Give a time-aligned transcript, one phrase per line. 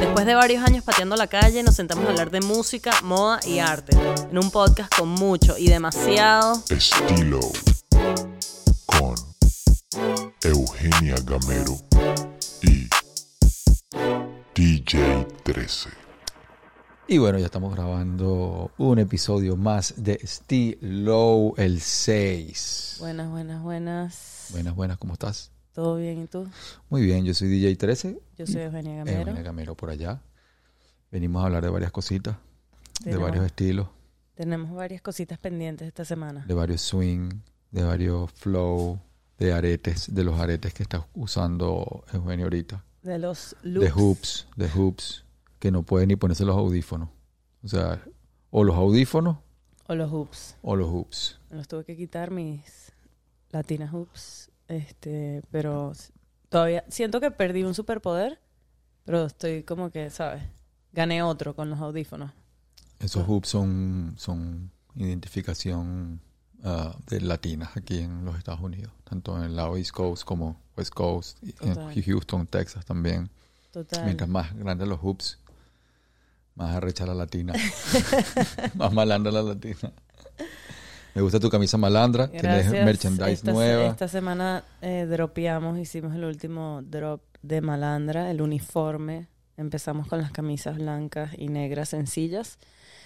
[0.00, 3.58] Después de varios años pateando la calle, nos sentamos a hablar de música, moda y
[3.58, 3.94] arte.
[4.30, 7.40] En un podcast con mucho y demasiado Estilo
[8.86, 9.14] con
[10.42, 11.76] Eugenia Gamero
[12.62, 12.88] y
[14.54, 15.90] DJ 13.
[17.06, 22.96] Y bueno, ya estamos grabando un episodio más de Estilo el 6.
[23.00, 24.46] Buenas, buenas, buenas.
[24.50, 25.50] Buenas, buenas, ¿cómo estás?
[25.80, 26.46] ¿Todo bien y tú?
[26.90, 28.20] Muy bien, yo soy DJ 13.
[28.36, 29.20] Yo soy Eugenia Gamero.
[29.20, 30.20] Eugenia Gamero por allá.
[31.10, 32.36] Venimos a hablar de varias cositas,
[33.02, 33.88] de varios estilos,
[34.34, 36.44] Tenemos varias cositas pendientes esta semana.
[36.46, 37.30] de varios swing,
[37.70, 39.00] de varios flow,
[39.38, 42.84] de aretes, de los aretes que está usando Eugenia ahorita.
[43.02, 43.80] De los looks.
[43.86, 45.24] De hoops, de hoops,
[45.58, 47.08] que no puede ni ponerse los audífonos.
[47.64, 48.04] O sea,
[48.50, 49.38] o los audífonos
[49.88, 50.56] O los hoops.
[50.60, 51.38] o los hoops.
[51.48, 52.92] Los tuve que quitar mis
[53.50, 54.49] latinas hoops.
[54.70, 55.92] Este, pero
[56.48, 58.40] todavía siento que perdí un superpoder,
[59.04, 60.44] pero estoy como que, ¿sabes?
[60.92, 62.30] Gané otro con los audífonos.
[63.00, 66.20] Esos hoops son, son identificación
[66.62, 70.94] ah, de latinas aquí en los Estados Unidos, tanto en lado East Coast como West
[70.94, 72.02] Coast, y en.
[72.04, 73.28] Houston, Texas también.
[73.72, 74.04] Total.
[74.04, 75.40] Mientras más grandes los hoops,
[76.54, 77.54] más arrecha la latina,
[78.74, 79.92] más malandra la latina.
[81.14, 82.84] Me gusta tu camisa malandra, tienes Gracias.
[82.84, 83.86] merchandise esta, nueva.
[83.86, 89.28] Esta semana eh, dropeamos, hicimos el último drop de Malandra, el uniforme.
[89.56, 92.58] Empezamos con las camisas blancas y negras sencillas.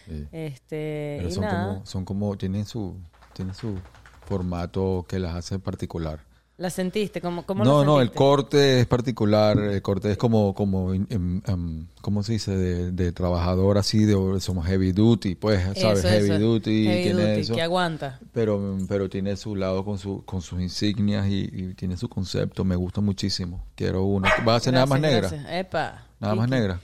[0.07, 0.29] Sí.
[0.33, 2.97] Este, Pero y son nada, como, son como, tienen su,
[3.33, 3.79] tienen su
[4.27, 6.21] formato que las hace particular.
[6.57, 7.21] ¿La sentiste?
[7.21, 11.07] ¿Cómo, cómo No, la no, el corte es particular, el corte es como, como, em,
[11.11, 12.57] em, ¿cómo se dice?
[12.57, 15.99] De, de trabajador así, de, somos heavy duty, pues, ¿sabes?
[15.99, 16.39] Eso, heavy eso.
[16.39, 17.55] duty, Heavy tiene duty, eso.
[17.55, 18.21] que aguanta.
[18.33, 22.65] Pero, pero tiene su lado con, su, con sus insignias y, y tiene su concepto,
[22.65, 23.65] me gusta muchísimo.
[23.75, 24.29] Quiero uno.
[24.47, 25.29] ¿Va a ser nada más negra?
[25.29, 25.47] gracias.
[25.49, 26.07] Epa.
[26.21, 26.81] Nada más negra.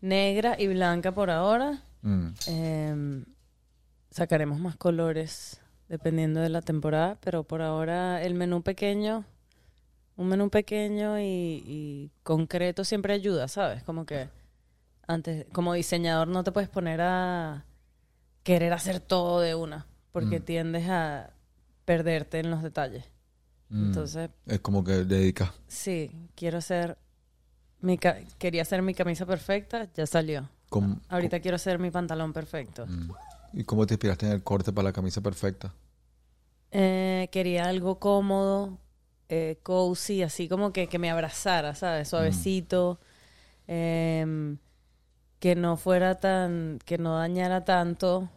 [0.00, 1.80] Negra y blanca por ahora.
[2.02, 2.28] Mm.
[2.48, 3.24] Em,
[4.10, 5.61] sacaremos más colores
[5.92, 9.26] dependiendo de la temporada, pero por ahora el menú pequeño,
[10.16, 13.82] un menú pequeño y, y concreto siempre ayuda, ¿sabes?
[13.82, 14.30] Como que
[15.06, 17.66] antes, como diseñador no te puedes poner a
[18.42, 20.44] querer hacer todo de una, porque Mm.
[20.44, 21.28] tiendes a
[21.84, 23.04] perderte en los detalles.
[23.68, 23.86] Mm.
[23.88, 25.52] Entonces, Es como que dedica.
[25.68, 26.96] sí, quiero hacer
[27.82, 30.48] mi quería hacer mi camisa perfecta, ya salió.
[30.70, 32.86] ¿Cómo- Ahorita quiero hacer mi pantalón perfecto.
[32.86, 33.10] Mm.
[33.54, 35.74] ¿Y cómo te inspiraste en el corte para la camisa perfecta?
[36.72, 38.78] Eh, quería algo cómodo,
[39.28, 42.08] eh, cozy, así como que, que me abrazara, ¿sabes?
[42.08, 42.98] Suavecito,
[43.66, 44.58] em,
[45.38, 48.30] que no fuera tan, que no dañara tanto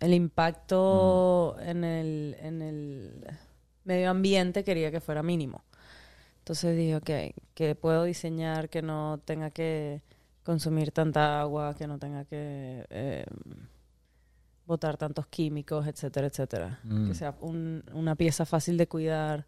[0.00, 3.26] el impacto en, el, en el
[3.84, 5.64] medio ambiente, quería que fuera mínimo.
[6.38, 7.10] Entonces dije, ok,
[7.54, 10.02] que puedo diseñar que no tenga que
[10.44, 13.24] consumir tanta agua, que no tenga que em,
[14.66, 16.80] botar tantos químicos, etcétera, etcétera.
[16.84, 17.08] Mm.
[17.08, 19.46] Que sea un- una pieza fácil de cuidar,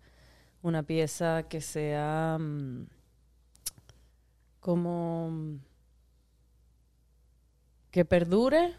[0.62, 2.86] una pieza que sea mm,
[4.60, 5.56] como mm,
[7.90, 8.74] que perdure,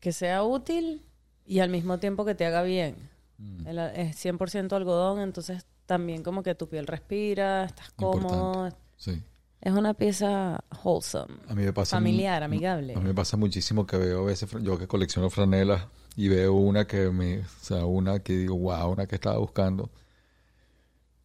[0.00, 1.04] que sea útil
[1.44, 2.96] y al mismo tiempo que te haga bien.
[3.38, 3.66] Mm.
[3.66, 8.68] El es 100% algodón, entonces también como que tu piel respira, estás cómodo.
[8.96, 9.22] Sí.
[9.60, 12.94] Es una pieza wholesome, A mí me pasa familiar, amigable.
[12.94, 15.86] A mí me pasa muchísimo que veo a veces, yo que colecciono franelas
[16.16, 19.90] y veo una que me, o sea, una que digo, wow, una que estaba buscando.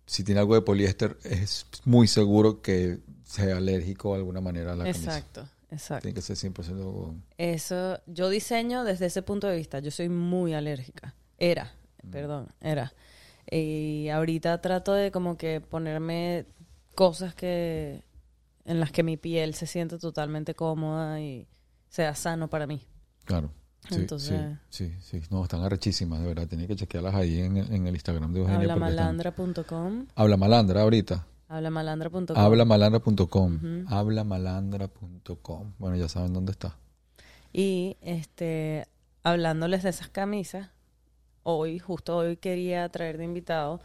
[0.05, 4.75] Si tiene algo de poliéster, es muy seguro que sea alérgico de alguna manera a
[4.75, 5.17] la camisa.
[5.17, 6.01] Exacto, exacto.
[6.01, 7.23] Tiene que ser 100% algodón.
[7.38, 9.79] Eso, yo diseño desde ese punto de vista.
[9.79, 11.15] Yo soy muy alérgica.
[11.38, 11.73] Era,
[12.11, 12.94] perdón, era.
[13.50, 16.45] Y ahorita trato de como que ponerme
[16.95, 18.03] cosas que
[18.66, 21.47] en las que mi piel se siente totalmente cómoda y
[21.90, 22.81] sea sano para mí.
[23.25, 23.51] Claro.
[23.90, 25.28] Sí, Entonces- sí, sí, sí.
[25.29, 26.47] No, están arrechísimas, de verdad.
[26.47, 28.59] Tenía que chequearlas ahí en, el- en el Instagram de Eugenia.
[28.62, 30.06] Hablamalandra.com.
[30.16, 31.28] Habla malandra ahorita.
[31.50, 32.38] Hablamalandra.com.
[32.38, 33.56] Hablamalandra.com.
[33.56, 33.94] Ujú.
[33.94, 35.74] Hablamalandra.com.
[35.77, 36.77] Bueno, ya saben dónde está.
[37.51, 38.88] Y este,
[39.24, 40.69] hablándoles de esas camisas,
[41.44, 43.81] hoy, justo hoy quería traer de invitado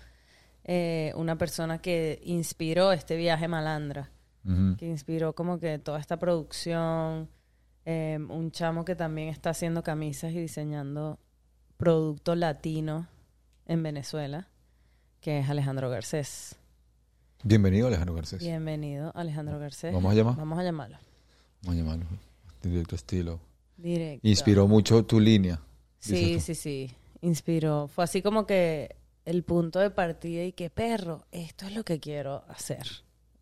[0.64, 4.10] eh, una persona que inspiró este viaje malandra,
[4.78, 7.28] Que inspiró como que toda esta producción,
[7.84, 11.18] eh, un chamo que también está haciendo camisas y diseñando
[11.76, 13.08] producto latino
[13.66, 14.48] en Venezuela,
[15.20, 16.56] que es Alejandro Garcés.
[17.44, 18.40] Bienvenido, Alejandro Garcés.
[18.40, 19.92] Bienvenido, Alejandro Garcés.
[19.92, 20.36] ¿Vamos a llamar?
[20.36, 20.98] Vamos a llamarlo.
[21.62, 22.06] Vamos a llamarlo.
[22.62, 23.40] Directo estilo.
[23.76, 24.26] Directo.
[24.26, 25.60] Inspiró mucho tu línea.
[25.98, 26.90] Sí, sí, sí.
[27.20, 27.86] Inspiró.
[27.88, 32.00] Fue así como que el punto de partida y que, perro, esto es lo que
[32.00, 32.86] quiero hacer.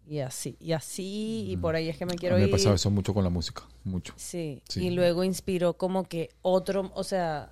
[0.06, 2.54] Y así, y así, y por ahí es que me A quiero mí me ir.
[2.54, 4.14] ha pasado eso mucho con la música, mucho.
[4.16, 4.62] Sí.
[4.68, 4.86] Sí.
[4.86, 7.50] y luego inspiró como que otro, o sea,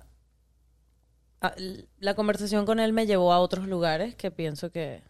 [1.41, 1.53] a-
[1.99, 5.03] la conversación con él me llevó a otros lugares que pienso que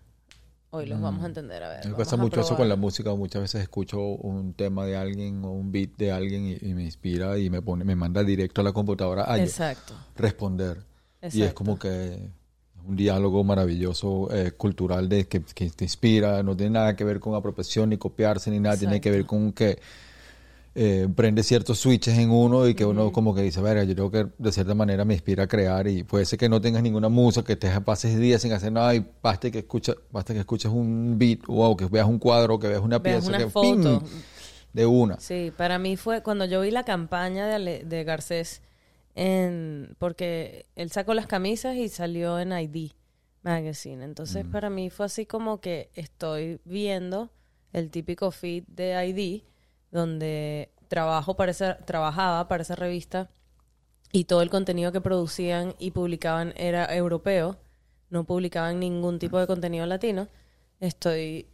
[0.72, 1.64] hoy los vamos a entender.
[1.64, 1.92] A ver, Mm.
[1.92, 3.14] Me pasa a mucho eso con la música.
[3.16, 6.84] Muchas veces escucho un tema de alguien o un beat de alguien y, y me
[6.84, 9.94] inspira y me pone, me manda directo a la computadora a Exacto.
[10.18, 10.80] responder.
[11.22, 11.56] Y es Exacto.
[11.56, 12.30] como que
[12.88, 17.20] un diálogo maravilloso eh, cultural de que, que te inspira, no tiene nada que ver
[17.20, 19.80] con apropiación ni copiarse ni nada, tiene que ver con que
[20.78, 24.12] eh, prende ciertos switches en uno y que uno como que dice, verga, yo creo
[24.12, 27.08] que de cierta manera me inspira a crear y puede ser que no tengas ninguna
[27.08, 30.70] musa, que te pases días sin hacer nada y basta que escucha, basta que escuches
[30.72, 34.00] un beat o que veas un cuadro, que veas una Veas pieza, una que foto.
[34.02, 34.10] ¡ping!
[34.74, 35.18] de una.
[35.22, 38.62] Sí, para mí fue cuando yo vi la campaña de, Ale- de Garcés,
[39.16, 42.92] en, porque él sacó las camisas y salió en ID
[43.42, 44.04] Magazine.
[44.04, 47.32] Entonces, para mí fue así como que estoy viendo
[47.74, 49.44] el típico feed de ID,
[49.92, 53.30] donde trabajo para esa- trabajaba para esa revista
[54.12, 57.58] y todo el contenido que producían y publicaban era europeo,
[58.10, 60.28] no publicaban ningún tipo de contenido latino.
[60.80, 61.48] Estoy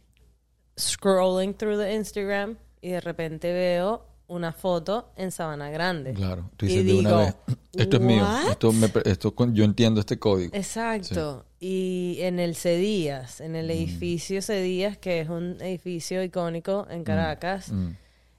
[0.78, 6.14] scrolling through the Instagram y de repente veo una foto en Sabana Grande.
[6.14, 7.34] Claro, tú Y dices de una digo, vez,
[7.74, 10.54] esto es mío, esto, me, esto yo entiendo este código.
[10.56, 11.44] Exacto.
[11.60, 13.56] Y en el Cedías, en Mm.
[13.56, 17.90] el edificio Cedías, que es un edificio icónico en Caracas, Mm.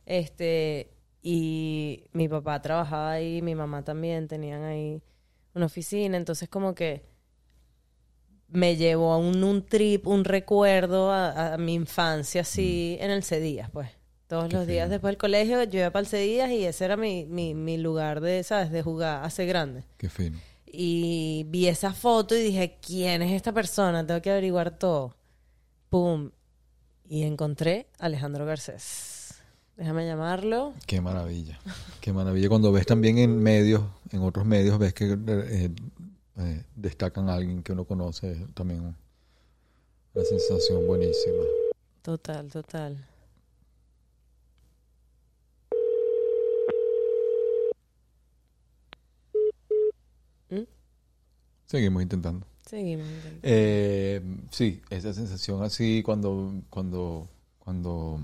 [0.05, 0.89] este,
[1.21, 5.01] y mi papá trabajaba ahí, mi mamá también, tenían ahí
[5.55, 7.05] una oficina, entonces como que
[8.49, 13.23] me llevó a un, un trip, un recuerdo a, a mi infancia así en el
[13.23, 13.89] Cedías, pues.
[14.27, 14.49] Todos.
[14.49, 17.25] Qué los días después del colegio yo iba para el Cedías y ese era mi,
[17.25, 18.71] mi, mi lugar de, ¿sabes?
[18.71, 19.83] De jugar, hace grande.
[19.97, 20.39] Qué fino.
[20.65, 24.05] Y vi esa foto y dije, ¿quién es esta persona?
[24.05, 25.15] Tengo que averiguar todo.
[25.89, 26.31] Pum.
[27.07, 29.35] Y encontré a Alejandro Garcés.
[29.77, 30.73] Déjame llamarlo.
[30.87, 31.59] Qué maravilla.
[32.01, 32.49] Qué maravilla.
[32.49, 35.71] Cuando ves también en medios, en otros medios, ves que eh,
[36.37, 38.95] eh, destacan a alguien que uno conoce, también
[40.13, 41.43] una sensación buenísima.
[42.01, 43.05] Total, total.
[51.73, 52.45] Seguimos intentando.
[52.67, 53.07] Seguimos.
[53.07, 53.39] intentando.
[53.41, 54.21] Eh,
[54.51, 57.27] sí, esa sensación así cuando, cuando,
[57.57, 58.19] cuando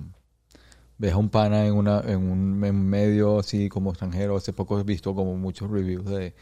[1.00, 4.38] ves a un pana en una, en un en medio así como extranjero.
[4.38, 6.36] Hace poco he visto como muchos reviews de,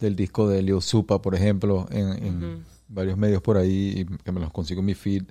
[0.00, 4.40] del disco de Leo Supa, por ejemplo, en, varios medios por ahí, y que me
[4.40, 5.24] los consigo en mi feed.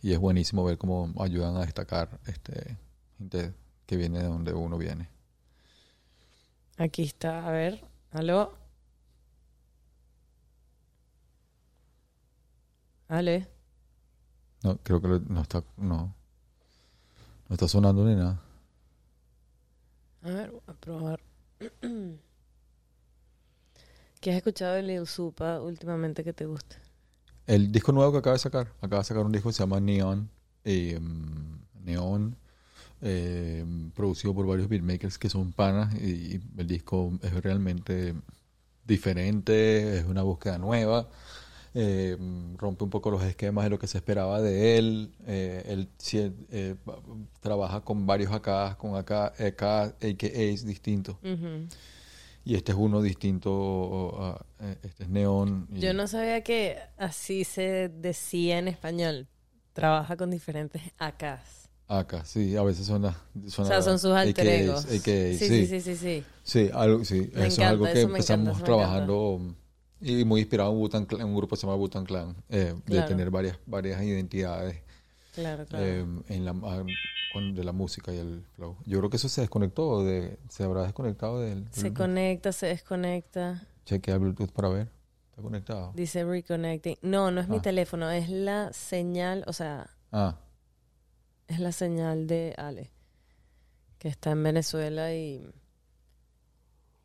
[0.00, 2.78] Y es buenísimo ver cómo ayudan a destacar este
[3.18, 3.52] gente
[3.84, 5.10] que viene de donde uno viene.
[6.78, 7.46] Aquí está.
[7.46, 7.84] A ver.
[8.10, 8.65] Aló.
[13.08, 13.48] Ale.
[14.62, 16.14] No, creo que lo- no está, no,
[17.48, 18.40] no está sonando ni nada.
[20.22, 21.20] A ver, voy a probar.
[24.20, 26.76] ¿Qué has escuchado de Lil Supa últimamente que te guste?
[27.46, 29.78] El disco nuevo que acaba de sacar, acaba de sacar un disco que se llama
[29.80, 30.28] Neon,
[30.64, 30.98] eh,
[31.84, 32.36] Neon,
[33.02, 33.64] eh,
[33.94, 38.14] producido por varios beatmakers que son panas y, y el disco es realmente
[38.86, 41.08] diferente, es una búsqueda nueva,
[41.78, 42.16] eh,
[42.56, 45.88] rompe un poco los esquemas de lo que se esperaba de él, eh, él
[46.50, 46.74] eh,
[47.40, 51.68] trabaja con varios acá, con acá, acá, AKAs distintos Ujú.
[52.46, 55.68] y este es uno distinto, eh, este es Neon.
[55.74, 59.28] y- Yo no sabía que así se decía en español.
[59.74, 61.68] Trabaja con diferentes AKs.
[61.88, 63.16] Acá, sí, a veces son las...
[63.58, 64.84] O sea, son sus alter AKAs, egos.
[64.86, 66.24] AKAs, sí, sí, sí, sí, sí.
[66.42, 69.40] Sí, algo, sí, Me eso es encanta, algo que eso encanta, empezamos me trabajando
[70.00, 72.74] y muy inspirado en, Wu-Tang Clan- en un grupo que se llama Butan Clan, eh,
[72.86, 74.82] de tener varias, varias identidades
[75.34, 75.84] Claro, claro.
[75.84, 76.82] eh, en la, ah,
[77.52, 78.76] de la música y el flow.
[78.86, 81.96] Yo creo que eso se desconectó, de, se habrá desconectado del se Bluetooth.
[81.98, 83.62] conecta, se desconecta.
[83.84, 84.88] Chequea Bluetooth para ver,
[85.30, 85.92] está conectado.
[85.94, 86.96] Dice reconnecting.
[87.02, 87.62] No, no es mi Ah.
[87.62, 90.38] teléfono, es la señal, o sea, Ah,
[91.46, 92.90] es la señal de Ale,
[93.98, 95.46] que está en Venezuela y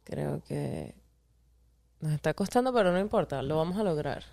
[0.06, 0.96] creo que
[2.02, 4.24] nos está costando, pero no importa, lo vamos a lograr.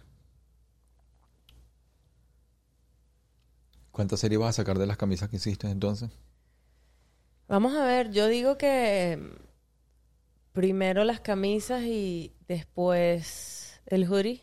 [3.91, 6.09] ¿cuántas series vas a sacar de las camisas que hiciste entonces?
[7.49, 9.19] Vamos a ver, yo digo que
[10.53, 14.43] primero las camisas y después el hoodie.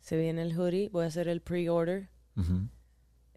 [0.00, 2.08] Se viene el hoodie, voy a hacer el pre-order.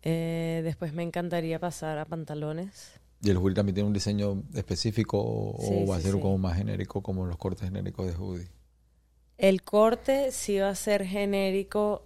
[0.04, 2.92] Eh, después me encantaría pasar a pantalones.
[3.22, 6.14] ¿Y el hoodie también tiene un diseño específico o, o Sí, va a sí, ser
[6.16, 6.22] sí.
[6.22, 8.48] como más genérico como los cortes genéricos de hoodie?
[9.40, 12.04] El corte sí va a ser genérico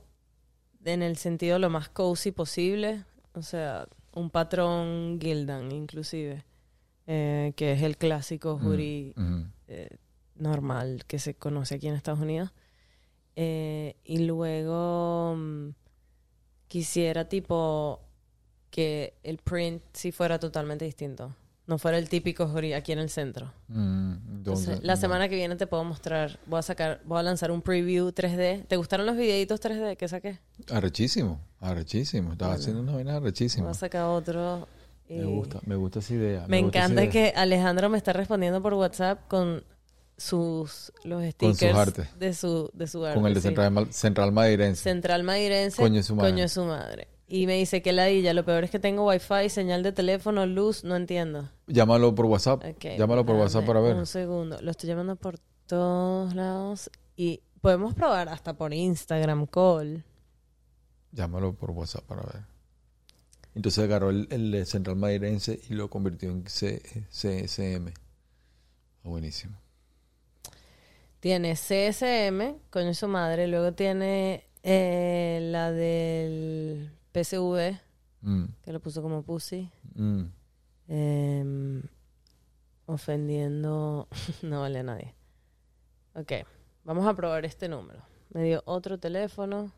[0.86, 3.04] en el sentido lo más cozy posible.
[3.34, 6.44] O sea, un patrón Gildan, inclusive.
[7.08, 9.46] eh, que es el clásico jury Ujú.
[9.68, 9.90] eh,
[10.36, 12.54] normal que se conoce aquí en Estados Unidos.
[13.36, 15.70] Eh, y luego mm,
[16.68, 18.00] quisiera tipo
[18.70, 21.36] que el print sí fuera totalmente distinto.
[21.66, 23.54] No fuera el típico jury aquí en el centro.
[23.70, 27.52] Mm, Entonces, la semana que viene te puedo mostrar, voy a sacar, voy a lanzar
[27.52, 28.66] un preview 3D.
[28.68, 30.40] ¿Te gustaron los videitos 3D que saqué?
[30.70, 32.34] Arrechísimo, arrechísimo.
[32.34, 33.64] Estaba haciendo una vaina arrechísima.
[33.68, 34.68] Voy a sacar otro.
[35.08, 36.46] y- Me gusta, me gusta esa idea.
[36.50, 37.12] Me encanta idea.
[37.12, 39.64] que Alejandro me está respondiendo por WhatsApp con
[40.18, 42.08] sus los Con sus stickers artes.
[42.20, 43.20] de su de su arte.
[43.20, 43.48] Con el de sí.
[43.48, 44.84] Central, Central Madeirense.
[44.84, 45.82] Central Madirense.
[45.82, 46.30] Coño de su madre.
[46.32, 47.08] Coño de su madre.
[47.36, 50.84] Y me dice que ladilla, lo peor es que tengo wifi, señal de teléfono, luz,
[50.84, 51.50] no entiendo.
[51.66, 52.64] Llámalo por WhatsApp.
[52.80, 53.96] Llámalo por dame WhatsApp para ver.
[53.96, 60.04] Un segundo, lo estoy llamando por todos lados y podemos probar hasta por Instagram call.
[61.12, 62.44] Llámalo por WhatsApp para ver.
[63.56, 67.88] Entonces agarró el, el Central Madeirense y lo convirtió en CSM.
[67.88, 69.58] Ah, buenísimo.
[71.20, 77.80] Tiene CSM, coño su madre, luego tiene eh, la del PSV,
[78.22, 79.70] Mm, que lo puso como pussy.
[79.96, 80.22] mm.
[80.88, 81.82] Em,
[82.86, 84.08] ofendiendo.
[84.42, 85.14] no vale a nadie.
[86.16, 86.32] Ok,
[86.84, 88.02] vamos a probar este número.
[88.30, 89.72] Me dio otro teléfono.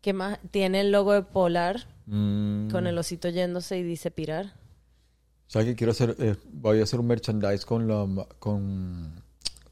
[0.00, 0.38] ¿Qué más?
[0.50, 2.68] Tiene el logo de Polar Mm.
[2.70, 4.54] con el osito yéndose y dice pirar.
[5.46, 6.16] ¿Sabes qué quiero hacer?
[6.18, 9.22] Eh, voy a hacer un merchandise con, la, con,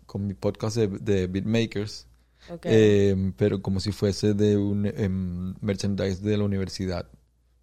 [0.07, 2.07] con mi podcast de, de Beatmakers.
[2.49, 2.63] Ok.
[2.65, 7.07] Eh, pero como si fuese de un em, merchandise de la universidad,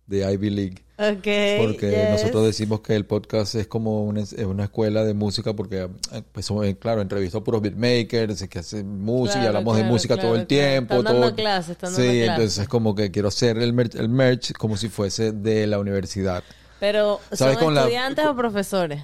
[0.05, 0.85] de Ivy League.
[0.97, 1.65] ok.
[1.67, 2.09] Porque yes.
[2.11, 6.21] nosotros decimos que el podcast es como una, es una escuela de música porque, eh,
[6.31, 9.93] pues, eh, claro, entrevisto a puros beatmakers que hacen música y Claro, hablamos de claro,
[9.93, 10.93] música claro, todo el tiempo.
[10.95, 12.29] Están dando todo- clases, están sí, dando clases.
[12.35, 16.41] entonces como que quiero hacer el, mer- el merch como si fuese de la universidad.
[16.79, 19.01] Pero, ¿son ¿Sabes con la- estudiantes o profesores?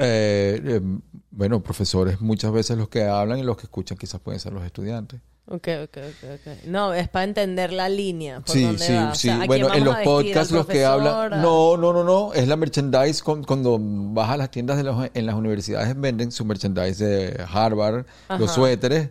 [0.00, 0.80] Eh, eh,
[1.30, 4.64] bueno, profesores muchas veces los que hablan y los que escuchan quizás pueden ser los
[4.64, 5.20] estudiantes.
[5.50, 6.64] Ok, ok, ok, ok.
[6.66, 8.40] No, es para entender la línea.
[8.40, 9.10] Por Sí, dónde sí, va.
[9.12, 9.20] O sí.
[9.28, 11.32] sea, ¿a quién bueno, en los podcasts los que hablan...
[11.32, 12.34] ¿A- No, no, no, no.
[12.34, 16.32] Es la merchandise con- cuando vas a las tiendas de los, en las universidades venden
[16.32, 18.04] su merchandise de Harvard,
[18.38, 19.08] los suéteres.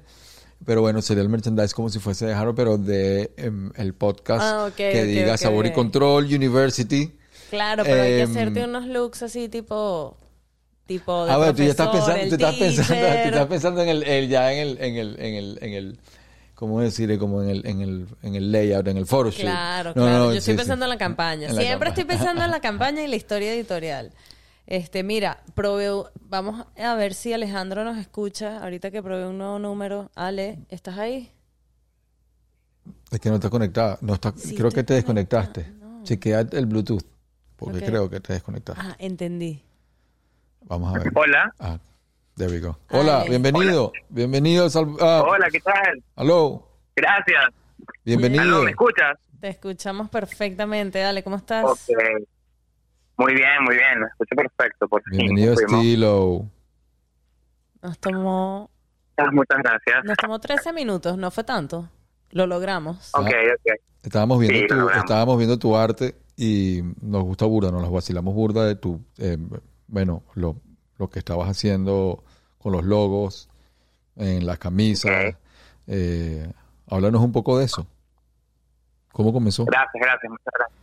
[0.64, 4.42] Pero bueno, sería el merchandise como si fuese de Harvard, pero de em, el podcast
[4.44, 5.72] Ah, ok, que diga Sabor y.
[5.74, 7.16] Control University.
[7.50, 10.18] Claro, pero hay que Em, hacerte unos looks así tipo
[10.88, 13.90] tipo de Ah, bueno, tú ya estás pensando, tú estás pensando, tú estás pensando en
[13.90, 16.00] el, el- ya en el, en el, en el, en el,
[16.56, 17.18] ¿cómo decirle?
[17.20, 19.42] Como en el, en el, en el layout, en el photoshoot.
[19.42, 20.18] Claro, No, claro.
[20.20, 20.58] no, Yo sí, estoy sí.
[20.58, 21.48] pensando en la campaña.
[21.50, 24.12] En la Siempre estoy pensando en la campaña y la historia editorial.
[24.66, 25.90] Este, mira, probé,
[26.20, 28.62] vamos a ver si Alejandro nos escucha.
[28.64, 30.12] Ahorita que probé un nuevo número.
[30.16, 31.32] Ale, ¿estás ahí?
[33.12, 33.98] Es que no está conectada.
[34.02, 35.72] No está, Sí, creo que te desconectaste.
[35.80, 36.04] No.
[36.04, 37.04] Chequea el Bluetooth.
[37.56, 38.82] Porque creo que te desconectaste.
[38.84, 39.64] Ah, entendí.
[40.68, 41.12] Vamos a ver.
[41.16, 41.54] Hola.
[41.60, 41.80] Ah,
[42.36, 42.78] there we go.
[42.92, 43.92] Hola, bienvenido.
[44.10, 44.68] Bienvenido.
[45.02, 46.04] Ah, Hola, ¿qué tal?
[46.16, 46.68] Aló.
[46.96, 47.46] Gracias.
[48.04, 48.44] Bienvenido.
[48.44, 49.18] Aló, ¿me escuchas?
[49.40, 51.00] Te escuchamos perfectamente.
[51.00, 51.64] Dale, ¿cómo estás?
[51.66, 51.80] Ok.
[53.18, 54.00] Muy bien, muy bien.
[54.00, 54.88] Lo escucho perfecto.
[54.88, 55.18] Por fin.
[55.20, 55.74] Bienvenido, Fuimos.
[55.84, 56.46] estilo.
[57.82, 58.70] Nos tomó,
[59.20, 60.04] Ah, Muchas gracias.
[60.06, 61.90] nos tomó 13 minutos, no fue tanto.
[62.32, 63.10] Lo logramos.
[63.16, 63.74] Ok, ok.
[64.04, 65.04] Estábamos viendo, Sí, tu, lo logramos.
[65.06, 69.38] estábamos viendo tu arte y nos gusta burda, nos las vacilamos burda de tu, eh,
[69.88, 70.56] bueno, lo,
[70.98, 72.24] lo que estabas haciendo
[72.58, 73.50] con los logos,
[74.18, 75.36] en las camisas.
[75.88, 76.52] Eh,
[76.90, 77.88] háblanos un poco de eso.
[79.12, 79.66] ¿Cómo comenzó?
[79.66, 80.80] Gracias, gracias, muchas gracias.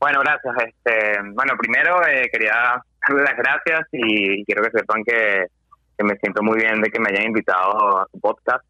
[0.00, 0.54] Bueno, gracias.
[0.68, 5.46] Este, bueno, primero eh, quería darle las gracias y quiero que sepan que,
[5.96, 8.64] que me siento muy bien de que me hayan invitado a su podcast.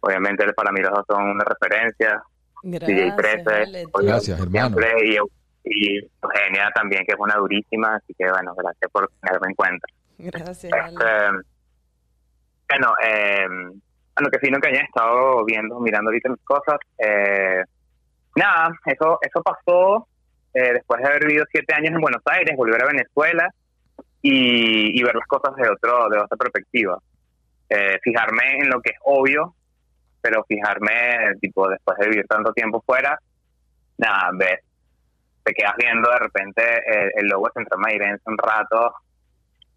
[0.00, 2.22] Obviamente para mí los dos son una referencia.
[2.62, 3.44] DJ Gracias.
[3.44, 3.84] 13, Ale.
[3.92, 4.76] oye, Gracias, hermano.
[5.02, 5.18] y,
[5.66, 9.86] y Eugenia también, que es una durísima, así que bueno, gracias por tenerme en cuenta.
[10.18, 10.64] Gracias.
[10.64, 11.04] Este,
[12.68, 13.46] bueno, eh,
[14.14, 17.62] a lo que fino que hayan estado viendo, mirando ahorita mis cosas, eh,
[18.34, 20.08] nada, eso eso pasó
[20.54, 23.52] eh, después de haber vivido siete años en Buenos Aires, volver a Venezuela
[24.22, 26.98] y, y ver las cosas de otro de otra perspectiva.
[27.68, 29.54] Eh, fijarme en lo que es obvio,
[30.20, 33.18] pero fijarme, tipo, después de vivir tanto tiempo fuera,
[33.98, 34.60] nada, ves,
[35.46, 37.48] te quedas viendo de repente el, el logo
[37.78, 38.94] Madeirense un rato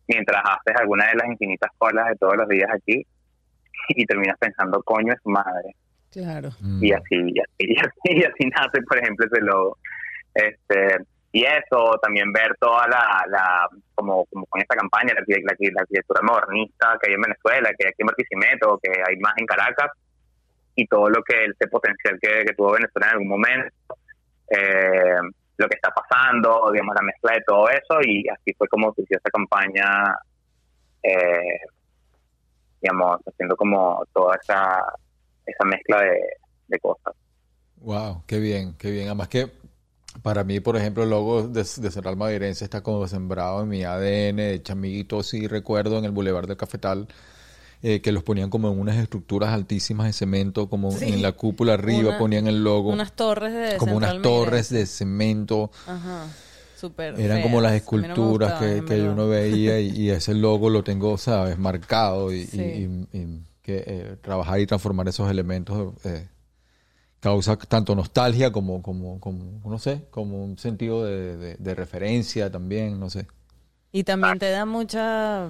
[0.07, 3.05] mientras haces alguna de las infinitas colas de todos los días aquí
[3.89, 5.75] y terminas pensando, coño, es madre.
[6.11, 6.49] Claro.
[6.59, 6.83] Mm.
[6.83, 9.77] Y así, y así, y así, y así nace, por ejemplo, ese logo.
[10.33, 10.97] Este,
[11.31, 15.53] y eso, también ver toda la, la como, como con esta campaña, la, arquite- la,
[15.53, 19.17] arquite- la arquitectura modernista que hay en Venezuela, que hay aquí en Barquisimeto, que hay
[19.19, 19.91] más en Caracas,
[20.75, 23.75] y todo lo que ese potencial que, que tuvo Venezuela en algún momento,
[24.49, 25.19] eh,
[25.59, 29.17] lo que está pasando, digamos, la mezcla de todo eso y así fue como surgió
[29.17, 30.17] esta campaña,
[31.03, 31.59] eh,
[32.81, 34.81] digamos, haciendo como toda esa,
[35.45, 36.19] esa mezcla de,
[36.67, 37.13] de cosas.
[37.77, 39.07] Wow, qué bien, qué bien.
[39.07, 39.51] Además que
[40.23, 43.83] para mí, por ejemplo, el logo de, de Central Madeirense está como sembrado en mi
[43.83, 47.07] ADN de chamiguito, sí recuerdo en el Boulevard del Cafetal.
[47.81, 51.05] Eh, que los ponían como en unas estructuras altísimas de cemento, como Sí.
[51.05, 54.85] en la cúpula arriba Una- ponían el logo, Unas torres de como unas torres de
[54.85, 55.71] cemento.
[55.87, 56.27] Ajá.
[56.77, 60.83] Súper Eran como las no esculturas que, que uno veía y, y ese logo lo
[60.83, 62.61] tengo, sabes, marcado y, y- Sí.
[63.13, 66.27] y- y que eh, trabajar y transformar esos elementos eh,
[67.19, 72.49] causa tanto nostalgia como, como, como, no sé, como un sentido de, de- de referencia
[72.49, 73.27] también, no sé.
[73.91, 75.49] Y también te da mucha...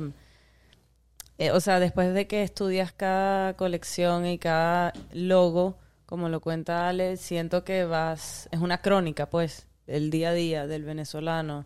[1.39, 6.87] eh, o sea, después de que estudias cada colección y cada logo, como lo cuenta
[6.89, 8.47] Ale, siento que vas...
[8.51, 11.65] Es una crónica, pues, del día a día del venezolano.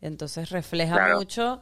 [0.00, 1.16] Entonces refleja Claro.
[1.18, 1.60] mucho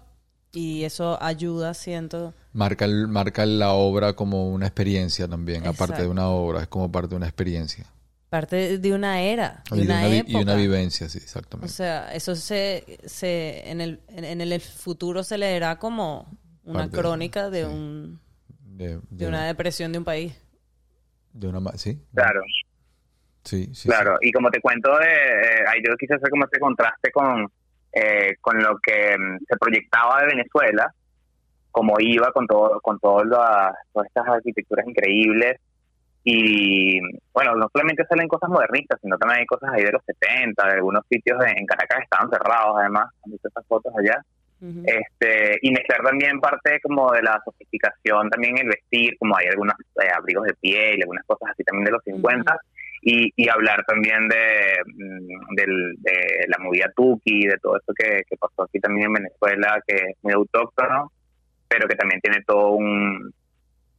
[0.52, 2.34] y eso ayuda, siento...
[2.52, 6.90] Marca, el- marca la obra como una experiencia también, aparte de una obra, es como
[6.92, 7.86] parte de una experiencia.
[8.30, 10.38] Parte de una era, de Y de una, una, vi- época.
[10.38, 11.72] y una vivencia, sí, O exactamente.
[11.72, 16.26] sea, eso se, se en, el, en, en el futuro se leerá como
[16.64, 17.70] una Parte crónica de sí.
[17.70, 18.20] un
[18.76, 20.34] de, de de- una depresión de un país.
[21.32, 22.42] de una sí, Claro.
[23.44, 27.10] sí, sí, Claro, y como te cuento, eh, ahí yo quise hacer como ese contraste
[27.12, 27.46] con,
[27.92, 30.92] eh, con lo que mm, se proyectaba de Venezuela,
[31.70, 35.60] como iba con todo, con todas las- todas estas arquitecturas increíbles.
[36.26, 36.98] Y
[37.34, 40.72] bueno, no solamente salen cosas modernistas, sino también hay cosas ahí de los 70, de
[40.74, 44.24] algunos sitios en, en Caracas que estaban cerrados, además, han visto esas fotos allá.
[44.64, 44.82] Ujú.
[44.86, 49.74] este y mezclar también parte como de la sofisticación también el vestir como hay algunos
[50.02, 52.56] eh, abrigos de piel algunas cosas así también de los 50
[53.02, 58.22] y, y hablar también de, mm, del- de la movida Tuki de todo esto que,
[58.26, 61.12] que pasó aquí también en Venezuela que es muy autóctono
[61.68, 63.30] pero que también tiene todo un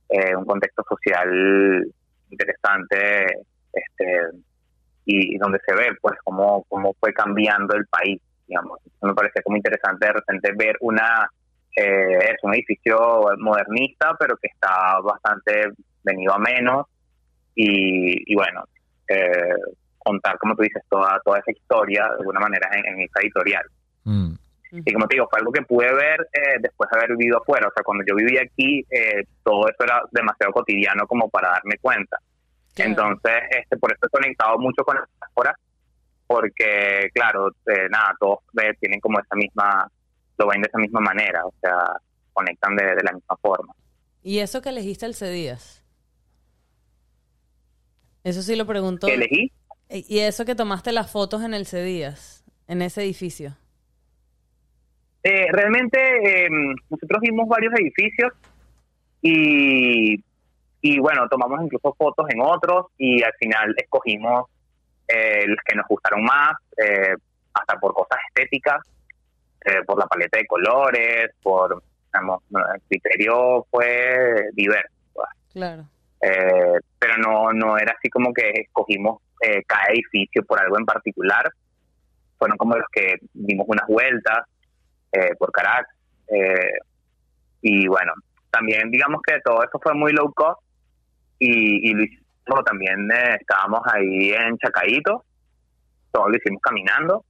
[0.10, 1.86] eh, un contexto social
[2.32, 3.26] interesante
[3.74, 4.20] este
[5.06, 9.42] y, y donde se ve pues cómo, cómo fue cambiando el país digamos me parece
[9.42, 11.30] como interesante de repente ver una
[11.76, 12.98] eh, es un edificio
[13.38, 15.72] modernista pero que está bastante
[16.04, 16.88] venido a menos
[17.56, 18.64] y, y bueno
[19.08, 19.56] eh,
[19.98, 23.66] contar como tú dices toda toda esa historia de alguna manera en, en esa editorial
[24.06, 24.34] Mm.
[24.86, 27.68] y como te digo, fue algo que pude ver eh, después de haber vivido afuera.
[27.68, 31.78] O sea, cuando yo vivía aquí, eh, todo eso era demasiado cotidiano como para darme
[31.80, 32.18] cuenta.
[32.74, 32.92] Claro.
[32.92, 35.56] Entonces, este, por eso he conectado mucho con las metáforas,
[36.28, 39.90] porque, claro, eh, nada, todos eh, tienen como esa misma,
[40.38, 41.78] lo ven de esa misma manera, o sea,
[42.34, 43.74] conectan de, de la misma forma.
[44.24, 45.84] ¿Y eso que elegiste el Cedías?
[48.24, 49.06] Eso sí lo preguntó.
[49.08, 49.52] ¿Qué elegí?
[49.88, 53.56] ¿Y eso que tomaste las fotos en el Cedías, en ese edificio?
[55.22, 56.50] Eh, realmente eh,
[56.90, 58.32] nosotros vimos varios edificios
[59.22, 60.24] y,
[60.82, 64.50] y bueno, tomamos incluso fotos en otros y al final escogimos
[65.08, 67.16] eh, los que nos gustaron más, eh,
[67.54, 68.82] hasta por cosas estéticas,
[69.66, 74.94] eh, por la paleta de colores, por, digamos, el criterio fue diverso.
[75.14, 75.30] pues.
[75.54, 75.86] Claro.
[76.22, 80.86] Eh, pero no, no era así como que escogimos eh, cada edificio por algo en
[80.86, 81.52] particular.
[82.38, 84.48] Fueron como los que dimos unas vueltas
[85.12, 85.94] eh, por Caracas.
[87.62, 88.14] y bueno,
[88.52, 90.62] también digamos que todo eso fue muy low cost
[91.40, 92.20] y, y
[92.66, 95.24] también, eh, estábamos ahí en Chacaíto,
[96.12, 97.26] todo lo hicimos caminando.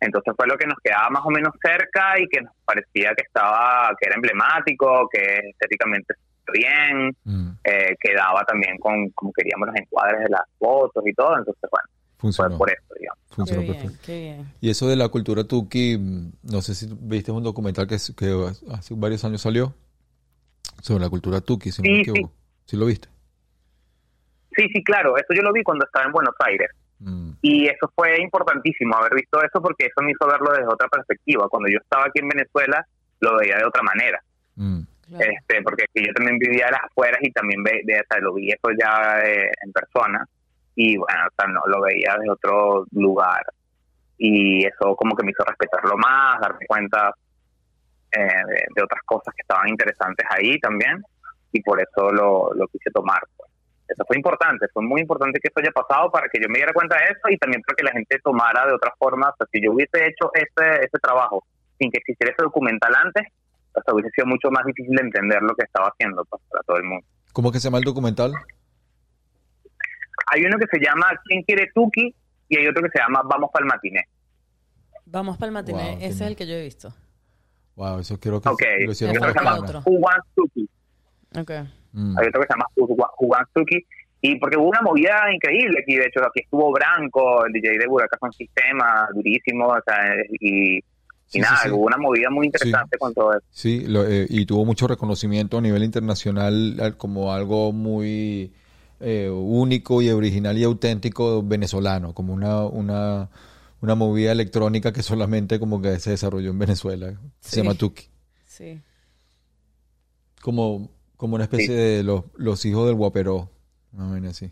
[0.00, 3.22] Entonces fue lo que nos quedaba más o menos cerca y que nos parecía que
[3.22, 6.14] estaba, que era emblemático, que estéticamente
[6.52, 7.50] bien, Mm.
[7.64, 11.88] eh, quedaba también con como queríamos los encuadres de las fotos y todo, entonces bueno,
[12.18, 13.18] fue Funcionó, por eso, digamos.
[13.28, 13.98] Qué funcionó bien, perfecto.
[14.04, 14.52] qué bien.
[14.60, 18.46] Y eso de la cultura tuki, mm, no sé si viste un documental que, que
[18.72, 19.74] hace varios años salió
[20.82, 22.32] sobre la cultura tuki, si no me Sí, equivoco.
[22.66, 23.08] ¿Sí lo viste?
[24.56, 26.70] Sí, sí, claro, eso yo lo vi cuando estaba en Buenos Aires.
[27.00, 30.88] Mm, y eso fue importantísimo haber visto eso porque eso me hizo verlo desde otra
[30.88, 31.48] perspectiva.
[31.48, 32.86] Cuando yo estaba aquí en Venezuela
[33.20, 34.20] lo veía de otra manera,
[34.56, 35.24] mm, Claro.
[35.30, 38.32] este porque yo también vivía a las afueras y también ve, de, o sea, lo
[38.34, 40.26] vi eso ya eh, en persona.
[40.76, 43.44] Y bueno, o sea, no lo veía de otro lugar.
[44.16, 47.12] Y eso como que me hizo respetarlo más, darme cuenta
[48.12, 51.02] eh, de, de otras cosas que estaban interesantes ahí también.
[51.52, 53.20] Y por eso lo, lo quise tomar.
[53.86, 53.96] Pues.
[53.96, 56.72] Eso fue importante, fue muy importante que eso haya pasado para que yo me diera
[56.72, 59.28] cuenta de eso y también para que la gente tomara de otra forma.
[59.28, 61.44] O sea, si yo hubiese hecho ese, ese trabajo
[61.78, 63.28] sin que existiera ese documental antes,
[63.74, 66.62] o sea, hubiese sido mucho más difícil de entender lo que estaba haciendo pues, para
[66.62, 67.06] todo el mundo.
[67.32, 68.32] ¿Cómo que se llama el documental?
[70.32, 72.14] Hay uno que se llama ¿Quién quiere Tuki?
[72.48, 74.08] y hay otro que se llama Vamos para el matiné.
[75.06, 75.90] Vamos para el matiné.
[75.90, 76.94] Wow, Ese es el que yo he visto.
[77.76, 79.82] Wow, eso quiero que Ok, lo otro.
[79.84, 80.68] Who Wants Tuki.
[81.36, 81.50] Ok.
[81.94, 82.18] Mm.
[82.18, 83.86] Hay otro que se llama Tuki.
[84.20, 87.86] Y porque hubo una movida increíble aquí, de hecho, aquí estuvo Branco, el DJ de
[87.86, 90.80] Buracas con Sistema, durísimo, o sea, y, y
[91.26, 91.74] Sí, nada, sí, sí.
[91.74, 93.42] hubo una movida muy interesante con todo eso.
[93.50, 98.52] Sí, lo- eh, y tuvo mucho reconocimiento a nivel internacional al- como algo muy
[99.00, 103.28] eh, único y original y auténtico venezolano, como una, una,
[103.82, 107.12] una movida electrónica que solamente como que se desarrolló en Venezuela.
[107.40, 108.04] Se llama Tuki.
[108.46, 108.80] Sí.
[110.40, 111.72] Como, como una especie Sí.
[111.72, 113.50] de los, los hijos del guaperó.
[113.92, 114.50] Vaina así.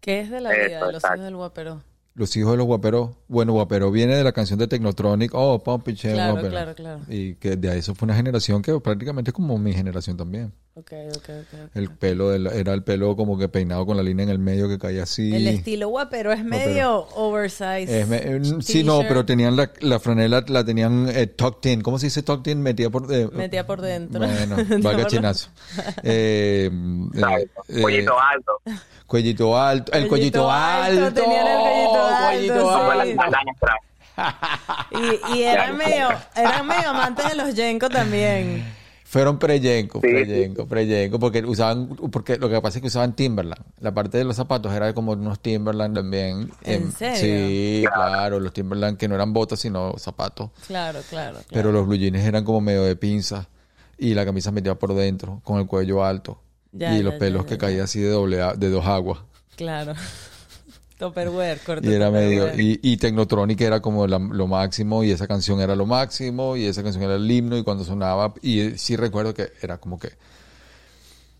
[0.00, 1.16] ¿Qué es de la Eso, vida de los exacto.
[1.16, 1.82] hijos del guapero?
[2.14, 3.10] Los hijos de los guaperos.
[3.26, 5.32] Bueno, guapero viene de la canción de Technotronic.
[5.34, 6.50] Oh, Pump it, Shake, Claro, Guapero.
[6.52, 7.00] claro, claro.
[7.08, 10.52] Y que de eso fue una generación que prácticamente es como mi generación también.
[10.76, 11.28] Ok, ok, ok.
[11.66, 11.70] ok.
[11.76, 14.68] El pelo del- era el pelo como que peinado con la línea en el medio
[14.68, 15.32] que caía así.
[15.32, 18.00] El estilo guapero es medio oversize.
[18.00, 21.80] Es me- eh, sí, no, pero tenían la, la franela, la tenían eh, tucked in.
[21.80, 22.60] ¿Cómo se dice tucked in?
[22.60, 23.06] Metía por...
[23.14, 24.26] eh, Metía por dentro.
[24.26, 25.48] Bueno, ¿De valga chinazo.
[26.02, 26.68] Eh,
[27.20, 27.46] ¿sabes?
[27.68, 28.52] eh, Pollito alto.
[29.06, 29.92] cuellito alto.
[29.92, 31.22] El cuellito, Cuellito alto, alto.
[31.22, 33.14] tenían el cuellito alto, cuellito sí.
[33.14, 33.66] La alto.
[35.32, 38.64] Y, y eran medio, eran medio amantes de los Yenko también.
[39.14, 40.08] Fueron preyenco, Sí.
[40.08, 43.62] preyenco, preyenco, porque usaban, porque lo que pasa es que usaban Timberland.
[43.78, 46.50] La parte de los zapatos era como unos Timberland también.
[46.64, 47.20] ¿En Em, serio?
[47.20, 50.50] Sí, claro, los Timberland que no eran botas sino zapatos.
[50.66, 51.34] Claro, claro.
[51.34, 51.46] claro.
[51.52, 53.46] Pero los blue jeans eran como medio de pinza
[53.98, 56.40] y la camisa metida por dentro, con el cuello alto.
[56.72, 59.20] Ya, y ya, los pelos ya, que caían así de doble a- de dos aguas.
[59.54, 59.94] Claro.
[61.08, 65.26] Topperware, corto Y era medio, y, y Technotronic era como la- lo máximo, y esa
[65.26, 68.78] canción era lo máximo, y esa canción era el himno, y cuando sonaba, y eh,
[68.78, 70.12] sí recuerdo que era como que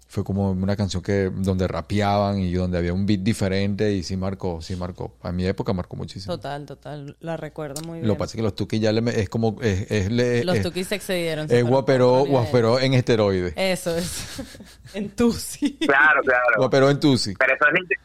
[0.07, 4.16] fue como una canción que donde rapeaban y donde había un beat diferente, y sí
[4.16, 5.16] marcó, sí marcó.
[5.22, 6.37] A mi época marcó muchísimo.
[6.37, 7.16] Total, total.
[7.18, 8.07] La recuerdo muy bien.
[8.07, 10.44] Lo que pasa es que los Tuki ya le, me- es como, es, es, le-
[10.44, 11.48] Los es- Tukis se excedieron.
[11.50, 13.55] es guaperó, guaperó en esteroides.
[13.57, 14.40] Eso es.
[14.94, 15.77] en tu sí.
[15.81, 16.44] Claro, claro.
[16.59, 17.35] Guaperó en Tusi.
[17.37, 17.98] Pero eso es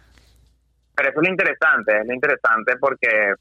[1.00, 3.34] pero eso es lo interesante, es lo interesante porque,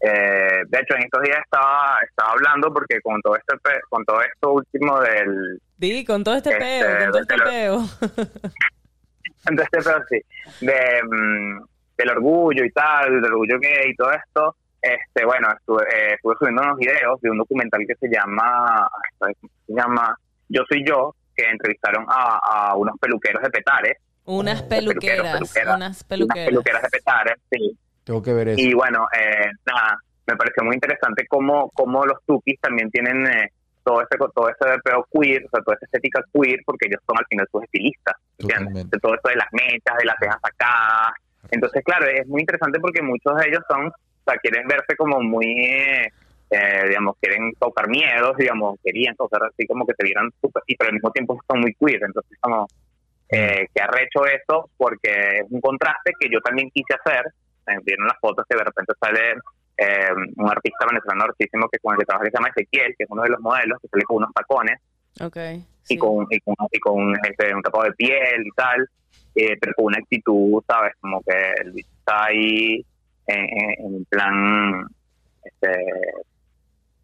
[0.00, 4.04] eh, de hecho, en estos días estaba, estaba hablando porque con todo este pe- con
[4.04, 7.78] todo esto último del, Di, con todo este Este, peo, con todo este lo- peo.
[9.48, 10.20] entonces, pero sí,
[10.66, 11.64] de, mm,
[11.96, 16.34] del orgullo y tal, del orgullo gay y todo esto, este, bueno, estuve, eh, estuve
[16.38, 18.88] subiendo unos videos de un documental que se llama,
[19.20, 20.16] ay, ¿cómo se llama?
[20.48, 22.38] Yo soy yo, que entrevistaron a,
[22.70, 26.82] a unos peluqueros de Petare, Unas peluqueros, peluqueras, peluqueras, unas unas peluqueras.
[26.82, 28.60] de Petare, sí, Tengo que ver eso.
[28.60, 33.50] Y bueno, eh, nada, me pareció muy interesante cómo, cómo los tukis también tienen eh,
[33.84, 37.16] todo ese todo ese peo queer, o sea, toda esa estética queer, porque ellos son
[37.18, 38.90] al final sus estilistas, ¿entiendes?
[38.90, 41.12] De todo esto de las mechas, de las cejas sacadas.
[41.52, 43.92] Entonces, claro, es muy interesante porque muchos de ellos son, o
[44.26, 46.10] sea, quieren verse como muy, eh,
[46.50, 50.76] eh, digamos, quieren causar miedos, digamos, querían causar así como que se vieran súper, y
[50.76, 52.66] pero al mismo tiempo son muy queer, entonces como
[53.30, 57.24] eh, que arrecho eso porque es un contraste que yo también quise hacer.
[57.84, 59.32] Vieron las fotos que de repente sale
[59.76, 63.04] eh, un artista venezolano artísimo que con el que trabaja que se llama Ezequiel, que
[63.04, 64.80] es uno de los modelos, que sale con unos tacones
[65.20, 65.36] Ok.
[65.88, 68.88] y con, y con, y con este, un tapado de piel y tal,
[69.34, 70.92] eh, pero con una actitud, ¿sabes?
[71.00, 72.86] Como que el bicho está ahí
[73.26, 74.86] en, en- en plan,
[75.42, 75.76] este,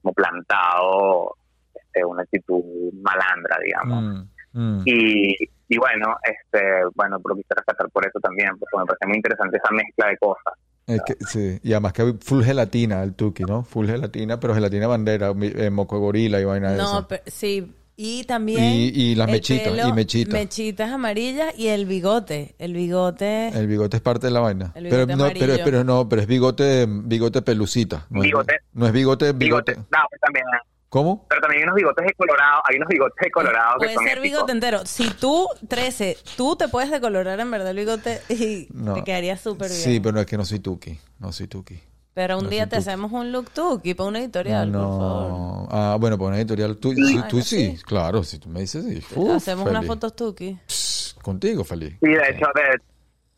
[0.01, 1.37] como plantado,
[1.75, 2.63] este, una actitud
[3.03, 4.29] malandra, digamos.
[4.53, 4.83] Mm, mm.
[4.87, 5.37] Y,
[5.75, 6.61] y bueno, este,
[6.95, 10.17] bueno, pero quise rescatar por eso también, porque me parece muy interesante esa mezcla de
[10.19, 10.55] cosas.
[10.87, 13.63] Es que, sí, y además que hay full gelatina el Tuki, ¿no?
[13.65, 17.09] Full gelatina, pero gelatina bandera, mi- eh, moco de gorila y vaina de No, esa.
[17.09, 17.73] pe- sí.
[17.95, 18.65] Y también.
[18.65, 20.33] Y- y las el mechitas, pelo, y mechitas.
[20.33, 22.55] Mechitas amarillas y el bigote.
[22.59, 23.49] El bigote.
[23.49, 24.73] El bigote es parte de la vaina.
[24.75, 28.07] El pero bigote no, pero, pero no, pero es bigote, bigote pelucita.
[28.11, 28.55] No, Bigote.
[28.57, 29.77] Es, no es bigote, Bigote, bigote.
[29.97, 30.45] no, pues también,
[30.93, 31.25] ¿Cómo?
[31.27, 34.05] pero también hay unos bigotes de colorado, hay unos bigotes de colorado que Puede son
[34.05, 34.23] ser épicos.
[34.37, 34.81] bigote entero.
[34.85, 38.93] Si tú, 13, tú te puedes decolorar en verdad el bigote y No.
[38.93, 39.81] te quedaría súper bien.
[39.81, 41.01] Sí, pero es que no soy Tuki.
[41.19, 41.81] No soy Tuki.
[42.13, 42.89] Pero un no día soy te tuki.
[42.91, 45.29] hacemos un look tuki para una editorial, por favor.
[45.31, 45.69] No.
[45.71, 46.77] Ah, bueno, para una editorial.
[46.77, 47.77] Tú, sí, tú sí.
[47.79, 47.83] sí.
[47.85, 49.03] Claro, si tú me dices sí.
[49.17, 49.89] Uf, Hacemos unas feliz.
[49.89, 50.59] fotos tuki.
[50.67, 51.95] Pss, Contigo, feliz.
[52.03, 52.83] Sí, de hecho, de,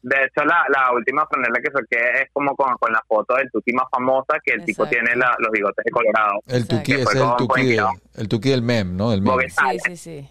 [0.07, 3.51] de hecho la, la última franela que saqué es como con, con la foto del
[3.51, 6.41] tuki más famosa, que el tipo tiene la- los bigotes de colorado.
[6.47, 6.69] El.
[6.69, 7.91] Tuki, es el Tuki, con de- inspirado.
[8.15, 9.11] el Tuki del mem, ¿no?
[9.11, 9.33] Del mem.
[9.33, 10.29] Bogue Sí, sí, sí.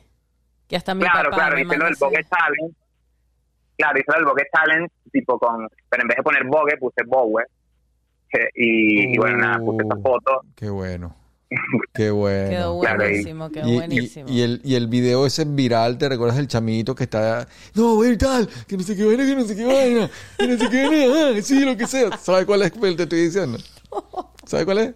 [0.67, 2.03] Que hasta mi Claro, papá claro, me hice lo del así.
[2.05, 2.75] Vogue Challenge.
[3.77, 7.03] Claro, hice lo del Vogue Challenge, tipo con, pero en vez de poner Vogue, puse
[7.07, 7.43] Bogue.
[8.33, 10.01] Eh, Y, y bueno, nada, puse esa Uh.
[10.01, 10.41] foto.
[10.55, 11.15] Qué bueno.
[11.93, 12.49] Qué bueno.
[12.49, 14.29] Quedó buenísimo, quedó Y, y- buenísimo.
[14.29, 17.47] y el, y el video ese viral, ¿te recuerdas del chamito que está...
[17.75, 20.57] No, güey, tal, que no sé qué vaina, que no sé qué vaina, que no
[20.57, 22.17] sé qué vaina, ah, sí, lo que sea.
[22.17, 23.57] ¿Sabes cuál es el que te estoy diciendo?
[24.45, 24.93] ¿Sabes cuál es?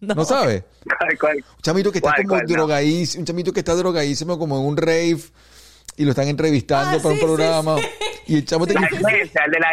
[0.00, 0.14] No.
[0.14, 0.64] ¿No sabes?
[0.98, 1.36] ¿Cuál- cuál?
[1.36, 2.42] Un chamito que está ¿Cuál, como cuál?
[2.46, 2.52] No.
[2.54, 5.18] drogadísimo, un chamito que está drogadísimo como en un rave
[5.96, 7.76] y lo están entrevistando Ah, para sí, un sí, programa.
[8.26, 9.68] Y el chamo te La demencia, el de la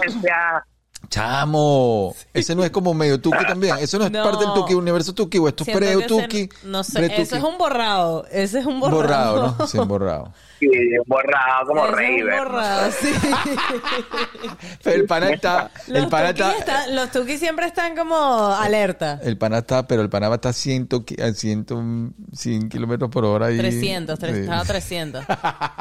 [0.00, 0.66] demencia.
[1.08, 3.76] Chamo, ese no es como medio tuki también.
[3.78, 4.22] Eso no es No.
[4.24, 6.48] parte del tuki, universo tuki, o esto es pre-tuki.
[6.64, 8.26] No sé, eso es un borrado.
[8.30, 8.96] Ese es un borrado.
[9.34, 9.66] borrado, ¿no?
[9.66, 10.32] Sí, un borrado.
[10.58, 10.68] Sí,
[11.06, 12.24] borrado como Raver.
[12.48, 13.12] borrado, sí.
[14.82, 18.16] Pero el pana está, el Los pana está, los tukis siempre están como
[18.54, 19.20] alerta.
[19.22, 23.24] el pana está, pero el pana está a 100, ki- a 100, 100 kilómetros por
[23.24, 23.50] hora.
[23.52, 24.40] Y, 300, tres- Sí.
[24.42, 25.24] estaba 300.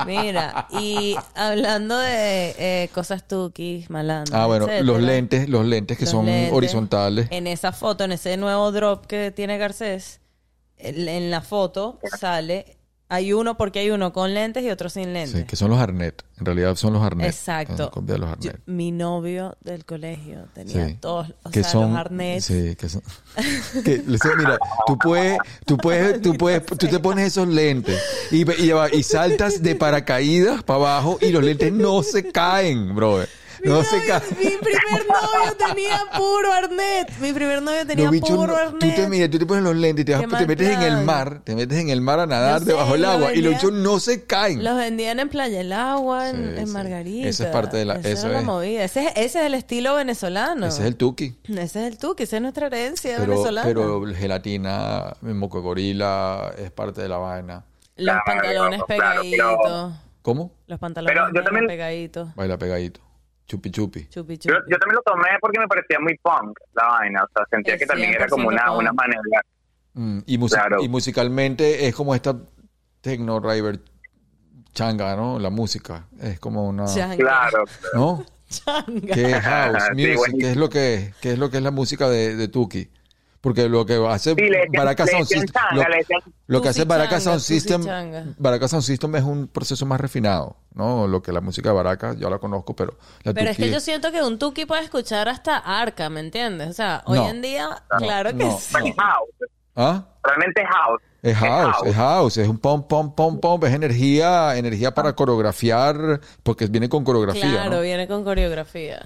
[0.06, 5.98] Mira, y hablando de eh, cosas tukis, malandras, Ah, bueno, etcétera, los lentes, los lentes
[5.98, 7.28] que los son lentes, horizontales.
[7.32, 10.20] En esa foto, en ese nuevo drop que tiene Garcés,
[10.78, 15.42] en la foto sale, hay uno porque hay uno con lentes y otro sin lentes.
[15.42, 16.24] Sí, que son los Arnet.
[16.40, 17.28] En realidad son los Arnet.
[17.28, 17.92] Exacto.
[17.92, 18.64] Copia de los Yo- Arnet.
[18.66, 20.98] mi novio del colegio tenía Sí.
[21.00, 22.46] todos, o que sea, son, los arnets.
[22.46, 23.04] Sí, que son.
[23.86, 24.04] que,
[24.38, 28.02] mira, tú puedes, tú puedes, tú puedes, tú te pones esos lentes
[28.32, 33.30] y, y, y saltas de paracaídas para abajo y los lentes no se caen, brother.
[33.66, 34.24] No Mi se novio- caen.
[34.40, 37.12] Mi primer novio tenía puro arnet.
[37.20, 38.80] Mi primer novio tenía Los bichos puro no- arnet.
[38.80, 40.98] tú te miras, tú te pones los lentes y te, vas- te metes en el
[41.04, 43.72] mar, te metes en el mar a nadar sé, debajo del agua y los bichos
[43.74, 44.64] no se caen.
[44.64, 46.74] Los vendían en Playa del Agua, en, Sí, en sí.
[46.74, 47.28] Margarita.
[47.28, 48.46] Eso es parte de la- Esa eso era la es.
[48.46, 48.84] movida.
[48.84, 50.66] Ese, es- ese es el estilo venezolano.
[50.68, 51.36] Ese es el tuki.
[51.48, 53.68] Ese es el que esa es nuestra herencia Pero, venezolana.
[53.68, 57.64] pero gelatina, moco de gorila es parte de la vaina.
[57.98, 59.94] Los Claro, pantalones claro, pegaditos.
[60.22, 60.52] ¿Cómo?
[60.68, 62.36] Los pantalones Pero yo también- pegaditos.
[62.36, 63.00] Baila pegadito.
[63.48, 64.08] Chupi chupi.
[64.10, 64.72] Chupi, Yo, chupi.
[64.72, 67.24] yo también lo tomé porque me parecía muy punk la vaina.
[67.24, 68.80] O sea, sentía Es que también era como 100% una, punk.
[68.80, 69.22] una manera.
[69.94, 70.84] Mm, y, musi- Claro.
[70.84, 72.36] y musicalmente es como esta
[73.02, 73.80] techno river
[74.74, 75.40] changa, ¿no?
[75.40, 77.16] La música es como una, Changa.
[77.16, 77.64] Claro.
[77.94, 78.26] ¿no?
[78.50, 79.14] Changa.
[79.14, 81.72] Que es house music, que es lo que es, que es lo que es la
[81.72, 82.90] música de, de Tuki.
[83.46, 85.54] Porque lo que hace le Sound System,
[86.48, 86.84] lo, que hace
[87.20, 91.06] Sound System, Sound System es un proceso más refinado, ¿no?
[91.06, 93.80] Lo que la música de Baracas, yo la conozco, pero la Pero es que yo
[93.80, 96.72] siento que un tuki puede escuchar hasta arca, ¿me entiendes?
[96.72, 97.30] O sea, hoy No.
[97.30, 98.74] en día, claro que no, sí.
[99.76, 100.04] ¿Ah?
[100.24, 101.02] Realmente es house.
[101.22, 106.20] Es house, es house, es un pom, pom, pom, pom, es energía, energía para coreografiar,
[106.42, 107.82] porque viene con coreografía, Claro, ¿no?
[107.82, 109.06] viene con coreografía.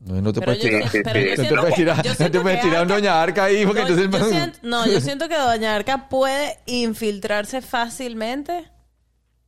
[0.00, 2.10] No, no te Pero puedes yo tirar, siento- pero te siento- puedes tirar, yo no
[2.10, 4.20] te siento puedes que tirar un Doña Arca ahí, porque No, entonces...
[4.20, 8.70] yo siento, no, yo siento que Doña Arca puede infiltrarse fácilmente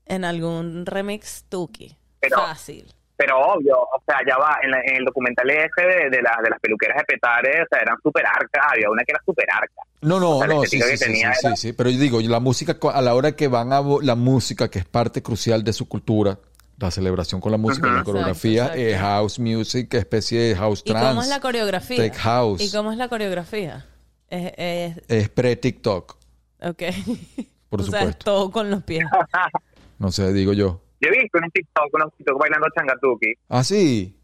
[0.06, 1.96] en algún remix tuki.
[2.20, 2.92] Pero- Fácil.
[3.14, 6.42] Pero obvio, o sea, ya va, en, la- en el documental ese de, de, las
[6.42, 9.46] de las peluqueras de Petare, o sea, eran super arcas, había una que era super
[9.52, 9.74] arca.
[10.00, 11.98] No, no, O sea, la no, sí, sí, sí, sí, era- sí, sí, pero yo
[12.00, 15.62] digo, la música, a la hora que van a, la música, que es parte crucial
[15.62, 16.36] de su cultura,
[16.82, 19.06] la celebración con la música, la coreografía, Exacto, es exacto.
[19.06, 21.08] house music, especie de house ¿Y trance.
[21.08, 21.96] cómo es la coreografía?
[21.96, 22.60] tech house.
[22.60, 23.86] ¿Y cómo es la coreografía?
[24.28, 26.16] Es, es- Es pre-TikTok,
[26.62, 26.82] ok.
[27.68, 28.24] Por o sea, es supuesto.
[28.24, 29.04] todo con los pies.
[29.98, 30.80] no sé, digo yo.
[31.00, 33.32] Yo he visto unos TikTok, unos TikTok bailando changatuki.
[33.48, 34.16] Ah, sí.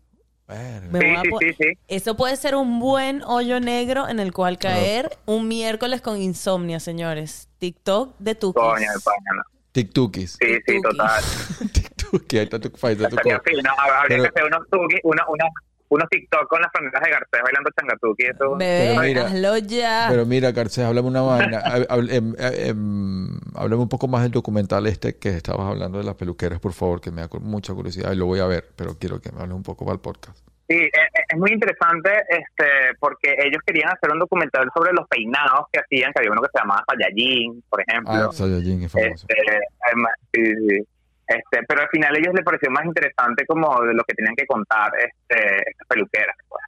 [0.50, 0.54] Sí,
[0.92, 1.64] sí, sí, sí.
[1.88, 6.80] Eso puede ser un buen hoyo negro en el cual caer un miércoles con insomnia,
[6.80, 7.48] señores.
[7.58, 9.42] TikTok de tu Coño, de.
[9.72, 10.38] TikTokis.
[10.40, 11.22] Sí, sí, total.
[12.10, 13.70] TikToki, ahí está tu, ahí está tu Estaría co- fino, ¿no?
[13.78, 14.66] Habría Pero- que hacer unos
[15.02, 15.44] una, una,
[15.90, 18.24] unos TikTok con las franelas de Garcés bailando changatuki.
[18.24, 20.06] Eso, Bebé, Pero mira, hazlo ya.
[20.10, 21.60] Pero mira, Garcés, háblame una vaina.
[21.88, 26.14] Hab- em, em, háblame un poco más del documental este que estabas hablando de las
[26.16, 29.20] peluqueras, por favor, que me da mucha curiosidad y lo voy a ver, pero quiero
[29.20, 30.38] que me hables un poco para el podcast.
[30.68, 32.66] Sí, e- e- es muy interesante este
[33.00, 36.48] porque ellos querían hacer un documental sobre los peinados que hacían, que había uno que
[36.52, 38.12] se llamaba Saiyajin, por ejemplo.
[38.12, 39.26] Ah, Saiyajin es famoso.
[39.30, 40.82] Este, además, sí, sí.
[41.28, 44.34] Este, pero al final a ellos les pareció más interesante como de lo que tenían
[44.34, 46.36] que contar este, estas peluqueras.
[46.48, 46.62] pues.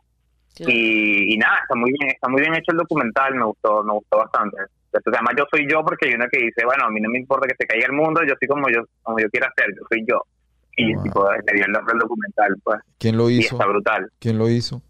[0.57, 0.73] Claro.
[0.73, 3.93] Y, y nada, está muy bien, está muy bien hecho el documental, me gustó, me
[3.95, 4.59] gustó bastante.
[4.93, 7.19] Se llama Yo soy yo porque hay una que dice, bueno, a mí no me
[7.19, 9.83] importa que se caiga el mundo, yo soy como yo, como yo quiera ser, yo
[9.89, 10.21] soy yo.
[10.77, 11.03] Y Wow.
[11.05, 12.81] tipo, le dio el nombre al documental, pues.
[12.99, 13.55] ¿Quién lo Y hizo?
[13.55, 14.11] está brutal.
[14.19, 14.83] ¿Quién lo hizo?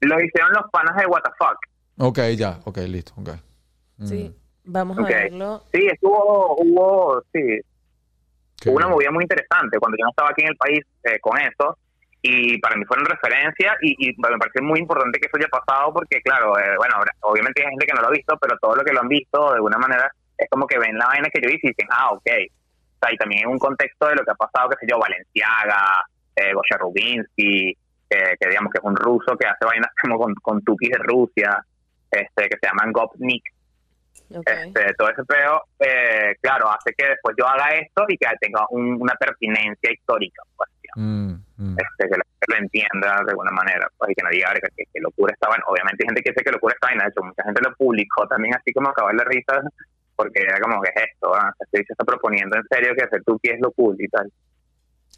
[0.00, 1.58] Lo hicieron los panas de What the Fuck.
[1.98, 3.28] Ok, ya, ok, listo, ok.
[3.98, 5.04] Mm, Sí, vamos Ok.
[5.04, 5.62] a verlo.
[5.72, 7.60] Sí, estuvo, hubo, sí,
[8.60, 11.18] qué hubo una movida muy interesante cuando yo no estaba aquí en el país eh,
[11.20, 11.78] con eso
[12.22, 15.92] y para mí fueron referencia y, y me pareció muy importante que eso haya pasado
[15.92, 18.82] porque claro, eh, bueno, obviamente hay gente que no lo ha visto, pero todo lo
[18.82, 21.48] que lo han visto de alguna manera es como que ven la vaina que yo
[21.48, 22.26] hice y dicen, ah, ok.
[22.26, 24.98] O sea, y también en un contexto de lo que ha pasado, qué sé yo,
[24.98, 27.70] Valenciaga, eh, Gosha Rubinsky,
[28.10, 30.98] eh, que digamos que es un ruso que hace vainas como con, con tukis de
[30.98, 31.64] Rusia,
[32.10, 33.44] este que se llaman Gopnik,
[34.30, 38.64] Este, todo ese peo, eh, claro, hace que después yo haga esto y que tenga
[38.70, 40.70] un- una pertinencia histórica, pues.
[40.98, 41.76] Mm, mm.
[41.78, 44.68] este, que la gente lo entienda de alguna manera, pues, y que no diga "Verga,
[44.74, 45.62] que, que locura está bueno.
[45.68, 48.26] Obviamente hay gente que dice que locura está vaina, de hecho, mucha gente lo publicó
[48.28, 49.60] también así como acabar la risa,
[50.16, 51.30] porque era como que es esto.
[51.30, 54.32] O sea, bicho está proponiendo en serio que hacer tú es lo cool y tal.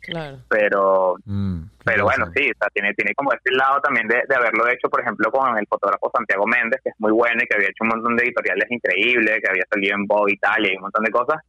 [0.00, 0.38] Claro.
[0.48, 4.34] Pero Mm, pero bueno, sí, o sea, tiene, tiene como este lado también de, de
[4.34, 7.54] haberlo hecho, por ejemplo, con el fotógrafo Santiago Méndez, que es muy bueno y que
[7.56, 10.82] había hecho un montón de editoriales increíbles, que había salido en Vogue Italia y un
[10.82, 11.42] montón de cosas,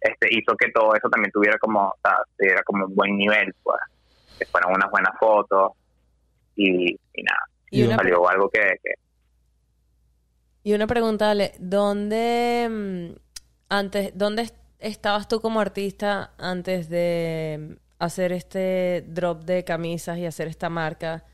[0.00, 3.52] este hizo que todo eso también tuviera como, o sea, tuviera como un buen nivel,
[3.62, 3.80] pues,
[4.38, 5.72] que fueran unas buenas fotos
[6.56, 7.40] y, y nada,
[7.70, 8.94] Y una, salió algo que, que
[10.62, 13.18] y una pregunta, Ale, ¿dónde mm,
[13.68, 20.26] antes, dónde est- estabas tú como artista antes de hacer este drop de camisas y
[20.26, 21.24] hacer esta marca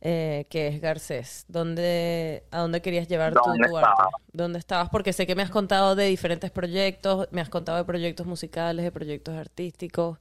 [0.00, 1.44] eh, que es Garcés?
[1.48, 4.02] ¿Dónde, ¿A dónde querías llevar tú ¿Dónde tu arte?
[4.32, 4.88] ¿Dónde estabas?
[4.90, 8.84] Porque sé que me has contado de diferentes proyectos, me has contado de proyectos musicales,
[8.84, 10.18] de proyectos artísticos,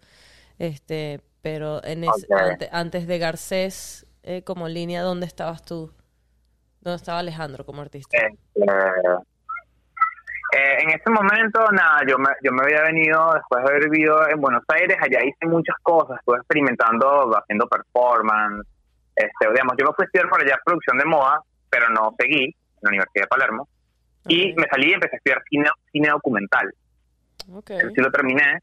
[0.60, 2.04] este, pero en
[2.50, 5.92] ante- antes de Garcés eh, como línea, ¿dónde estabas tú?
[6.80, 8.16] ¿Dónde estaba Alejandro como artista?
[8.18, 8.38] Este,
[10.56, 14.30] eh, en ese momento, nada, yo me, yo me había venido, después de haber vivido
[14.30, 18.68] en Buenos Aires, allá hice muchas cosas, estuve experimentando, haciendo performance,
[19.16, 22.46] este, digamos, yo me fui a estudiar por allá producción de moda, pero no seguí
[22.46, 23.68] en la Universidad de Palermo,
[24.28, 26.72] y me salí y empecé a estudiar cine, cine documental,
[27.52, 27.72] Ok.
[27.72, 28.60] Eso sí lo terminé,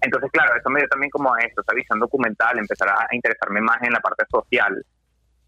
[0.00, 3.60] entonces claro, eso me dio también como esto, esa visión documental, empezar a, a interesarme
[3.60, 4.82] más en la parte social,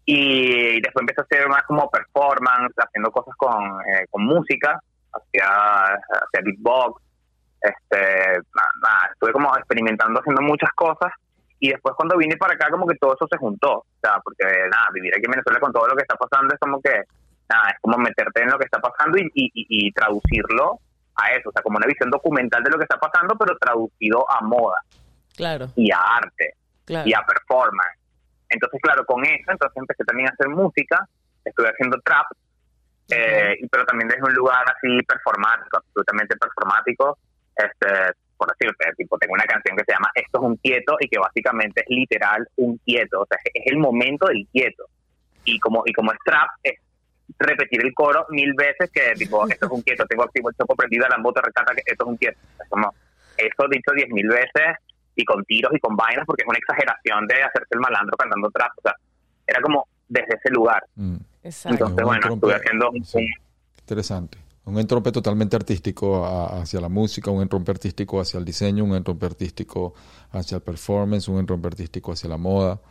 [0.05, 4.79] y después empecé a hacer más como performance, haciendo cosas con, eh, con música,
[5.15, 7.01] hacía, hacía beatbox,
[7.61, 8.39] este,
[8.81, 11.11] nada, estuve como experimentando haciendo muchas cosas
[11.59, 14.43] y después cuando vine para acá como que todo eso se juntó, o sea, porque
[14.69, 16.91] nada, vivir aquí en Venezuela con todo lo que está pasando es como que,
[17.49, 20.79] nada, es como meterte en lo que está pasando y, y, y- y traducirlo
[21.15, 24.29] a eso, o sea, como una visión documental de lo que está pasando, pero traducido
[24.29, 24.77] a moda
[25.35, 26.53] Claro, y a arte
[26.85, 27.07] claro.
[27.09, 27.99] y a performance.
[28.49, 31.07] Entonces, claro, con eso, entonces empecé también a hacer música,
[31.43, 32.25] estuve haciendo trap,
[33.09, 37.17] eh, pero también desde un lugar así performático, absolutamente performático,
[37.55, 37.87] este,
[38.37, 41.19] por decirte, tipo, tengo una canción que se llama Esto es un quieto y que
[41.19, 44.85] básicamente es literal un quieto, o sea, es el momento del quieto.
[45.45, 46.79] Y como, y como es trap, es
[47.39, 50.75] repetir el coro mil veces que tipo, esto es un quieto, tengo activo el chopo
[50.75, 52.39] prendido, la moto recata que esto es un quieto.
[52.61, 52.93] Es como,
[53.37, 54.77] eso dicho diez mil veces
[55.15, 58.49] y con tiros y con vainas porque es una exageración de hacerse el malandro cantando
[58.51, 58.95] trap, o sea,
[59.47, 60.83] era como desde ese lugar.
[60.95, 61.85] Mm, Exacto.
[61.87, 63.27] Entonces, un bueno, estuve haciendo un- sí,
[63.79, 64.37] Interesante.
[64.65, 68.95] Un entrompe totalmente artístico a- hacia la música, un entrompe artístico hacia el diseño, un
[68.95, 69.93] entrompe artístico
[70.31, 72.81] hacia el performance, un entrompe artístico hacia la moda.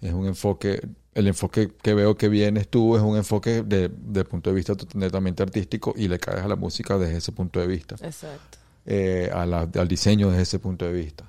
[0.00, 0.80] Es un enfoque,
[1.14, 4.74] el enfoque que veo que vienes tú es un enfoque de, de punto de vista
[4.94, 8.58] netamente artístico y le caes a la música desde ese punto de vista, Exacto.
[8.86, 11.26] eh, a la- al diseño desde ese punto de vista.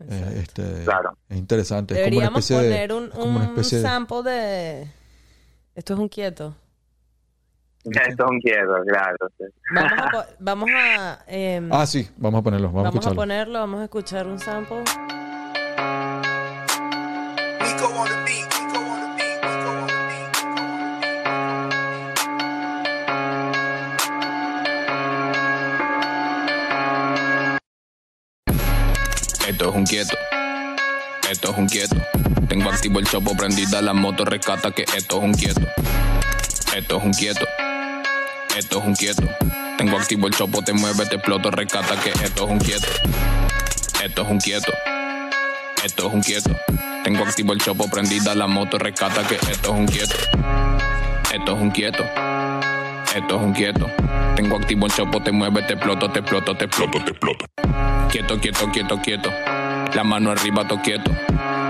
[0.00, 0.40] Eh, exacto.
[0.40, 1.16] este, Claro.
[1.28, 1.94] Es interesante.
[1.94, 4.88] Deberíamos es como una especie poner de, un, como una un especie de- sample de...
[5.74, 6.54] Esto es un quieto.
[7.84, 9.16] Esto es un quieto, claro.
[9.38, 9.44] sí.
[9.74, 10.10] Vamos a...
[10.10, 13.16] po- Vamos a, em, Ah, sí, vamos a ponerlo, vamos, a vamos a escucharlo.
[13.20, 14.82] ponerlo, vamos a escuchar un sample.
[29.46, 30.16] Esto es un quieto.
[31.30, 31.96] Esto es un quieto.
[32.48, 35.62] Tengo activo el chopo prendida, la moto rescata que esto es un quieto.
[36.76, 37.46] Esto es un quieto.
[38.56, 39.22] Esto es un quieto.
[39.78, 42.86] Tengo activo el chopo, te mueve, te exploto, rescata que esto es un quieto.
[44.04, 44.72] Esto es un quieto.
[45.82, 46.50] Esto es un quieto.
[47.02, 50.14] Tengo activo el chopo prendida, la moto rescata que esto es un quieto.
[51.32, 52.04] Esto es un quieto.
[53.14, 53.90] Esto es un quieto.
[54.36, 57.46] Tengo activo el chopo, te mueve, te exploto, te exploto, te exploto, te exploto.
[58.10, 59.30] Quieto, quieto, quieto, quieto.
[59.94, 61.10] La mano arriba, to quieto.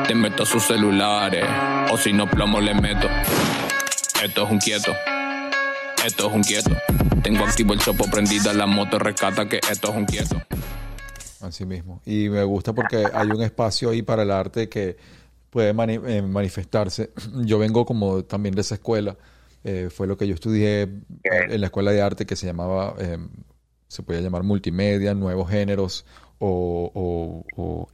[0.06, 1.44] Te meto sus celulares.
[1.90, 3.08] O si no, plomo le meto.
[4.22, 4.92] Esto es un quieto.
[6.04, 6.70] Esto es un quieto.
[7.22, 10.40] Tengo activo el chopo prendida, la moto rescata que esto es un quieto.
[11.40, 12.00] Así mismo.
[12.06, 14.96] Y me gusta porque hay un espacio ahí para el arte que
[15.50, 17.10] puede mani- eh, manifestarse.
[17.44, 19.16] Yo vengo como también de esa escuela.
[19.66, 20.83] Eh, fue lo que yo estudié
[21.22, 23.16] en la escuela de arte que se llamaba, eh,
[23.95, 26.05] se podía llamar multimedia, nuevos géneros
[26.38, 27.88] o, o-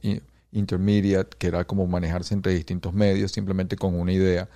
[0.53, 4.49] intermediate, que era como manejarse entre distintos medios simplemente con una idea.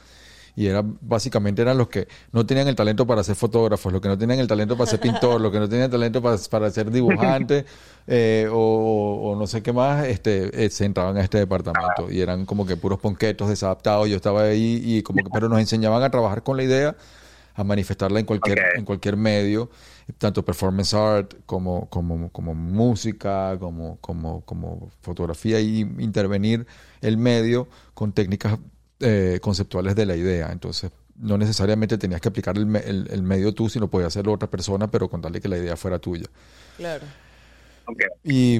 [0.57, 4.07] Y era básicamente eran los que no tenían el talento para ser fotógrafos, los que
[4.07, 6.91] no tenían el talento para ser pintor, los que no tenían talento para, para ser
[6.91, 7.65] dibujante
[8.07, 12.09] eh, o, o- o no sé qué más, este, eh, se entraban a este departamento
[12.11, 14.09] y eran como que puros ponquetos desadaptados.
[14.09, 16.95] Yo estaba ahí y como que, pero nos enseñaban a trabajar con la idea
[17.55, 19.69] a manifestarla en cualquier, en cualquier medio,
[20.17, 26.67] tanto performance art como, como, como música, como, como, como fotografía, y intervenir
[27.01, 28.59] el medio con técnicas
[28.99, 30.51] eh, conceptuales de la idea.
[30.51, 34.33] Entonces, no necesariamente tenías que aplicar el, me- el- el medio tú, sino podía hacerlo
[34.33, 36.25] otra persona, pero contarle que la idea fuera tuya.
[36.77, 37.05] Claro.
[37.87, 38.59] Ok, Y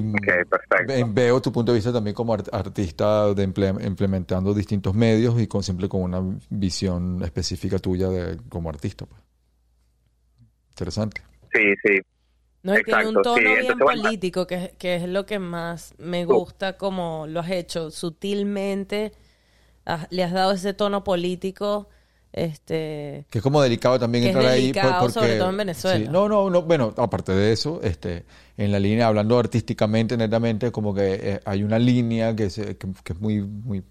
[1.12, 5.62] veo tu punto de vista también como art- artista de implementando distintos medios y con
[5.62, 9.06] siempre con una visión específica tuya de como artista.
[9.06, 9.20] pues.
[10.70, 11.22] Interesante.
[11.52, 12.00] Sí, sí.
[12.62, 14.02] No, y tiene un Exacto, tono sí, bien entonces, bueno.
[14.02, 19.12] político, que, es- que es lo que más me gusta, como lo has hecho sutilmente,
[19.84, 21.88] has- le has dado ese tono político,
[22.36, 24.60] este, Que es como delicado también Que es entrar ahí.
[24.62, 26.04] delicado, por- sobre todo en Venezuela.
[26.06, 26.12] Sí.
[26.12, 26.62] No, no, no.
[26.62, 28.24] Bueno, aparte de eso, este,
[28.56, 32.88] en la línea, hablando artísticamente, netamente, como que eh, hay una línea que, se- que,
[33.02, 33.82] que es muy, muy,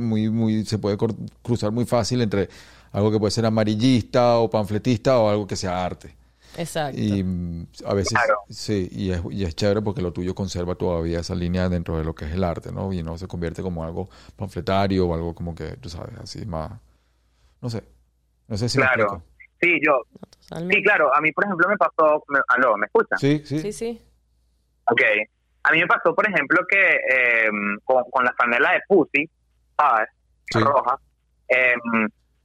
[0.00, 0.96] muy, muy, se puede
[1.42, 2.48] cruzar muy fácil entre
[2.92, 6.16] algo que puede ser amarillista o panfletista o algo que sea arte.
[6.56, 7.00] exacto.
[7.00, 8.38] Y mm, a veces, Claro.
[8.48, 12.04] sí, y es, y es chévere porque lo tuyo conserva todavía esa línea dentro de
[12.04, 12.92] lo que es el arte, ¿no?
[12.92, 16.72] Y no se convierte como algo panfletario o algo como que, tú sabes, así más,
[17.60, 17.84] no sé,
[18.48, 19.22] no sé si me Claro.
[19.60, 20.02] Sí, yo.
[20.48, 20.76] Totalmente.
[20.76, 21.14] Sí, claro.
[21.14, 22.24] A mí, por ejemplo, me pasó.
[22.28, 23.18] Me, aló, ¿me escuchan?
[23.18, 23.58] Sí, sí.
[23.60, 24.02] Sí, sí.
[24.86, 25.02] Ok.
[25.62, 27.50] A mí me pasó, por ejemplo, que eh,
[27.84, 29.28] con, con la franela de Pussy,
[29.76, 30.08] ¿sabes?
[30.50, 30.58] Sí.
[30.58, 30.98] Roja.
[31.48, 31.74] eh,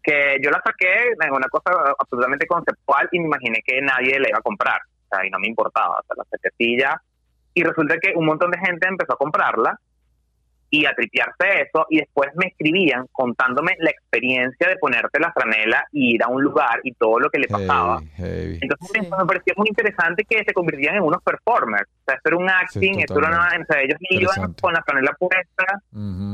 [0.04, 4.30] que yo la saqué en una cosa absolutamente conceptual y me imaginé que nadie la
[4.30, 4.80] iba a comprar.
[5.06, 5.96] O sea, y no me importaba.
[5.98, 6.50] O sea, la saqué.
[7.56, 9.80] Y resulta que un montón de gente empezó a comprarla
[10.70, 15.86] y a tripearse eso y después me escribían contándome la experiencia de ponerte la franela
[15.92, 18.02] y ir a un lugar y todo lo que le pasaba.
[18.18, 19.00] Entonces Sí.
[19.02, 21.88] me parecía muy interesante que se convirtieran en unos performers.
[21.88, 24.84] O sea, esto era un acting, esto era una, o sea, ellos iban con la
[24.84, 25.66] franela puesta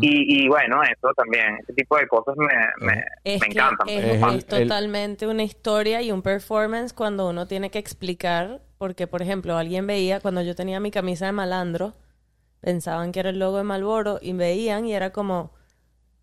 [0.02, 2.48] y, y bueno, eso también, ese tipo de cosas me,
[2.86, 3.88] me, Es me encantan.
[3.88, 8.60] es, Es el- es totalmente una historia y un performance cuando uno tiene que explicar,
[8.78, 11.94] porque por ejemplo, alguien veía, cuando yo tenía mi camisa de malandro,
[12.62, 15.52] pensaban que era el logo de Malboro y veían y era como,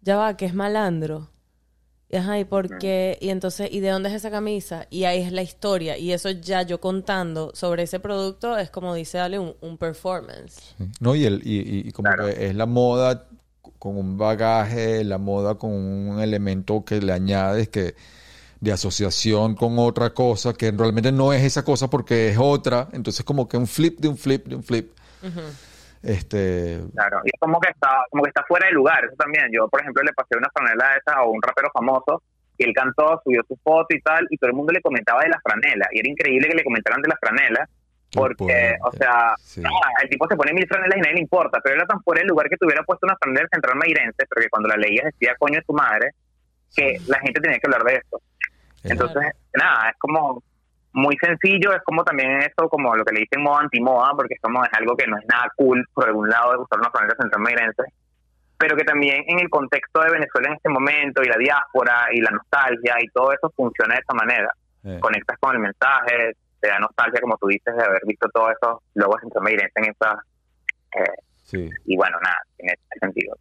[0.00, 1.30] ya va, que es malandro.
[2.10, 3.18] Y, ajá, ¿y por qué?
[3.20, 4.86] Y entonces, ¿y de dónde es esa camisa?
[4.88, 5.98] Y ahí es la historia.
[5.98, 10.74] Y eso ya yo contando sobre ese producto es como dice Ale, un, un performance.
[10.78, 10.84] Sí.
[11.00, 12.26] No, y, el, y, y- y como Claro.
[12.26, 13.26] que es la moda
[13.78, 17.94] con un bagaje, la moda con un elemento que le añades que
[18.60, 23.24] de asociación con otra cosa que realmente no es esa cosa porque es otra, entonces
[23.24, 24.92] como que un flip de un flip de un flip.
[26.02, 29.46] Este, Claro, y es como que está, como que está fuera de lugar, eso también.
[29.52, 32.22] Yo, por ejemplo, le pasé una franela de esa a un rapero famoso
[32.56, 35.28] y él cantó, subió su foto y tal, y todo el mundo le comentaba de
[35.28, 35.86] la franela.
[35.92, 37.68] Y era increíble que le comentaran de la franela,
[38.12, 39.62] porque, o sea, sí.
[39.64, 42.22] ah, el tipo se pone mil franelas y nadie le importa, pero era tan fuera
[42.22, 45.04] de lugar que tuviera puesto una franela del Central Mairense, pero que cuando la leías
[45.04, 46.10] decía coño de tu madre,
[46.74, 48.20] que la gente tenía que hablar de esto.
[48.82, 50.42] es- Entonces, nada, es como
[50.98, 54.40] muy sencillo, es como también eso, como lo que le dicen moda antimoda, porque es
[54.40, 57.14] como es algo que no es nada cool por algún lado de usar una franela
[57.18, 57.82] central mairense,
[58.58, 62.20] pero que también en el contexto de Venezuela en este momento y la diáspora y
[62.20, 64.50] la nostalgia y todo eso funciona de esa manera.
[64.84, 68.50] eh, Conectas con el mensaje, te da nostalgia, como tú dices, de haber visto todos
[68.50, 70.16] esos logos central mairenses en esas...
[70.96, 73.36] eh, sí, y bueno, nada, tiene sentido.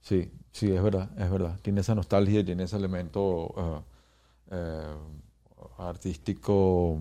[0.00, 1.58] sí, sí, es verdad, es verdad.
[1.62, 3.82] Tiene esa nostalgia y tiene ese elemento ah,
[4.52, 4.96] eh,
[5.88, 6.98] artístico,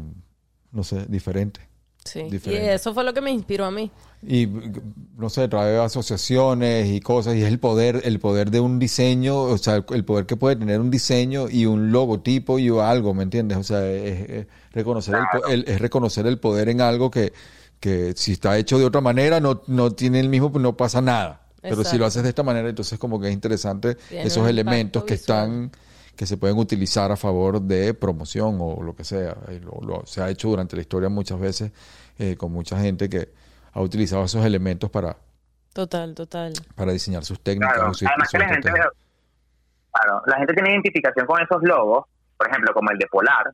[0.71, 1.61] no sé, diferente.
[2.03, 2.21] Sí.
[2.21, 2.73] Y Diferente.
[2.73, 3.91] eso fue lo que me inspiró a mí.
[4.27, 4.47] Y
[5.17, 9.39] no sé, trae asociaciones y cosas, y es el poder, el poder de un diseño,
[9.41, 13.21] o sea, el, poder que puede tener un diseño y un logotipo y algo, ¿me
[13.23, 13.57] entiendes?
[13.59, 17.33] O sea, es, es reconocer, el, po- el- es reconocer el poder en algo que,
[17.79, 21.01] que si está hecho de otra manera no, no tiene el mismo, pues no pasa
[21.01, 21.41] nada.
[21.61, 25.03] Pero si lo haces de esta manera, entonces como que es interesante Tiene esos elementos
[25.03, 25.69] que visual.
[25.69, 25.71] están
[26.21, 29.35] que se pueden utilizar a favor de promoción o lo que sea.
[29.49, 31.71] Y lo- lo- se ha hecho durante la historia muchas veces
[32.19, 33.29] eh, con mucha gente que
[33.73, 35.17] ha utilizado esos elementos para,
[35.73, 36.53] Total, total.
[36.75, 37.73] para diseñar sus técnicas.
[37.73, 38.93] Claro, o sus- además sus que la gente, estrategias.
[39.91, 42.05] claro, la gente tiene identificación con esos logos,
[42.37, 43.47] por ejemplo, como el de Polar.
[43.47, 43.51] O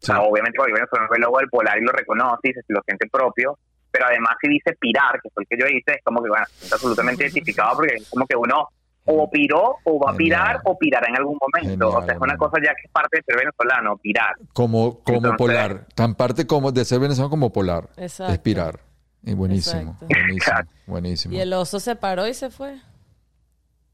[0.00, 0.06] Sí.
[0.06, 3.08] sea, obviamente cuando ve el logo del Polar y lo reconoce y se lo siente
[3.10, 3.58] propio,
[3.90, 6.44] pero además si dice Pirar, que fue el que yo hice, es como que, bueno,
[6.60, 8.68] está absolutamente identificado porque es como que uno
[9.12, 10.62] o piró o va a pirar Genial.
[10.64, 11.88] o pirará en algún momento.
[11.88, 14.34] o sea, es una cosa ya que es parte de ser venezolano, pirar.
[14.52, 17.88] Como, como Entonces- polar, tan parte como de ser venezolano como polar.
[17.96, 18.32] Exacto.
[18.32, 18.80] Expirar.
[19.22, 20.06] Y buenísimo, Exacto.
[20.06, 20.74] buenísimo, Exacto.
[20.86, 21.34] buenísimo.
[21.34, 22.78] Y el oso se paró y se fue.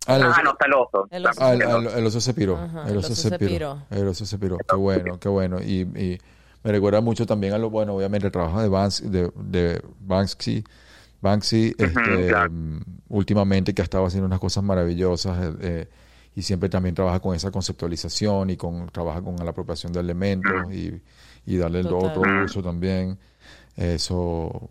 [0.09, 1.09] Ah, el ah, no, está el oso.
[1.11, 1.33] El oso.
[1.33, 1.79] Está- Ah, el, el oso.
[1.91, 2.57] el- el oso se piró.
[2.57, 3.83] Ajá, el oso, se, piró.
[3.91, 4.57] El oso se piró.
[4.59, 5.61] Qué bueno, qué bueno.
[5.61, 6.19] Y, y
[6.63, 10.63] me recuerda mucho también a lo bueno, obviamente, el trabajo de, Bans, de, de Banksy.
[11.21, 12.51] Banksy, este, claro.
[12.51, 15.45] mm, últimamente, que ha estado haciendo unas cosas maravillosas.
[15.45, 15.89] eh, eh,
[16.37, 20.71] y siempre también trabaja con esa conceptualización y con trabaja con la apropiación de elementos
[20.71, 21.01] y,
[21.47, 23.19] y darle el otro uso también.
[23.75, 24.69] Eso,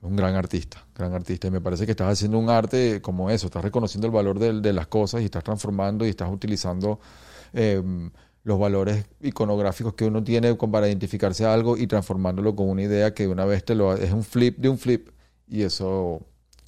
[0.00, 1.48] un gran artista, gran artista.
[1.48, 4.60] Y me parece que estás haciendo un arte como eso, estás reconociendo el valor de,
[4.60, 6.98] de las cosas y estás transformando y estás utilizando
[7.52, 7.82] eh,
[8.44, 13.12] los valores iconográficos que uno tiene para identificarse a algo y transformándolo con una idea
[13.12, 15.08] que una vez te lo es un flip de un flip
[15.48, 16.20] y eso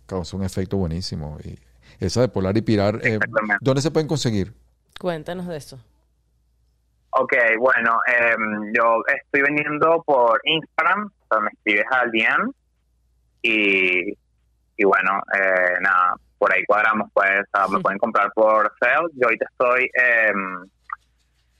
[0.06, 1.38] causa un efecto buenísimo.
[1.44, 1.58] Y
[2.00, 3.18] esa de Polar y Pirar, eh.
[3.60, 4.52] ¿dónde se pueden conseguir?
[4.98, 5.78] Cuéntanos de eso.
[7.10, 12.52] Ok, bueno, em, yo estoy vendiendo por Instagram, o sea, me escribes al DM
[13.42, 14.12] y,
[14.76, 19.08] y bueno, eh, nada, por ahí cuadramos, pues, o sea, me pueden comprar por sale.
[19.14, 20.64] Yo ahorita estoy em,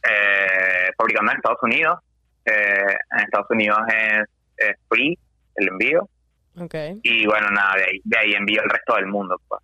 [0.03, 1.99] eh, fabricando en Estados Unidos.
[2.45, 5.19] Eh, en Estados Unidos es, es free
[5.57, 6.09] el envío
[6.61, 6.75] Ok.
[7.03, 9.41] y bueno, nada, de ahí, de ahí envío el resto del mundo.
[9.49, 9.61] Pues.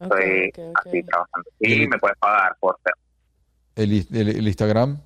[0.00, 0.86] Estoy ok, ok.
[0.86, 1.50] así trabajando.
[1.60, 2.96] Y me puedes pagar por sale.
[3.76, 5.00] El, i- el- el Instagram,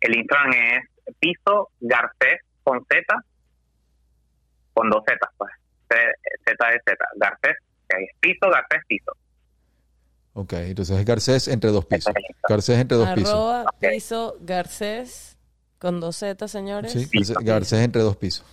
[0.00, 3.04] El Instagram es piso Garcés con Z,
[4.74, 5.52] con dos Z, pues.
[5.88, 7.56] Z de Z, Garcés,
[7.88, 9.12] que es piso, Garcés, piso.
[10.32, 12.14] ok, entonces es Garcés entre dos pisos.
[12.48, 13.30] Garcés entre dos pisos.
[13.30, 15.36] Arroba piso Garcés
[15.78, 16.92] con dos Z, señores.
[16.92, 18.46] Sí, Garcés, Garcés entre dos pisos,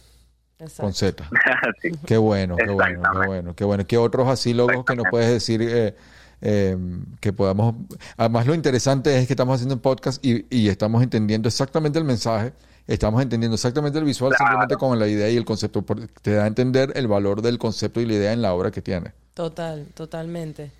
[0.59, 0.83] Exacto.
[0.83, 1.29] con Z.
[1.81, 1.91] Sí.
[2.05, 3.87] Qué bueno, qué bueno, qué bueno, qué bueno.
[3.87, 5.95] ¿Qué otros así logos que nos puedes decir eh,
[6.41, 6.77] eh,
[7.21, 7.75] que podamos...
[8.17, 12.05] Además lo interesante es que estamos haciendo un podcast y, y estamos entendiendo exactamente el
[12.05, 12.53] mensaje,
[12.87, 14.45] estamos entendiendo exactamente el visual Claro.
[14.51, 15.81] simplemente con la idea y el concepto.
[15.81, 18.71] porque Te da a entender el valor del concepto y la idea en la obra
[18.71, 19.13] que tiene.
[19.33, 20.71] Total, totalmente.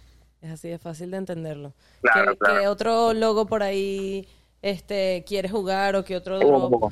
[0.41, 1.73] Es así de fácil de entenderlo.
[2.01, 2.59] Claro, ¿Qué, claro.
[2.61, 4.27] qué otro logo por ahí
[4.61, 6.91] este quieres jugar o qué otro drop?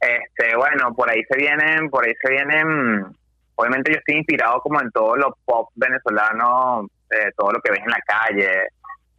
[0.00, 3.04] Este, bueno, por ahí se vienen, por ahí se vienen,
[3.56, 7.80] obviamente yo estoy inspirado como en todo lo pop venezolano, eh, todo lo que ves
[7.80, 8.68] en la calle,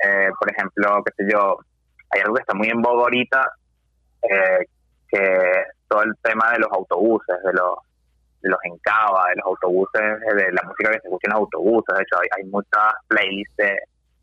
[0.06, 1.58] eh, por ejemplo, qué sé yo,
[2.12, 3.52] hay algo que está muy en boga ahorita,
[4.24, 4.66] eh,
[5.10, 7.78] que todo el tema de los autobuses, de los
[8.42, 11.40] de los encaba, de los autobuses, eh, de la música que se escucha en los
[11.42, 13.78] autobuses, de hecho hay, hay muchas playlists de,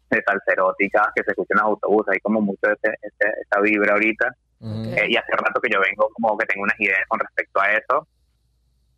[0.08, 3.60] de salsa erótica que se escuchan en los autobuses, hay como mucho ese, ese- esa
[3.60, 4.34] vibra ahorita.
[4.60, 7.72] Eh, y hace rato que yo vengo como que tengo unas ideas con respecto a
[7.72, 8.08] eso.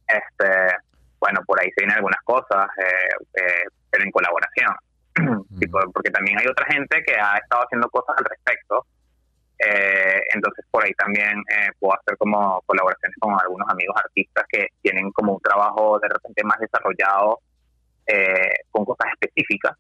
[0.07, 0.77] Este,
[1.21, 4.75] bueno, por ahí se vienen algunas cosas, eh, eh, pero en colaboración.
[5.59, 8.87] Tipo, porque también hay otra gente que ha estado haciendo cosas al respecto.
[9.59, 14.69] Eh, entonces por ahí también eh, puedo hacer como colaboraciones con algunos amigos artistas que
[14.83, 17.41] tienen como un trabajo de repente más desarrollado
[18.07, 19.77] eh, con cosas específicas.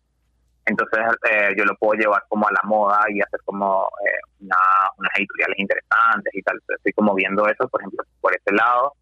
[0.68, 1.00] Entonces
[1.30, 4.56] eh, yo lo puedo llevar como a la moda y hacer como eh, una-
[4.98, 6.56] unas editoriales interesantes y tal.
[6.56, 8.92] Entonces, Estoy como viendo eso, por ejemplo, por ese lado.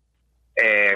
[0.56, 0.94] Eh,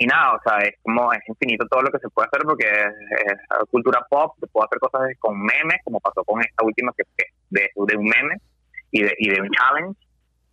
[0.00, 2.66] y nada, o sea, es como es infinito todo lo que se puede hacer porque
[2.70, 6.92] es, es cultura pop, se puede hacer cosas con memes, como pasó con esta última
[6.96, 8.36] que que de, de un meme
[8.92, 9.98] y de, y de un challenge.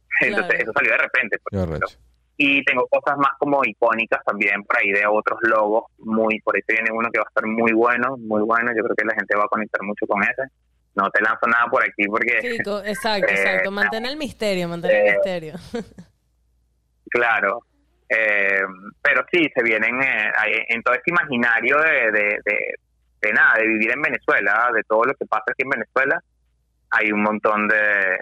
[0.22, 0.64] Entonces Claro.
[0.64, 1.38] eso salió de repente.
[1.44, 1.98] por arrecho.
[2.38, 6.62] Y tengo cosas más como icónicas también por ahí de otros logos, muy por ahí
[6.68, 9.16] se viene uno que va a estar muy bueno, muy bueno, yo creo que la
[9.16, 10.44] gente va a conectar mucho con ese.
[10.96, 12.48] No te lanzo nada por aquí porque, Sí,
[12.86, 13.72] exacto, Eh, exacto.
[13.72, 15.54] Mantén el misterio, mantén el eh, misterio.
[17.10, 17.60] claro,
[18.10, 18.62] eh,
[19.02, 20.32] pero sí, se vienen eh,
[20.70, 22.58] en todo este imaginario de, de, de,
[23.22, 26.22] de nada, de vivir en Venezuela, de todo lo que pasa aquí en Venezuela,
[26.92, 28.18] hay un montón de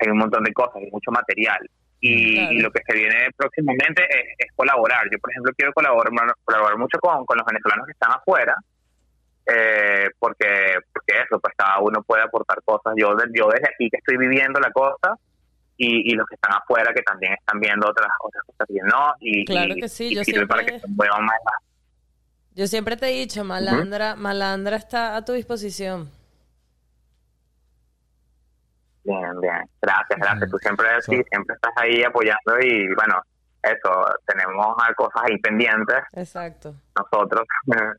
[0.00, 1.58] hay un montón de cosas, hay mucho material.
[2.06, 2.52] Y, Claro.
[2.52, 5.04] y lo que se viene próximamente es, es colaborar.
[5.10, 6.12] Yo, por ejemplo, quiero colaborar,
[6.44, 8.54] colaborar mucho con, con los venezolanos que están afuera,
[9.46, 10.46] eh, porque
[10.92, 12.92] porque eso, pues cada uno puede aportar cosas.
[12.96, 15.16] Yo, yo desde aquí que estoy viviendo la cosa,
[15.76, 19.12] y, y los que están afuera que también están viendo otras otras cosas que no
[19.20, 21.40] y Claro y- que sí, yo sirve para siempre- que se más
[22.54, 26.10] Yo siempre te he dicho, Malandra, Malandra está a tu disposición.
[29.04, 29.68] Bien bien.
[29.82, 30.42] Gracias gracias.
[30.42, 30.50] Ujú.
[30.50, 33.22] tú siempre sí siempre estás ahí apoyando y bueno
[33.64, 36.74] eso tenemos cosas ahí pendientes Exacto.
[36.96, 37.42] nosotros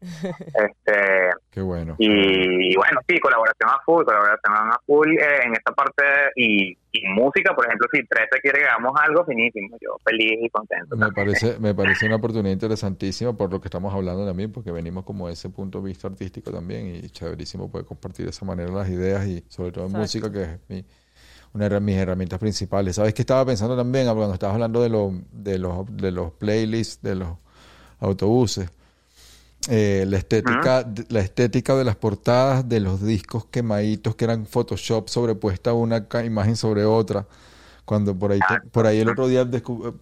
[0.54, 1.96] este Qué bueno.
[1.98, 6.04] y, y bueno sí colaboración a full colaboración a full eh, en esta parte
[6.36, 10.50] y, y música por ejemplo si 13 quiere que hagamos algo finísimo yo feliz y
[10.50, 14.72] contento Me parece, me parece una oportunidad interesantísima por lo que estamos hablando también, porque
[14.72, 18.46] venimos como de ese punto de vista artístico también y chéverísimo poder compartir de esa
[18.46, 20.02] manera las ideas y sobre todo en Exacto.
[20.02, 20.86] música, que es mi,
[21.56, 22.98] una de mis herramientas principales.
[22.98, 27.02] ¿Sabes qué estaba pensando también cuando estabas hablando de, lo- de, los, de los playlists,
[27.02, 27.30] de los
[28.00, 28.70] autobuses?
[29.68, 35.08] Eh, la estética la estética de las portadas de los discos quemaditos que eran Photoshop
[35.10, 37.26] sobrepuesta una imagen sobre otra
[37.86, 39.48] cuando por ahí te- por ahí el otro día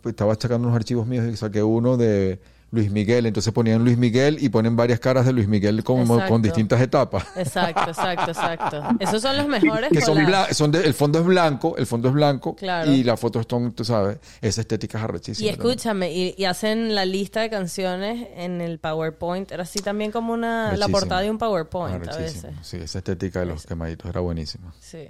[0.06, 2.42] estaba checando unos archivos míos y saqué uno de
[2.74, 6.28] Luis Miguel, entonces ponían Luis Miguel y ponen varias caras de Luis Miguel como Exacto.
[6.34, 7.24] con distintas etapas.
[7.38, 8.82] Exacto, exacto, exacto.
[9.00, 10.18] Esos son los mejores Que son,
[10.52, 12.92] son de- el fondo es blanco, el fondo es blanco Claro.
[12.92, 15.46] y las fotos son, tú sabes, esa estética es arrechísima.
[15.48, 19.52] Y escúchame, y, y hacen la lista de canciones en el PowerPoint.
[19.52, 22.48] Era así también como una la portada de un PowerPoint a veces.
[22.64, 24.74] Sí, esa estética de los quemaditos era buenísima.
[24.80, 25.10] Sí.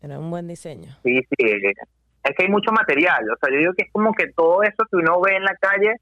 [0.00, 0.96] Era un buen diseño.
[1.04, 1.46] Sí, sí.
[2.24, 3.24] Es que hay mucho material.
[3.28, 5.56] O sea, yo digo que es como que todo eso que uno ve en la
[5.60, 5.96] calle,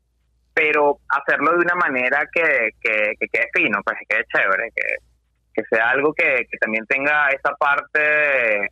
[0.54, 4.82] pero hacerlo de una manera que, que, que quede fino, pues que quede chévere, que,
[5.54, 8.64] que sea algo que, que también tenga esa parte.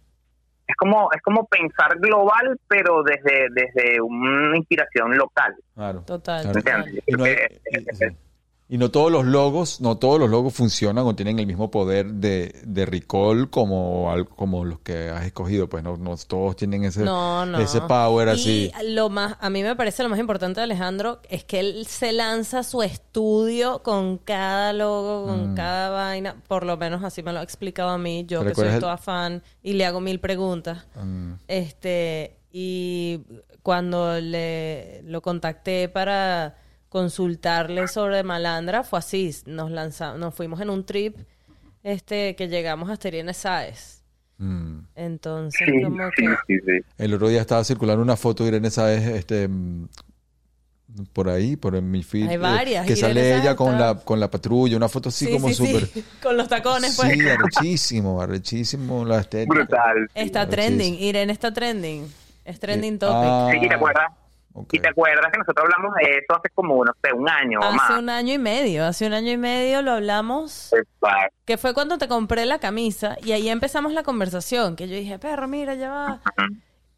[0.66, 5.54] Es como es como pensar global, pero desde desde una inspiración local.
[5.74, 6.02] Claro.
[6.06, 6.42] Total.
[6.52, 6.56] Total.
[6.56, 7.02] ¿Entiendes?
[7.06, 8.16] Y no, hay- Creo que- y- sí.
[8.70, 12.06] Y no todos los logos, no todos los logos funcionan o tienen el mismo poder
[12.12, 15.70] de, de recall como, como los que has escogido.
[15.70, 17.58] Pues no, no todos tienen ese, No, no.
[17.60, 18.70] ese power así.
[18.82, 21.86] Y lo más, a mí me parece lo más importante de Alejandro es que él
[21.86, 26.36] se lanza su estudio con cada logo, con cada vaina.
[26.46, 28.26] Por lo menos así me lo ha explicado a mí.
[28.28, 30.86] Yo que soy ¿Recuerdas el- toda fan y le hago mil preguntas.
[30.94, 33.20] Mm, Este, y
[33.62, 36.56] cuando le lo contacté para
[36.88, 41.16] consultarle sobre Malandra, fue así, nos lanzamos, nos fuimos en un trip
[41.82, 44.02] este que llegamos hasta Irene Sáez.
[44.38, 44.78] mm.
[44.96, 46.80] Entonces, Sí, como sí, que sí, sí.
[46.98, 49.48] El otro día estaba circulando una foto de Irene Sáez, este,
[51.12, 52.28] por ahí, por en mi feed.
[52.28, 55.10] Hay eh, varias, que Irene sale Sáez ella con la, con la patrulla, una foto
[55.10, 55.86] así Sí, como sí, súper.
[55.86, 57.12] sí, con los tacones pues.
[57.12, 59.54] Sí, arrechísimo, arrechísimo la estética.
[59.54, 60.08] Brutal.
[60.14, 60.50] Está Arrechísimo.
[60.50, 62.06] trending, Irene está trending.
[62.44, 63.14] Es trending Eh, topic.
[63.30, 64.10] ah, Sí, ¿te acuerdas?
[64.70, 67.64] Y te acuerdas que nosotros hablamos de eso hace como, no sé, un año o
[67.64, 67.98] hace más.
[67.98, 70.72] un año y medio, hace un año y medio lo hablamos.
[70.72, 71.36] Exacto.
[71.44, 74.74] Que fue cuando te compré la camisa y ahí empezamos la conversación.
[74.76, 76.20] Que yo dije, perro, mira, ya va.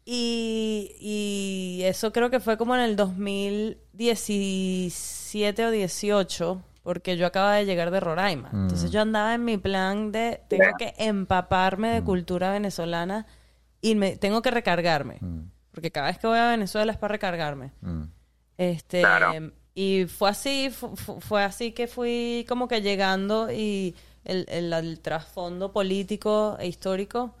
[0.03, 7.55] Y, y eso creo que fue como en el 2017 o 18, porque yo acababa
[7.55, 8.49] de llegar de Roraima.
[8.51, 13.27] Entonces yo andaba en mi plan de, tengo que empaparme de cultura venezolana
[13.81, 15.19] y me, tengo que recargarme.
[15.71, 17.71] Porque cada vez que voy a Venezuela es para recargarme.
[17.81, 18.03] Mm.
[18.57, 19.51] Este, Claro.
[19.73, 23.95] y fue así, fu- fu- fue, así que fui como que llegando y
[24.25, 27.35] el, el- el trasfondo político e histórico,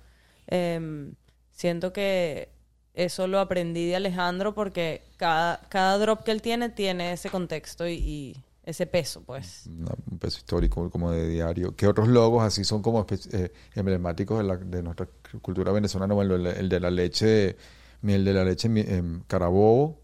[0.47, 1.13] em,
[1.51, 2.49] siento que
[2.93, 7.87] eso lo aprendí de Alejandro porque cada, cada drop que él tiene tiene ese contexto
[7.87, 9.67] y, y ese peso, pues.
[9.67, 11.75] Una- un peso histórico como de diario.
[11.75, 15.07] ¿Qué otros logos así son como eh, emblemáticos de, la- de nuestra
[15.41, 16.13] cultura venezolana?
[16.13, 17.55] Bueno, el, el de la leche,
[18.01, 19.99] miel de la leche, em, carabobo.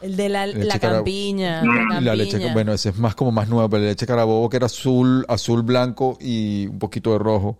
[0.00, 1.62] El de la, Leche la campiña.
[2.00, 4.56] Y la leche, bueno, ese es más como más nuevo, pero la leche carabobo que
[4.58, 7.58] era azul, azul, blanco y un poquito de rojo.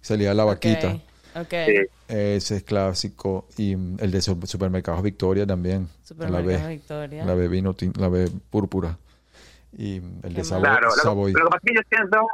[0.00, 0.94] Salía la vaquita.
[1.36, 1.54] Ok, ok.
[1.66, 1.74] Sí.
[2.08, 3.46] Ese es clásico.
[3.56, 5.88] Y mm, el de su- supermercados Victoria también.
[6.02, 6.68] Supermercados la.
[6.68, 7.24] Victoria.
[7.24, 8.98] La B vino, la B púrpura.
[9.78, 10.44] Y mm, el Qué de.
[10.44, 10.62] Savoy.
[10.64, 11.32] Claro, lo, Savoy.
[11.32, 12.26] lo que pasa es que yo siento,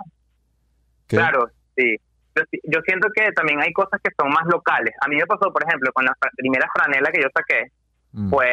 [1.08, 1.16] ¿Qué?
[1.16, 1.96] claro, sí.
[2.36, 4.94] Yo, si- yo siento que también hay cosas que son más locales.
[5.00, 7.70] A mí me pasó, por ejemplo, con la primera franela que yo saqué,
[8.12, 8.30] Mm.
[8.30, 8.46] fue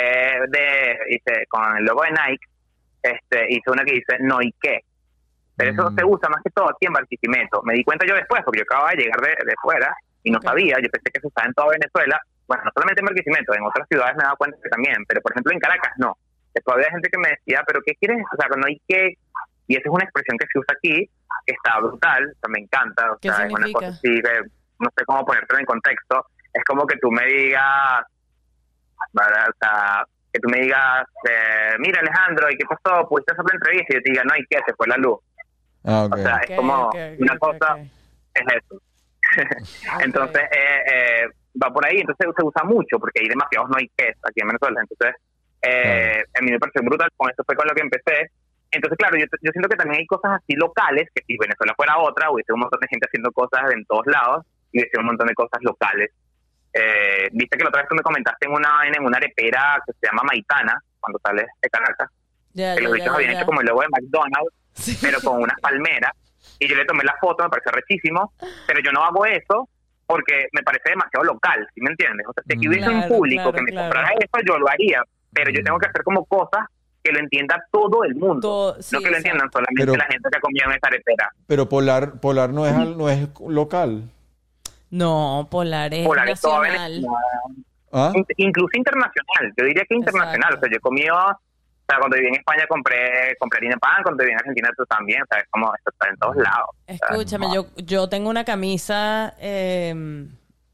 [0.50, 2.46] de, hice, con el logo de Nike,
[3.04, 4.80] este, hice una que dice no y qué.
[5.56, 5.96] Pero eso Mm.
[5.98, 7.62] se usa más que todo aquí en Barquisimeto.
[7.64, 10.40] Me di cuenta yo después, porque yo acababa de llegar de, de fuera y no
[10.42, 10.78] sabía.
[10.82, 12.20] Yo pensé que se usaba en toda Venezuela.
[12.48, 14.96] Bueno, no solamente en Barquisimeto, en otras ciudades me he dado cuenta que también.
[15.08, 16.18] Pero, por ejemplo, en Caracas no.
[16.54, 18.24] Después había gente que me decía, ¿pero qué quieres?
[18.32, 19.14] O sea, no hay qué.
[19.74, 21.10] Y esa es una expresión que se usa aquí,
[21.48, 23.12] que está brutal, o sea, me encanta.
[23.12, 23.80] O ¿Qué sea, es una significa?
[23.80, 24.34] cosa así que
[24.80, 26.28] no sé cómo ponértelo en contexto.
[26.54, 28.06] Es como que tú me digas,
[29.14, 29.50] ¿verdad?
[29.50, 33.10] O sea, que tú me digas, eh, mira Alejandro, ¿y qué pasó?
[33.10, 33.88] ¿Pudiste hacer la entrevista?
[33.90, 34.60] Y yo te diga, no, ¿y qué?
[34.64, 35.20] Se fue la luz.
[35.86, 36.14] Ah, ok.
[36.14, 38.82] O sea, es como ok, ok, una cosa, es eso.
[40.04, 41.28] Entonces, eh, eh,
[41.62, 44.48] va por ahí, entonces se usa mucho, porque hay demasiados no hay que aquí en
[44.48, 44.82] Venezuela.
[44.82, 45.16] Entonces,
[45.64, 48.32] eh, a mí me pareció brutal, con eso fue con lo que empecé.
[48.74, 51.98] Entonces, claro, yo, yo siento que también hay cosas así locales, que si Venezuela fuera
[52.00, 55.28] otra, hubiese un montón de gente haciendo cosas en todos lados, y hubiese un montón
[55.28, 56.10] de cosas locales.
[56.74, 59.94] Eh, Viste que la otra vez tú me comentaste en una en una arepera que
[59.94, 62.10] se llama Maitana, cuando sales de Caracas,
[62.56, 64.98] que los bichos ya, habían hecho como el logo de McDonald's, Sí.
[65.02, 66.12] pero con unas palmeras.
[66.60, 68.34] Y yo le tomé la foto, me pareció rechísimo,
[68.66, 69.70] pero yo no hago eso
[70.08, 72.26] porque me parece demasiado local, ¿sí me entiendes?
[72.28, 73.90] O sea, si aquí hubiese un público claro, que me claro.
[73.94, 76.66] comprara eso, yo lo haría, pero yo tengo que hacer como cosas
[77.04, 78.40] que lo entienda todo el mundo.
[78.40, 80.88] Todo- sí, no que lo entiendan solamente Pero- la gente que ha comido en esa
[80.88, 81.32] aretera.
[81.48, 84.04] Pero Polar, Polar no es, no es local.
[84.90, 87.02] No, Polar es Polar es nacional.
[87.92, 88.12] ¿Ah?
[88.16, 90.54] In- Incluso internacional, yo diría que internacional.
[90.54, 90.58] Exacto.
[90.58, 93.80] O sea, yo he comido, o sea, cuando viví en España compré, compré harina de
[93.80, 96.36] pan, cuando viví en Argentina tú también, o sea, es como, esto está en todos
[96.38, 96.70] lados.
[96.88, 100.28] Escúchame, yo, yo tengo una camisa eh,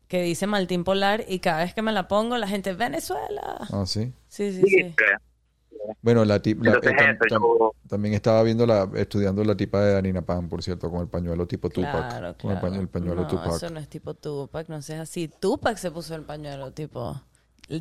[0.07, 3.57] que dice Maltín Polar y cada vez que me la pongo la gente, Venezuela.
[3.71, 4.13] Ah, sí.
[4.27, 4.95] Sí, sí, sí, sí.
[6.01, 6.55] Bueno, la yo-
[7.87, 11.47] también estaba viendo la estudiando la tipa de Harina Pan, por cierto, con el pañuelo
[11.47, 12.61] tipo Tupac, Claro, con el claro.
[12.61, 13.53] pañuelo, el pañuelo no, Tupac.
[13.55, 15.27] eso no es tipo Tupac, no seas así.
[15.39, 17.21] Tupac se puso el pañuelo, tipo...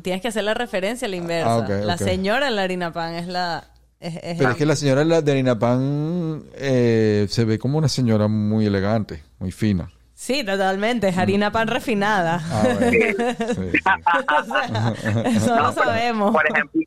[0.03, 1.51] Tienes que hacer la referencia a la inversa.
[1.51, 3.63] Ah, ok, La señora en la harina pan es la...
[3.99, 7.59] Es, es Pero la- es que la señora la de Harina Pan eh, se ve
[7.59, 9.91] como una señora muy elegante, muy fina.
[10.13, 11.09] Sí, totalmente.
[11.09, 12.39] Es harina pan refinada.
[12.49, 12.91] Ah, bueno.
[13.37, 13.79] Sí, sí.
[14.39, 16.31] O sea, eso No, lo sabemos.
[16.31, 16.81] Por ejemplo,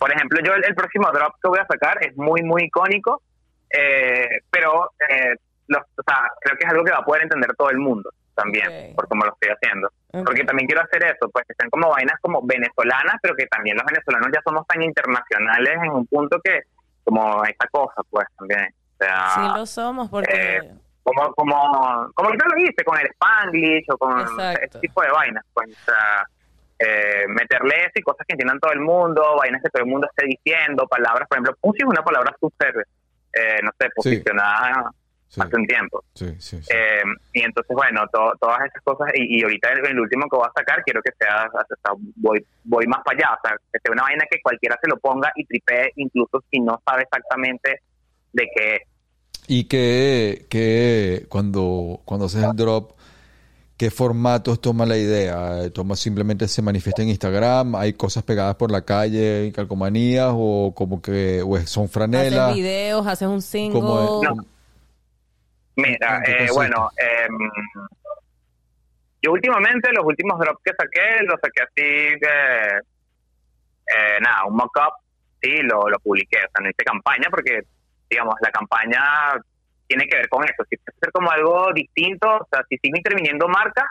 [0.00, 3.22] por ejemplo, yo el, el próximo drop que voy a sacar es muy, muy icónico,
[3.70, 5.34] eh, pero eh,
[5.68, 8.10] los- o sea, creo que es algo que va a poder entender todo el mundo
[8.34, 8.96] también, Ok.
[8.96, 9.88] por cómo lo estoy haciendo.
[10.12, 10.24] Ok.
[10.24, 13.76] Porque también quiero hacer eso, pues que sean como vainas como venezolanas, pero que también
[13.76, 16.62] los venezolanos ya somos tan internacionales en un punto que,
[17.04, 18.66] como esta cosa, pues también.
[18.94, 20.56] O sea, Sí lo somos porque...
[20.56, 20.70] eh,
[21.02, 24.60] como, como, como tú lo dijiste, con el Spanglish o con Exacto.
[24.64, 26.24] ese tipo de vainas, pues, o sea,
[26.80, 30.26] eh, meterle y cosas que entiendan todo el mundo, vainas que todo el mundo esté
[30.26, 32.86] diciendo, palabras, por ejemplo, pussy es una palabra súper,
[33.34, 34.90] eh, no sé, posicionada
[35.28, 36.02] Sí, hace un tiempo.
[36.12, 36.68] sí, sí, sí.
[36.74, 37.02] Eh,
[37.34, 40.44] y entonces, bueno, to- todas esas cosas, y, y ahorita el, el último que voy
[40.48, 43.78] a sacar, quiero que sea, o sea, voy, voy más para allá, o sea, que
[43.78, 47.80] sea una vaina que cualquiera se lo ponga y tripee, incluso si no sabe exactamente
[48.32, 48.82] de qué es.
[49.46, 52.92] Y que, que cuando, cuando haces el drop,
[53.80, 55.62] ¿qué formatos toma la idea?
[55.62, 57.76] Eh, ¿Toma simplemente se manifiesta en Instagram?
[57.76, 60.32] ¿Hay cosas pegadas por la calle, calcomanías?
[60.34, 62.50] ¿O como que o son franelas?
[62.50, 63.80] Haces videos, haces un single.
[63.80, 64.28] ¿Cómo es?
[64.28, 64.44] No.
[65.76, 67.50] Mira, ¿En qué eh, bueno, em,
[69.22, 72.76] yo últimamente, los últimos drops que saqué, los saqué así, que,
[73.96, 74.92] eh, nada, un mock-up,
[75.40, 77.62] sí, lo, lo publiqué, o sea, no hice campaña porque,
[78.10, 79.00] digamos, la campaña
[79.90, 82.96] tiene que ver con eso, si quiere hacer como algo distinto, o sea, si sigo
[82.96, 83.86] interviniendo marcas,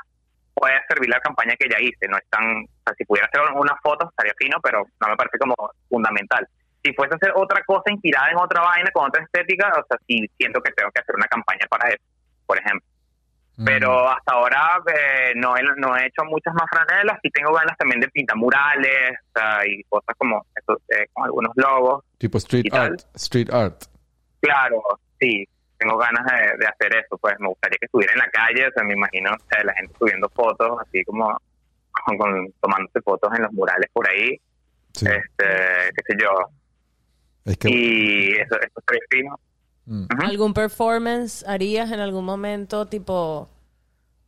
[0.54, 3.42] puede servir la campaña que ya hice, no es tan, o sea, si pudiera hacer
[3.54, 5.56] una foto estaría fino, pero no me parece como
[5.90, 6.48] fundamental.
[6.82, 9.98] Si fuese a hacer otra cosa inspirada en otra vaina, con otra estética, o sea,
[10.08, 12.04] sí siento que tengo que hacer una campaña para eso,
[12.46, 12.88] por ejemplo.
[13.58, 13.66] Mm.
[13.66, 17.76] Pero hasta ahora eh, no, he, no he hecho muchas más franelas y tengo ganas
[17.78, 19.20] también de pintar murales
[19.68, 22.06] y cosas como eso, eh, con algunos logos.
[22.18, 23.02] Tipo street art.
[23.16, 23.84] Street art.
[24.40, 24.82] Claro,
[25.20, 25.46] sí,
[25.80, 27.18] tengo ganas de, de hacer eso.
[27.18, 29.74] Pues me gustaría que estuviera en la calle, o sea, me imagino o sea, la
[29.74, 31.36] gente subiendo fotos, así como
[32.06, 34.40] con, con- tomándose fotos en los murales por ahí,
[34.94, 35.06] Sí.
[35.06, 36.30] este, qué sé yo.
[37.46, 37.70] Es que...
[37.70, 39.40] Y eso, eso es fino.
[39.86, 40.06] mm.
[40.22, 43.50] ¿Algún performance harías en algún momento, tipo...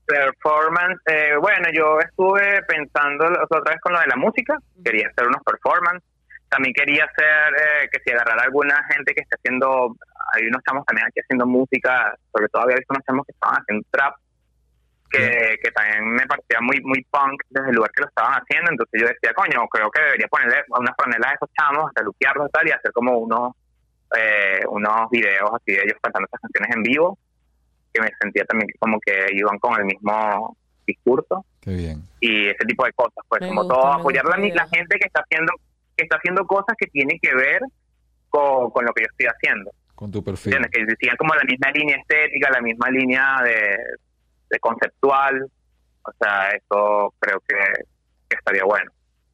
[0.05, 4.57] Performance, eh, bueno, yo estuve pensando o sea, otra vez con lo de la música,
[4.83, 6.03] quería hacer unos performance,
[6.49, 9.95] también quería hacer eh, que si agarrar a alguna gente que esté haciendo,
[10.33, 13.61] hay unos chamos también aquí haciendo música, sobre todo había visto unos chamos que estaban
[13.61, 14.15] haciendo trap,
[15.11, 18.71] que, que también me parecía muy muy punk desde el lugar que lo estaban haciendo,
[18.71, 22.47] entonces yo decía, coño, creo que debería ponerle unas franelas a esos chamos, hasta luquearlos
[22.47, 23.53] y tal, y hacer como unos,
[24.17, 27.17] eh, unos videos así de ellos cantando esas canciones en vivo,
[27.93, 30.55] que me sentía también como que iban con el mismo
[30.87, 31.45] discurso.
[31.59, 32.01] Qué bien.
[32.19, 35.05] y ese tipo de cosas pues Me como gusta, todo apoyar la, la gente que
[35.05, 35.53] está haciendo
[35.95, 37.61] que está haciendo cosas que tienen que ver
[38.29, 39.71] con, con lo que yo estoy haciendo
[40.01, 40.55] Con tu perfil.
[40.55, 40.97] ¿entiendes?
[40.97, 43.77] que sigan como la misma línea estética la misma línea de,
[44.49, 45.45] de conceptual
[46.01, 47.55] o sea eso creo que,
[48.27, 48.89] que estaría bueno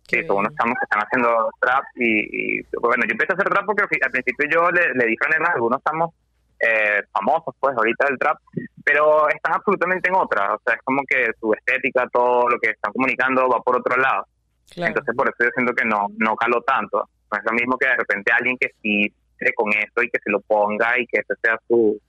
[0.09, 3.49] Sí, son unos chamos que están haciendo trap y, y, bueno, yo empecé a hacer
[3.49, 6.13] trap porque al principio yo le, le di a algunos chamos
[6.59, 8.37] eh, famosos, pues, ahorita del trap,
[8.83, 12.71] pero están absolutamente en otra, o sea, es como que su estética, todo lo que
[12.71, 14.25] están comunicando va por otro lado,
[14.71, 14.89] Claro.
[14.89, 17.87] entonces por eso yo siento que no, no caló tanto, no es lo mismo que
[17.87, 19.13] de repente alguien que sí
[19.55, 21.99] con eso y que se lo ponga y que ese sea su...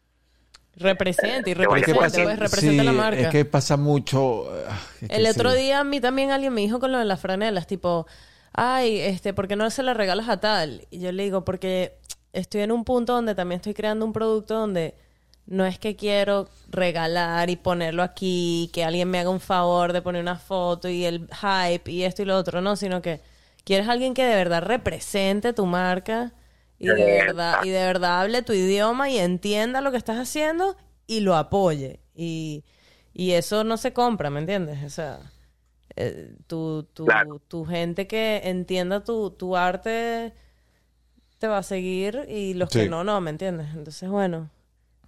[0.76, 3.20] Representa y Que vaya representa, por pues representa sí, la marca.
[3.20, 4.48] Es que pasa mucho.
[4.68, 5.58] ah, es que El otro sí.
[5.58, 8.06] día a mí también alguien me dijo con lo de las franelas, tipo,
[8.52, 10.86] ay, este, ¿por qué no se las regalas a tal?
[10.90, 11.94] Y yo le digo, porque
[12.32, 14.94] estoy en un punto donde también estoy creando un producto donde
[15.46, 20.02] no es que quiero regalar y ponerlo aquí, que alguien me haga un favor de
[20.02, 23.20] poner una foto y el hype y esto y lo otro, no, sino que
[23.64, 26.32] quieres alguien que de verdad represente tu marca
[26.78, 26.94] y de
[27.26, 30.76] verdad y de verdad hable tu idioma y entienda lo que estás haciendo
[31.06, 32.64] y lo apoye y,
[33.12, 34.82] y eso no se compra, ¿me entiendes?
[34.84, 35.18] O sea,
[35.96, 37.40] eh, tu, tu, Claro.
[37.48, 40.32] tu gente que entienda tu, tu arte
[41.38, 43.68] te va a seguir y los que no, no, ¿me entiendes?
[43.74, 44.50] Entonces, bueno,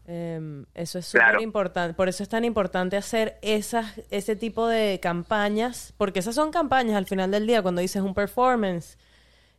[0.06, 1.42] em, eso es súper Claro.
[1.42, 1.94] importante.
[1.94, 6.96] Por eso es tan importante hacer esas, ese tipo de campañas, porque esas son campañas
[6.96, 8.96] al final del día, cuando dices un performance,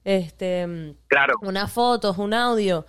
[0.03, 2.85] este, Claro, unas fotos, un audio,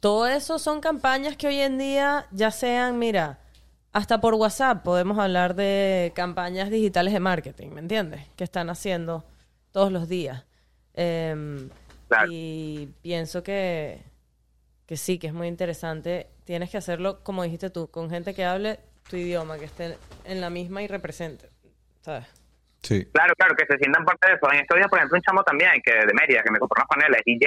[0.00, 3.38] todo eso son campañas que hoy en día ya sean, mira,
[3.92, 8.26] hasta por WhatsApp podemos hablar de campañas digitales de marketing, ¿me entiendes?
[8.36, 9.24] Que están haciendo
[9.72, 10.44] todos los días.
[10.94, 11.70] Em,
[12.08, 12.28] Claro.
[12.30, 14.02] Y pienso que,
[14.86, 16.28] que sí, que es muy interesante.
[16.44, 18.78] Tienes que hacerlo, como dijiste tú, con gente que hable
[19.10, 21.50] tu idioma, que esté en la misma y represente.
[22.02, 22.26] ¿Sabes?
[22.86, 23.04] Sí.
[23.12, 24.46] Claro, claro, que se sientan parte de eso.
[24.52, 26.88] En estos días, por ejemplo, un chamo también, que de Mérida, que me compró unas
[26.88, 27.46] panelas, es DJ,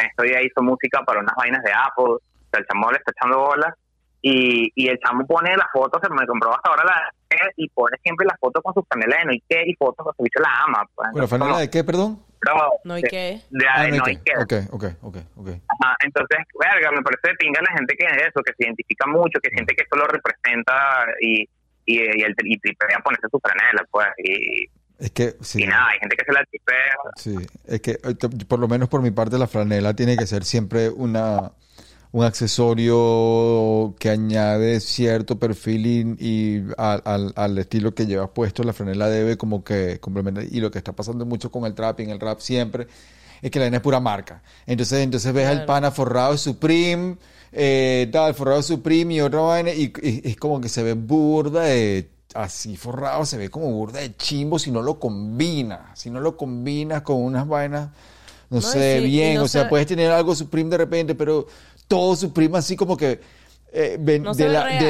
[0.00, 2.20] en estos días hizo música para unas vainas de Apple, o
[2.50, 3.74] sea, el chamo le está echando bolas,
[4.22, 7.10] y, y el chamo pone las fotos, se me compró hasta ahora la
[7.56, 10.40] y pone siempre las fotos con sus panelas de Noike y fotos con su bicho
[10.42, 10.82] la ama.
[10.94, 11.08] Pues.
[11.12, 12.18] Bueno, Entonces, ¿franela como- de qué, perdón?
[12.40, 13.40] pero- No hay de- que.
[13.50, 14.02] De, Ah, de Nike.
[14.02, 14.32] Noike.
[14.42, 15.48] Ok, ok, ok, ok.
[15.68, 19.06] Ajá, entonces, verga, me parece de pinga la gente que es eso, que se identifica
[19.06, 21.48] mucho, que siente que eso lo representa y,
[21.94, 24.64] y, y, el, y tripea ponerse su franela, pues, y,
[24.98, 25.62] Es que, sí.
[25.62, 26.94] y nada, hay gente que se la tripea.
[27.16, 27.36] Sí,
[27.66, 30.88] es que eh, por lo menos por mi parte la franela tiene que ser siempre
[30.90, 31.52] una
[32.12, 38.64] un accesorio que añade cierto perfil y, y al, al- al estilo que llevas puesto,
[38.64, 40.44] la franela debe como que complementar.
[40.50, 42.86] Y lo que está pasando mucho con el trap y en el rap siempre
[43.42, 44.42] es que la vaina es pura marca.
[44.66, 45.66] Entonces, entonces ves al Claro.
[45.66, 47.16] pana forrado de Supreme,
[47.52, 52.08] eh, tal, forrado Supreme y otra vaina, y, es como que se ve burda de
[52.34, 56.36] así forrado, se ve como burda de chimbo si no lo combinas, si no lo
[56.36, 57.88] combinas con unas vainas,
[58.50, 61.14] no, No, sé, sí, bien, no o sea, se- puedes tener algo Supreme de repente,
[61.14, 61.46] pero
[61.88, 63.20] todo Supreme así como que
[63.72, 64.80] eh, ven- No se de ve la- real,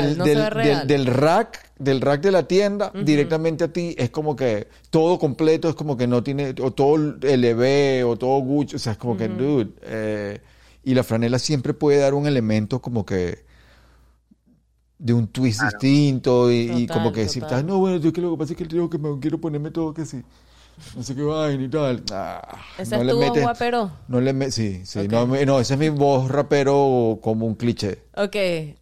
[0.87, 5.69] del, rack, del rack de la tienda directamente a ti, es como que todo completo
[5.69, 9.17] es como que no tiene, o todo LV o todo Gucci, o sea, es como
[9.19, 10.41] que, dude, eh,
[10.85, 13.45] y la franela siempre puede dar un elemento como que
[14.99, 15.79] de un twist Claro.
[15.79, 17.61] distinto y, como que decir, total.
[17.61, 19.71] "Ah, no, bueno, yo que lo que pasa es que tengo que me quiero ponerme
[19.71, 20.23] todo que sí,
[20.95, 22.03] no sé qué vaina y tal.
[22.13, 23.91] Ah, ¿Esa no es le tu voz metes- guapero?
[24.09, 25.13] no le me, sí, sí, Ok.
[25.47, 28.37] no, esa es mi voz rapero como un cliché, Ok,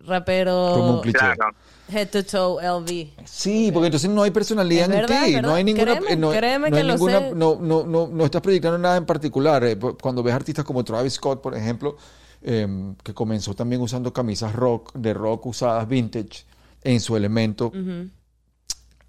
[0.06, 1.18] rapero como un cliché.
[1.18, 1.54] Claro.
[1.90, 3.24] Head to toe LV.
[3.24, 6.70] Sí, porque entonces no hay personalidad en ti, no hay ninguna, Créeme, eh, no, créeme
[6.70, 7.34] no hay que lo ninguna, sé.
[7.34, 9.64] no, no, no, no estás proyectando nada en particular.
[9.64, 11.96] Eh, Cuando ves artistas como Travis Scott, por ejemplo,
[12.42, 12.66] eh,
[13.02, 16.44] que comenzó también usando camisas rock, de rock usadas vintage,
[16.84, 17.72] en su elemento,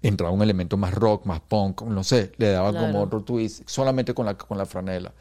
[0.02, 4.14] entraba un elemento más rock, más punk, no sé, le daba como otro twist, solamente
[4.14, 5.12] con la, con la franela.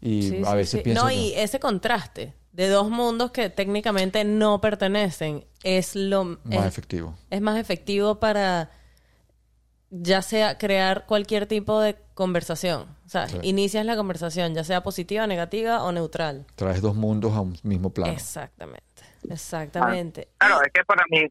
[0.00, 0.84] Y Sí, a sí, veces sí.
[0.84, 6.24] pienso No, que- y ese contraste de dos mundos que técnicamente no pertenecen es lo
[6.24, 7.14] más es, efectivo.
[7.30, 8.70] es más efectivo para
[9.90, 12.88] ya sea crear cualquier tipo de conversación.
[13.06, 13.38] O sea, Sí.
[13.42, 16.46] inicias la conversación, ya sea positiva, negativa o neutral.
[16.56, 18.12] Traes dos mundos a un mismo plano.
[18.12, 18.82] Exactamente.
[19.30, 20.28] Exactamente.
[20.38, 21.26] Claro, es que para mí,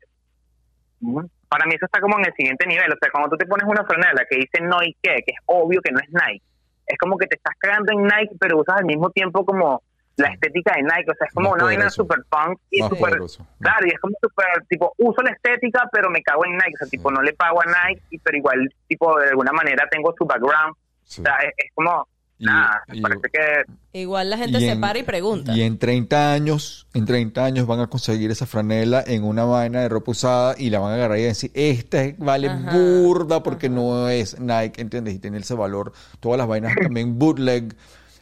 [1.50, 2.90] para mí eso está como en el siguiente nivel.
[2.92, 5.92] O sea, cuando tú te pones una franela que dice Nike, que es obvio que
[5.92, 6.44] no es Nike,
[6.88, 9.84] es como que te estás cagando en Nike, pero usas al mismo tiempo como
[10.18, 11.12] la estética de Nike.
[11.12, 13.10] O sea, es como una vaina super punk y Más super.
[13.10, 13.48] poderoso.
[13.60, 16.74] Claro, y es como super, tipo, uso la estética, pero me cago en Nike.
[16.76, 19.88] O sea, tipo, no le pago a Nike, y- pero igual, tipo, de alguna manera
[19.90, 20.76] tengo su background.
[21.04, 21.22] Sí.
[21.22, 22.08] O sea, es, es como,
[22.40, 23.64] Y- nada, y- parece que
[23.94, 25.54] Igual la gente Y se en- para y pregunta.
[25.54, 29.82] Y en 30 años, en 30 años van a conseguir esa franela en una vaina
[29.82, 33.70] de ropa usada y la van a agarrar y decir, esta vale Ajá, burda porque
[33.70, 35.16] no es Nike, ¿entiendes?
[35.16, 35.94] Y tiene ese valor.
[36.20, 37.76] Todas las vainas también bootleg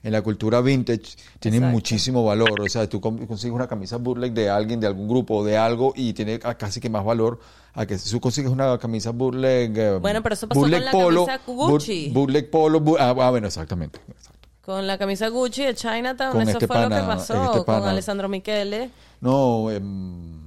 [0.06, 1.74] en la cultura vintage tienen Exacto.
[1.74, 2.62] muchísimo valor.
[2.62, 5.58] O sea, tú con- consigues una camisa bootleg de alguien, de algún grupo o de
[5.58, 7.40] algo y tiene casi que más valor
[7.74, 9.78] a que si tú consigues una camisa bootleg.
[9.78, 12.10] eh, Bueno, pero eso pasó con la camisa boot- Gucci.
[12.14, 12.82] bootleg polo.
[13.00, 14.00] ah, ah, bueno, exactamente.
[14.08, 14.48] exacto.
[14.64, 17.66] Con la camisa Gucci de Chinatown, Con eso este fue lo pana, que pasó este
[17.66, 17.84] con.
[17.84, 18.90] Alessandro Michele.
[19.22, 20.45] No, em,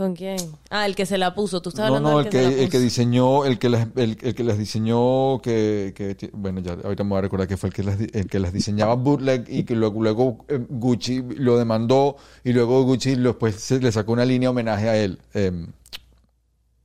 [0.00, 0.38] ¿Con quién?
[0.70, 1.60] Ah, el que se la puso.
[1.60, 3.58] Tú estás No, hablando no, del el que, se la que, el que diseñó, el
[3.58, 7.20] que las, el, el que las diseñó, que, que bueno, ya ahorita me voy a
[7.20, 10.46] recordar que fue el que las, el que las diseñaba bootleg y que luego, luego
[10.48, 14.96] eh, Gucci lo demandó y luego Gucci después se le sacó una línea homenaje a
[14.96, 15.18] él.
[15.34, 15.66] em,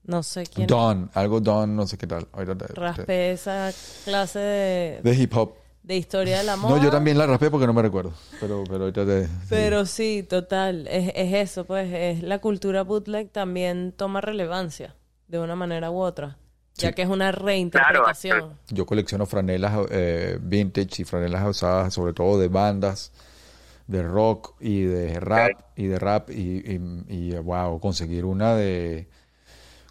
[0.04, 2.28] No sé quién Don, algo Don, no sé qué tal.
[2.34, 3.72] Ahorita raspe esa
[4.04, 5.54] clase de, de hip hop.
[5.86, 6.76] De historia de la moda.
[6.78, 8.12] No, yo también la raspé porque no me recuerdo.
[8.40, 9.28] Pero, pero ahorita te.
[9.50, 10.88] Pero sí, total.
[10.88, 11.92] Es, es eso, pues.
[11.94, 14.96] Es la cultura bootleg también toma relevancia
[15.28, 16.38] de una manera u otra.
[16.78, 16.94] Ya Sí.
[16.96, 18.58] que es una reinterpretación.
[18.70, 23.14] Yo colecciono franelas eh, vintage y franelas usadas, sobre todo de bandas,
[23.88, 26.34] de rock y de rap, y de rap, y,
[26.68, 29.08] y, y, wow, conseguir una de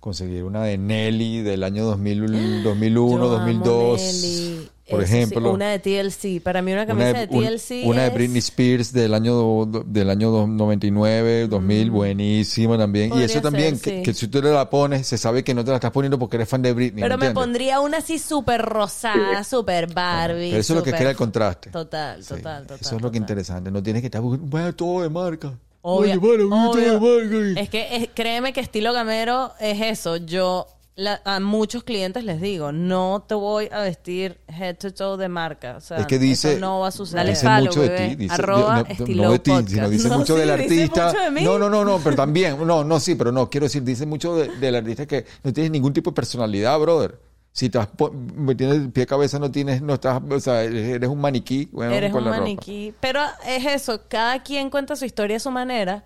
[0.00, 4.70] conseguir una de Nelly del año 2000, 2001, Yo amo 2002, Nelly.
[4.88, 5.52] Por Eso sí, ejemplo.
[5.52, 6.40] una de TLC.
[6.42, 9.64] Para mí una Una camisa de, un- TLC una de es- Britney Spears del año
[9.86, 13.12] del año do- 99, 2000, buenísima también.
[13.18, 14.02] y eso también, ser, que, sí.
[14.02, 16.36] que si tú te la pones, se sabe que no te la estás poniendo porque
[16.36, 17.02] eres fan de Britney.
[17.02, 20.50] Pero me pondría una así súper rosada, súper Barbie.
[20.50, 21.70] Pero eso es lo que crea el contraste.
[21.70, 22.78] Total, Sí, total, total.
[22.80, 23.22] Eso es lo que total.
[23.22, 23.70] interesante.
[23.70, 25.52] No tienes que estar buscando, todo de marca.
[25.86, 27.40] Obvio, Oye, vale, voy todo de obvio.
[27.40, 27.60] marca.
[27.60, 30.16] y- Es que es- créeme que estilo gamero es eso.
[30.16, 30.66] Yo
[30.96, 35.28] la- a muchos clientes les digo, no te voy a vestir head to toe de
[35.28, 35.76] marca.
[35.76, 37.26] O sea, es que dice, eso no va a suceder.
[37.26, 38.08] dice Dale mucho follow, de bebé.
[38.10, 41.06] ti, dice, Arroba no, no de ti, sino dice No, mucho sí, del dice artista.
[41.08, 41.42] mucho de mí.
[41.42, 44.36] No, no, no, no, pero también, no, no, sí, pero no, quiero decir, dice mucho
[44.36, 47.18] de- del artista que no tienes ningún tipo de personalidad, brother.
[47.52, 47.88] Si estás
[48.34, 51.92] metiendo el pie a cabeza, no tienes, no estás, o sea, eres un maniquí, bueno,
[51.92, 52.42] Eres con un la ropa.
[52.42, 52.92] maniquí.
[52.98, 56.04] Pero es eso, cada quien cuenta su historia a su manera.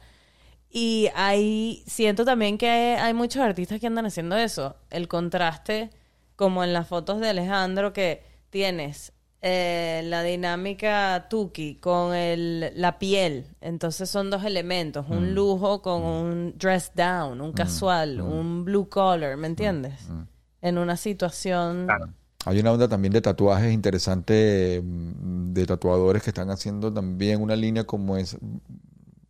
[0.70, 4.76] Y ahí siento también que hay, muchos artistas que andan haciendo eso.
[4.90, 5.90] El contraste,
[6.36, 12.98] como en las fotos de Alejandro, que tienes eh, la dinámica Tuki con el, la
[12.98, 13.46] piel.
[13.60, 15.12] Entonces son dos elementos, Mm.
[15.12, 20.08] un lujo con un dress down, un casual, un blue collar, ¿me entiendes?
[20.08, 20.22] Mm.
[20.62, 21.86] En una situación...
[21.86, 22.08] Claro.
[22.44, 27.56] Hay una onda también de tatuajes interesante mm, de tatuadores que están haciendo también una
[27.56, 28.56] línea como es mm,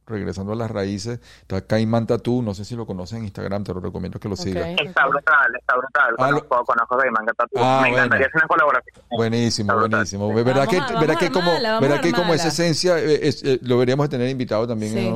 [0.09, 1.21] regresando a las raíces.
[1.43, 4.37] Está Caimán Tattoo, no sé si lo conoces en Instagram, te lo recomiendo que lo
[4.37, 4.67] sigas.
[4.79, 6.15] Está brutal, está brutal.
[6.19, 7.63] Ah, lo- Conozco, conozco de Manga Tattoo.
[7.63, 8.27] Ah, Me encantaría bueno.
[8.27, 9.05] hacer una colaboración.
[9.11, 10.29] Buenísimo, buenísimo.
[10.35, 13.21] ¿Verdad Vamos que, a- vamos verdad a que como, a que como esa esencia eh,
[13.29, 14.93] es- eh, lo deberíamos tener invitado también?
[14.93, 14.99] Sí.
[14.99, 15.07] en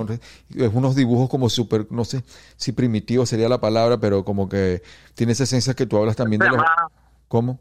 [0.65, 2.23] es unos dibujos como súper, no sé
[2.57, 4.83] si primitivo sería la palabra, pero como que
[5.15, 6.59] tiene esa esencia que tú hablas también Se de los...
[6.59, 6.89] llama
[7.29, 7.59] ¿Cómo?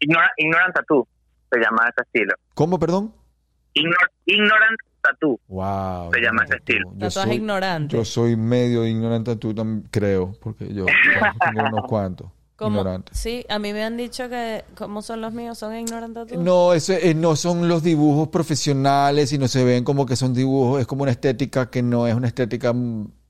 [0.00, 1.06] Ignora- Ignorant Tattoo,
[1.50, 2.34] se llama ese estilo.
[2.54, 3.14] ¿Cómo, perdón?
[3.74, 5.38] Ignor- Ignorant Tattoo.
[5.48, 6.10] Wow.
[6.12, 6.56] Se llama ese tú.
[6.58, 6.90] estilo.
[6.94, 7.96] Yo Tatuaje soy, ignorante.
[7.96, 10.86] yo soy medio ignorante, tú también creo, porque yo
[11.54, 12.26] tengo unos cuantos
[12.60, 13.18] ignorantes.
[13.18, 16.40] Sí, a mí me han dicho que como son los míos, son ignorantes tú.
[16.42, 20.32] No, eso eh, no son los dibujos profesionales y no se ven como que son
[20.32, 22.72] dibujos, es como una estética que no es una estética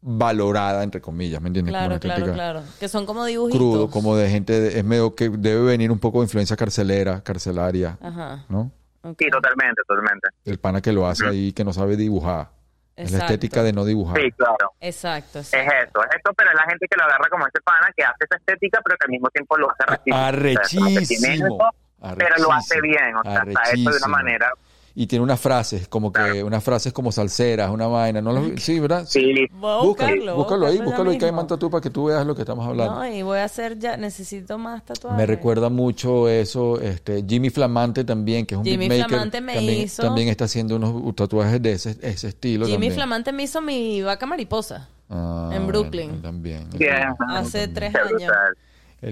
[0.06, 1.72] valorada, entre comillas, ¿me entiendes?
[1.72, 2.62] Como Claro, una claro, claro.
[2.78, 3.58] Que son como dibujitos.
[3.58, 7.22] crudo, como de gente, de- es medio que debe venir un poco de influencia carcelera,
[7.22, 8.44] carcelaria, Ajá.
[8.50, 8.70] ¿no?
[9.18, 10.28] Sí, totalmente, totalmente.
[10.44, 12.48] El pana que lo hace ahí, que no sabe dibujar.
[12.96, 14.16] Es la estética de no dibujar.
[14.20, 14.72] Sí, claro.
[14.80, 15.70] Exacto, Es eso, es
[16.16, 18.80] eso, pero es la gente que lo agarra como ese pana que hace esa estética,
[18.84, 20.14] pero que al mismo tiempo lo hace arrechísimo.
[20.14, 21.46] O sea, Arrechísimo.
[21.46, 22.82] eso, pero lo hace Arrechísimo.
[22.82, 24.08] bien, o sea, está hecho de una Arrechísimo.
[24.08, 24.52] manera.
[24.96, 26.46] Y tiene unas frases, como que Claro.
[26.46, 28.20] unas frases como salseras, una vaina.
[28.22, 28.32] ¿no?
[28.32, 29.04] lo- Sí, ¿verdad?
[29.08, 31.36] Sí, Búscalo, a búscalo ahí, búscalo y cae mismo.
[31.42, 32.94] manta tú para que tú veas lo que estamos hablando.
[32.94, 35.18] No, y voy a hacer ya, necesito más tatuajes.
[35.18, 39.54] Me recuerda mucho eso, este Jimmy Flamante también, que es un Jimmy beatmaker, Flamante me
[39.54, 42.92] también, hizo- también está haciendo unos tatuajes de ese, ese estilo Jimmy también.
[42.94, 46.10] Flamante me hizo mi vaca mariposa Ah, en bueno, Brooklyn.
[46.12, 46.68] él también.
[46.78, 46.88] él
[47.30, 47.74] hace también.
[47.74, 48.32] tres años.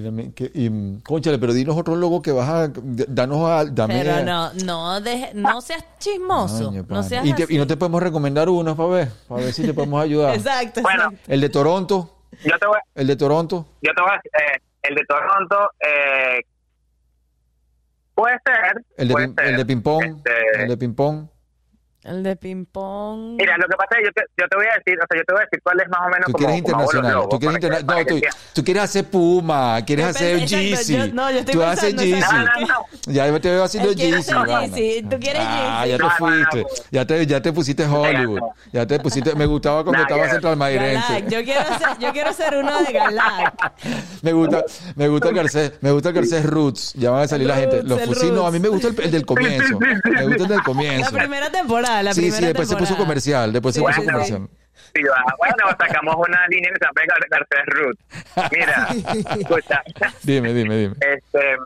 [0.00, 2.72] También, que- y, cónchale, pero dinos otro logo que vas a,
[3.08, 6.72] danos a, dame Pero a- no, no, deje- no seas chismoso.
[6.88, 7.54] No seas y, te- así.
[7.54, 10.34] y no te podemos recomendar uno para ver, para ver si te podemos ayudar.
[10.36, 11.04] Exacto, Bueno.
[11.04, 11.32] exacto.
[11.32, 13.66] El de Toronto, Yo te voy, el de Toronto.
[13.82, 16.40] yo te voy a decir, eh, el de Toronto, eh,
[18.14, 18.84] puede ser.
[18.96, 19.46] El de, puede ping- ser.
[19.46, 21.26] el de ping pong, Este, el de ping pong.
[22.04, 23.36] El de ping pong.
[23.38, 25.18] Mira, lo que pasa es que yo te, yo te voy a decir, o sea,
[25.18, 27.12] yo te voy a decir cuál es más o menos Tú como, quieres como internacional,
[27.14, 28.20] logos, tú quieres para que- interna- para no, tú,
[28.54, 32.12] tú quieres hacer Puma, quieres Yo hacer yo- no, yo estoy tú haces Yeezy.
[32.14, 32.60] exacto.
[32.60, 33.92] No, no, Ya te veo haciendo.
[33.92, 35.90] Yeezy, tú quieres Ah, Yeezy.
[35.90, 36.60] ya te No, no, fuiste.
[36.62, 36.66] no.
[36.90, 38.40] Ya te, ya te pusiste Hollywood.
[38.72, 40.28] Ya te pusiste, me gustaba cuando Nah, estaba.
[40.28, 41.24] Central Mairense.
[41.28, 43.72] Yo quiero ser, yo quiero ser uno de Galac.
[44.22, 46.92] Me gusta, me gusta el Garcés, me gusta el Garcés Roots.
[46.94, 47.82] Ya van a salir la gente.
[47.82, 49.78] Los no, a mí me gusta el, el del comienzo.
[49.80, 49.94] Me
[50.26, 51.12] gusta el del La comienzo.
[51.12, 54.48] primera temporada, la Sí, primera sí, después se puso comercial, después se puso sí, comercial.
[54.94, 55.24] Sí, va.
[55.38, 57.98] bueno, sacamos una línea que se llama Gar- Garcés Root.
[58.52, 58.86] Mira,
[59.40, 59.82] escucha,
[60.22, 60.94] Dime, dime, dime.
[61.00, 61.56] este,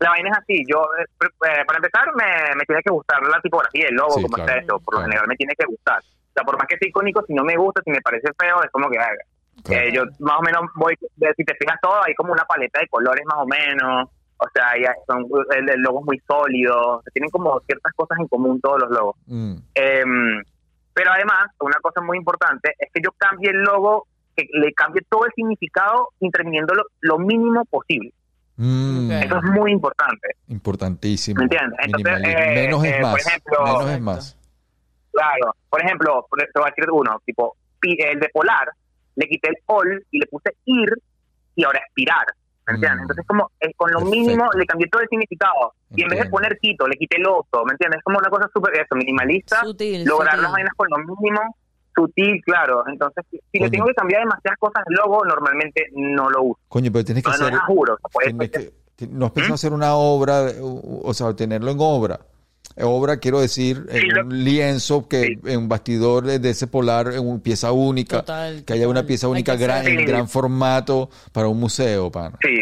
[0.00, 0.64] la vaina es así.
[0.68, 4.22] Yo, eh, eh, para empezar, me, me tiene que gustar la tipografía, el logo, Sí,
[4.22, 4.78] como claro, está hecho.
[4.80, 5.10] Por lo claro.
[5.10, 6.00] general me tiene que gustar.
[6.00, 8.62] O sea, por más que sea icónico, si no me gusta, si me parece feo,
[8.62, 9.22] es como que haga.
[9.62, 9.86] Claro.
[9.86, 12.88] Eh, yo más o menos voy, si te fijas todo, hay como una paleta de
[12.88, 14.08] colores más o menos.
[14.44, 15.26] O sea, ya son,
[15.56, 17.02] el, el logo es muy sólido.
[17.12, 19.16] Tienen como ciertas cosas en común todos los logos.
[19.26, 20.42] Mm, Em,
[20.92, 25.02] pero además, una cosa muy importante es que yo cambie el logo, que le cambie
[25.08, 28.12] todo el significado interviniendo lo, lo mínimo posible.
[28.56, 29.10] mm.
[29.12, 30.28] Eso es muy importante.
[30.48, 31.38] Importantísimo.
[31.38, 31.78] ¿Me entiendes?
[31.84, 33.26] Entonces, eh, Menos eh, es por más.
[33.26, 34.38] ejemplo- Menos es más.
[35.12, 35.54] Claro.
[35.70, 38.68] Por ejemplo, por- te voy a decir uno, tipo, el de polar,
[39.16, 40.88] le quité el ol y le puse ir
[41.56, 42.26] y ahora expirar.
[42.66, 42.98] ¿Me entiendes?
[42.98, 43.02] Mm.
[43.02, 44.20] Entonces, como eh, con lo Perfecto.
[44.20, 45.74] mínimo le cambié todo el significado.
[45.94, 47.64] Y en vez de poner quito, le quité el oso.
[47.66, 47.98] ¿Me entiendes?
[47.98, 49.60] Es como una cosa súper, eso, minimalista.
[49.62, 50.42] Sutil, lograr sutil.
[50.42, 51.56] las vainas con lo mínimo,
[51.94, 52.84] sutil, claro.
[52.88, 53.64] Entonces, si, Coño.
[53.66, 56.60] le tengo que cambiar demasiadas cosas logo, normalmente no lo uso.
[56.68, 57.54] Coño, pero tienes que No, no, hacer.
[57.54, 57.96] es a juro.
[58.12, 61.34] Por eso tienes es que- que- ti- ¿No has pensado hacer una obra, o sea,
[61.34, 62.18] tenerlo en obra?
[62.80, 65.38] Obra, quiero decir, en Sí, lo- un lienzo, que Sí.
[65.44, 69.28] en un bastidor de, ese polar, en una pieza única, Total, que haya una pieza
[69.28, 70.04] única gran, en Sí.
[70.04, 72.36] gran formato para un museo, pana.
[72.42, 72.56] Sí,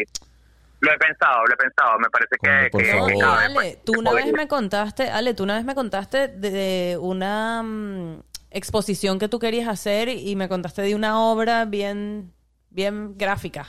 [0.80, 1.98] lo he pensado, lo he pensado.
[1.98, 3.12] Me parece que, por que- favor.
[3.12, 6.98] que Ale, pues, tú una vez me contaste, Ale, tú una vez me contaste de
[7.00, 12.32] una mm, exposición que tú querías hacer y me contaste de una obra bien,
[12.68, 13.66] bien gráfica.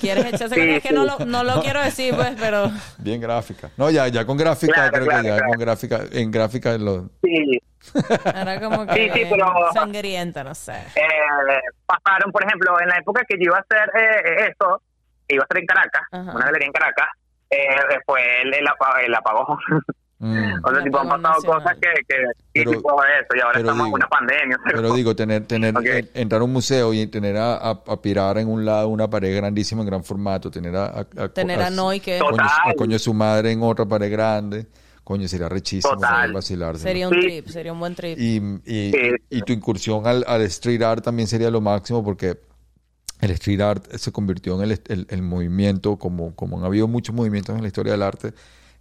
[0.00, 0.94] ¿Quieres echarse Sí, Es que sí.
[0.94, 2.70] no lo, no lo quiero decir, pues, pero...
[2.98, 3.70] Bien gráfica.
[3.76, 5.48] No, ya, ya con gráfica, Claro, creo claro, que ya claro.
[5.50, 7.08] con gráfica, en gráfica lo...
[7.22, 7.60] Sí,
[8.24, 10.72] Era como que Sí, sí, pero- sangrienta, no sé.
[10.94, 14.82] eh, pasaron, por ejemplo, en la época que yo iba a hacer eh, eso,
[15.28, 16.32] iba a estar en Caracas, Ajá.
[16.34, 17.08] una galería en Caracas,
[17.50, 17.66] eh,
[18.06, 19.58] fue el, el apagón.
[20.22, 20.52] Mm.
[20.62, 21.62] o sea, tipo, han pasado nacional.
[21.62, 24.58] cosas que, que y Pero- eso, y ahora estamos digo- en una pandemia.
[24.74, 25.74] Pero digo, tener, tener,
[26.12, 29.34] entrar a un museo y tener a, a, a Pirar en un lado una pared
[29.34, 32.98] grandísima en gran formato, tener a, a, Tener a Noy que coño, a coño de
[32.98, 34.66] su madre en otra pared grande,
[35.04, 36.32] coño, sería rechísimo Total.
[36.34, 36.82] vacilarse.
[36.82, 37.20] sería un Sí.
[37.20, 38.18] trip, sería un buen trip.
[38.18, 39.00] Y, y, Sí.
[39.30, 42.38] y tu incursión al, al street art también sería lo máximo porque
[43.22, 47.54] el street art se convirtió en el- el movimiento, como, como han habido muchos movimientos
[47.56, 48.32] en la historia del arte,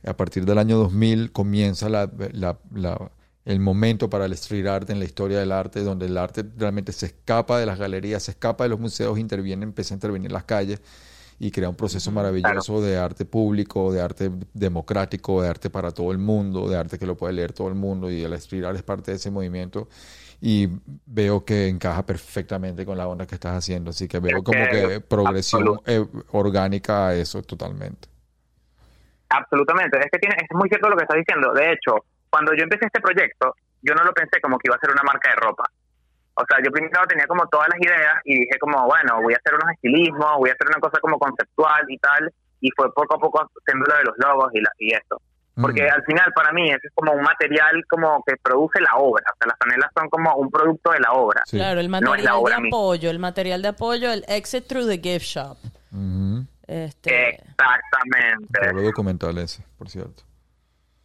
[0.05, 3.11] a partir del año 2000 comienza la, la- la-
[3.45, 6.91] el momento para el street art en la historia del arte, donde el arte realmente
[6.91, 10.33] se escapa de las galerías, se escapa de los museos, interviene, empieza a intervenir en
[10.33, 10.81] las calles
[11.39, 16.11] y crea un proceso maravilloso de arte público, de arte democrático, de arte para todo
[16.11, 18.75] el mundo, de arte que lo puede leer todo el mundo y el street art
[18.77, 19.87] es parte de ese movimiento.
[20.41, 20.67] Y
[21.05, 25.01] veo que encaja perfectamente con la onda que estás haciendo, así que veo como que-
[25.01, 28.07] progresión eh, orgánica a eso totalmente.
[29.29, 31.53] Absolutamente, es que tiene, es muy cierto lo que estás diciendo.
[31.53, 31.95] De hecho,
[32.29, 35.03] cuando yo empecé este proyecto, yo no lo pensé como que iba a ser una
[35.03, 35.63] marca de ropa.
[36.35, 39.37] O sea, yo primero tenía como todas las ideas y dije como, bueno, voy a
[39.37, 43.15] hacer unos estilismos, voy a hacer una cosa como conceptual y tal, y fue poco
[43.15, 45.21] a poco haciendo lo de los logos y, la, y eso.
[45.61, 45.93] Porque Mm.
[45.93, 49.35] al final para mí eso es como un material como que produce la obra, o
[49.37, 51.41] sea, las panelas son como un producto de la obra.
[51.45, 51.57] Sí.
[51.57, 52.77] Claro, el No es la material de misma.
[52.77, 55.57] apoyo, el material de apoyo, el exit through the gift shop.
[55.91, 56.28] Ujú.
[56.69, 58.59] Este, Exactamente.
[58.71, 60.23] Todo documental ese, por cierto.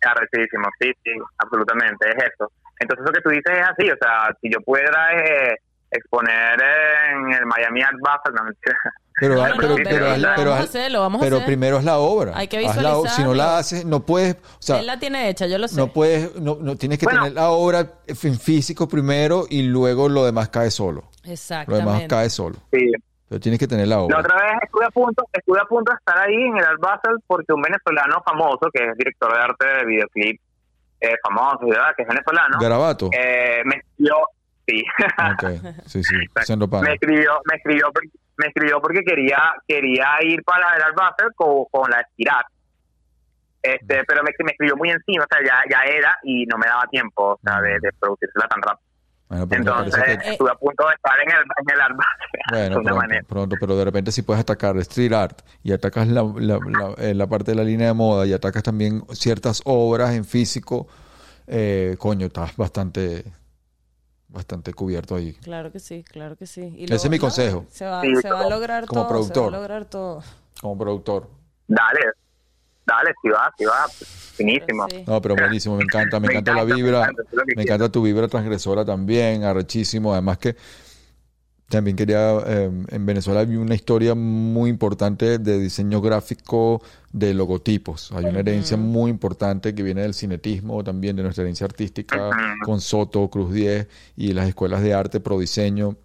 [0.02, 2.52] Arrechísimo, sí, sí, absolutamente, es eso.
[2.78, 5.56] Entonces, lo que tú dices es así, o sea, si yo pudiera eh,
[5.90, 6.60] exponer
[7.12, 8.76] en el Miami Art Basel, no mentira.
[9.18, 11.46] Pero, No, ah, no, pero, pero pero, vamos pero a vamos a pero hacer.
[11.46, 12.32] primero es la obra.
[12.36, 15.30] Hay que la o- si no la haces, no puedes, o sea, Él la tiene
[15.30, 15.76] hecha, yo lo sé.
[15.76, 17.20] no puedes, no, no tienes que Bueno.
[17.20, 21.00] tener la obra en físico primero y luego lo demás cae solo.
[21.00, 22.08] Lo demás Exactamente.
[22.08, 22.56] cae solo.
[22.70, 22.92] Sí.
[23.34, 24.20] Pero tienes que tener la La obra.
[24.20, 27.16] otra vez estuve a punto, estuve a punto de estar ahí en el Art Basel
[27.26, 30.40] porque un venezolano famoso, que es director de arte de videoclip
[31.00, 31.92] eh, famoso, ¿verdad?
[31.96, 33.10] que es venezolano, Garabato.
[33.12, 34.14] eh, me escribió,
[34.68, 34.84] sí,
[36.82, 37.90] me escribió, me escribió,
[38.36, 42.46] me escribió porque quería quería ir para el Art Basel con, con la Espirat.
[43.60, 46.66] Este, pero me, me escribió muy encima, o sea, ya, ya era y no me
[46.66, 48.93] daba tiempo, o sea, de, de producírsela tan rápido.
[49.28, 52.50] Bueno, pero me Entonces, que- estuve a punto de estar en el, en el de
[52.50, 53.26] Bueno, alguna pronto, manera.
[53.26, 57.14] pronto, pero de repente si puedes atacar street art y atacas la, la, la- eh,
[57.14, 60.86] la parte de la línea de moda y atacas también ciertas obras en físico,
[61.46, 63.24] eh, coño, estás bastante,
[64.28, 65.32] bastante cubierto ahí.
[65.34, 66.74] Claro que sí, claro que sí.
[66.76, 67.64] Y Ese es mi consejo.
[67.70, 69.34] Se va, Sí, se va a lograr como todo, productor.
[69.34, 70.22] se va a lograr todo.
[70.60, 71.30] Como productor.
[71.66, 72.00] Dale,
[72.86, 74.86] dale, si va, si va, finísimo.
[74.90, 75.04] Sí.
[75.06, 77.22] No, pero buenísimo, me encanta, me Me encanta la me vibra, encanta,
[77.56, 80.56] me encanta tu vibra transgresora también, arrechísimo, además que
[81.68, 88.12] también quería, eh, en Venezuela hay una historia muy importante de diseño gráfico de logotipos,
[88.12, 92.30] hay una herencia muy importante que viene del cinetismo, también de nuestra herencia artística,
[92.64, 95.96] con Soto, Cruz 10 y las escuelas de arte, pro diseño,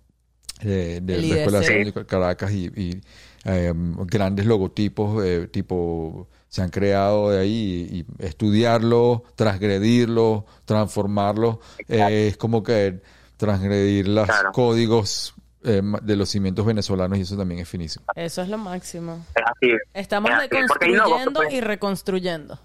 [0.61, 3.01] eh, de la Escuela de Caracas y, y,
[3.45, 3.73] eh,
[4.05, 12.27] grandes logotipos eh, tipo se han creado de ahí y, y estudiarlo, transgredirlo, transformarlo eh,
[12.29, 13.01] es como que
[13.37, 14.51] transgredir los Claro.
[14.51, 15.33] códigos
[15.63, 18.05] eh, de los cimientos venezolanos y eso también es finísimo.
[18.15, 19.25] Eso es lo máximo.
[19.35, 19.73] Es así.
[19.93, 22.59] Estamos Es así, deconstruyendo y reconstruyendo.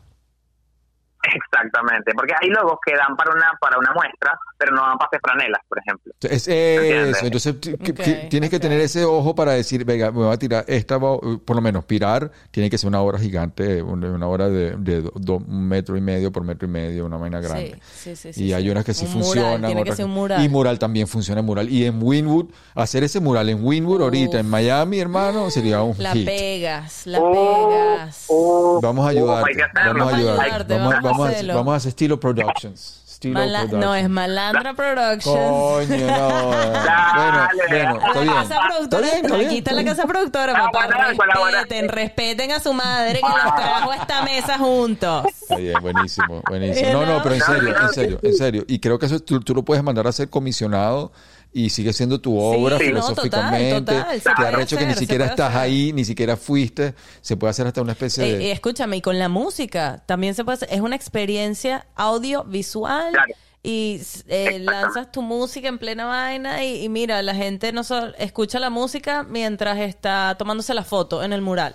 [1.35, 5.07] Exactamente, porque hay logos que dan para una para una muestra, pero no dan para
[5.09, 6.13] hacer franelas, por ejemplo.
[6.21, 7.93] Es eso, entonces que
[8.29, 11.57] tienes que tener ese ojo para decir, venga, me voy a tirar esta, va- por
[11.57, 15.37] lo menos pirar, tiene que ser una obra gigante, una, obra de, de do- do-
[15.37, 17.79] un metro y medio por metro y medio, una vaina grande.
[17.93, 18.33] Sí, sí, sí.
[18.33, 18.71] sí, y hay sí.
[18.71, 19.61] unas que sí Un mural, funcionan.
[19.63, 20.45] Tiene que otras ser un que- mural.
[20.45, 21.69] Y mural también funciona mural.
[21.69, 24.49] Y en Winwood, hacer ese mural en Winwood ahorita, en.
[24.55, 26.27] Miami, hermano, sería un La hit.
[26.27, 27.33] pegas, la Oh,
[27.69, 28.25] pegas.
[28.29, 29.27] oh, Vamos a oh, hacerlo.
[29.27, 30.45] vamos a Vamos a ayudarte.
[30.45, 33.01] ayudarte, Vamos, vamos a, vamos a hacer estilo Productions.
[33.07, 33.85] Estilo Mala- Productions.
[33.87, 35.25] no, es Malandra Productions.
[35.39, 36.29] Coño, no.
[36.47, 38.27] bueno, bueno, está bien.
[38.27, 39.57] La casa Está productora, bien, está aquí bien.
[39.59, 40.87] está la casa productora, Ah, papá.
[40.89, 45.25] Respeten, respeten a su madre que los trajo a esta mesa juntos.
[45.43, 46.93] Está bien, buenísimo, buenísimo.
[46.93, 48.65] No, no, pero en serio, en serio, en serio.
[48.69, 51.13] Y creo que eso tú, tú lo puedes mandar a ser comisionado
[51.57, 53.93] y sigue siendo tu obra Sí, no, filosóficamente.
[53.95, 55.61] total, total, Te arrecho que ni siquiera estás hacer.
[55.63, 56.95] ahí, ni siquiera fuiste.
[57.21, 58.45] Se puede hacer hasta una especie Eh, de...
[58.47, 60.69] eh, escúchame, y con la música también se puede hacer.
[60.73, 63.33] Es una experiencia audiovisual Claro.
[63.63, 68.13] y eh, lanzas tu música en plena vaina y, y mira, la gente no solo
[68.19, 71.75] escucha la música mientras está tomándose la foto en el mural.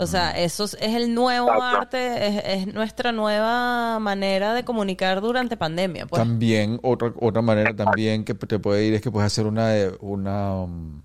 [0.00, 1.76] O sea, eso es, es el nuevo Exacto.
[1.80, 6.06] arte, es, es nuestra nueva manera de comunicar durante pandemia.
[6.06, 6.22] Pues.
[6.22, 9.92] También, otra, otra manera también que te puede ir es que puedes hacer una, eh,
[10.00, 11.02] una um,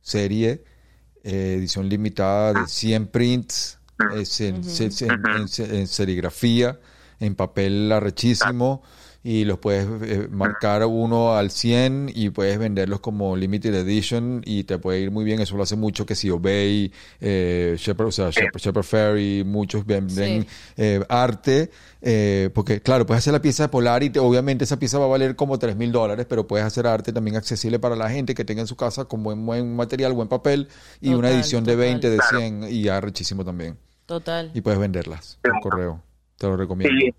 [0.00, 0.64] serie,
[1.22, 3.78] eh, edición limitada de 100 prints,
[4.14, 6.78] eh, en- en serigrafía,
[7.20, 8.82] en papel arrechísimo,
[9.26, 14.64] y los puedes eh, marcar uno al 100 y puedes venderlos como limited edition y
[14.64, 15.40] te puede ir muy bien.
[15.40, 16.92] Eso lo hace mucho que si Obey,
[17.22, 20.48] eh, Shepherd, o sea, Shepherd Ferry, muchos venden Sí.
[20.76, 21.70] eh, arte,
[22.02, 25.06] eh, porque claro, puedes hacer la pieza de Polar y te- obviamente esa pieza va
[25.06, 28.34] a valer como 3 mil dólares, pero puedes hacer arte también accesible para la gente
[28.34, 30.68] que tenga en su casa con buen, buen material, buen papel
[31.00, 31.86] y una Total, edición de total.
[31.88, 32.38] 20, de Claro.
[32.38, 33.78] 100 y arrechísimo también.
[34.04, 34.50] Total.
[34.52, 36.02] Y puedes venderlas por correo.
[36.36, 36.94] Te lo recomiendo.
[37.00, 37.14] Sí.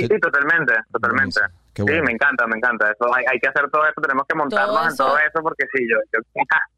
[0.00, 1.40] Sí, ¿Qué- sí, totalmente, totalmente.
[1.74, 2.90] Sí, me encanta, me encanta.
[2.92, 5.64] Eso hay, hay que hacer todo eso, tenemos que montarnos en eso- todo eso porque
[5.74, 6.20] sí, yo, yo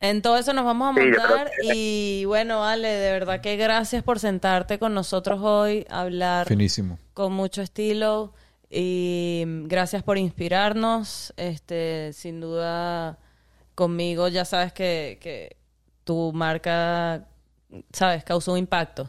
[0.00, 3.56] En todo eso nos vamos a Sí, montar que- y bueno, Ale, de verdad que
[3.56, 6.98] gracias por sentarte con nosotros hoy, a hablar Finísimo.
[7.14, 8.34] con mucho estilo
[8.68, 11.32] y gracias por inspirarnos.
[11.36, 13.18] Este, sin duda,
[13.76, 15.56] conmigo ya sabes que, que
[16.02, 17.24] tu marca,
[17.92, 19.08] sabes, causó un impacto.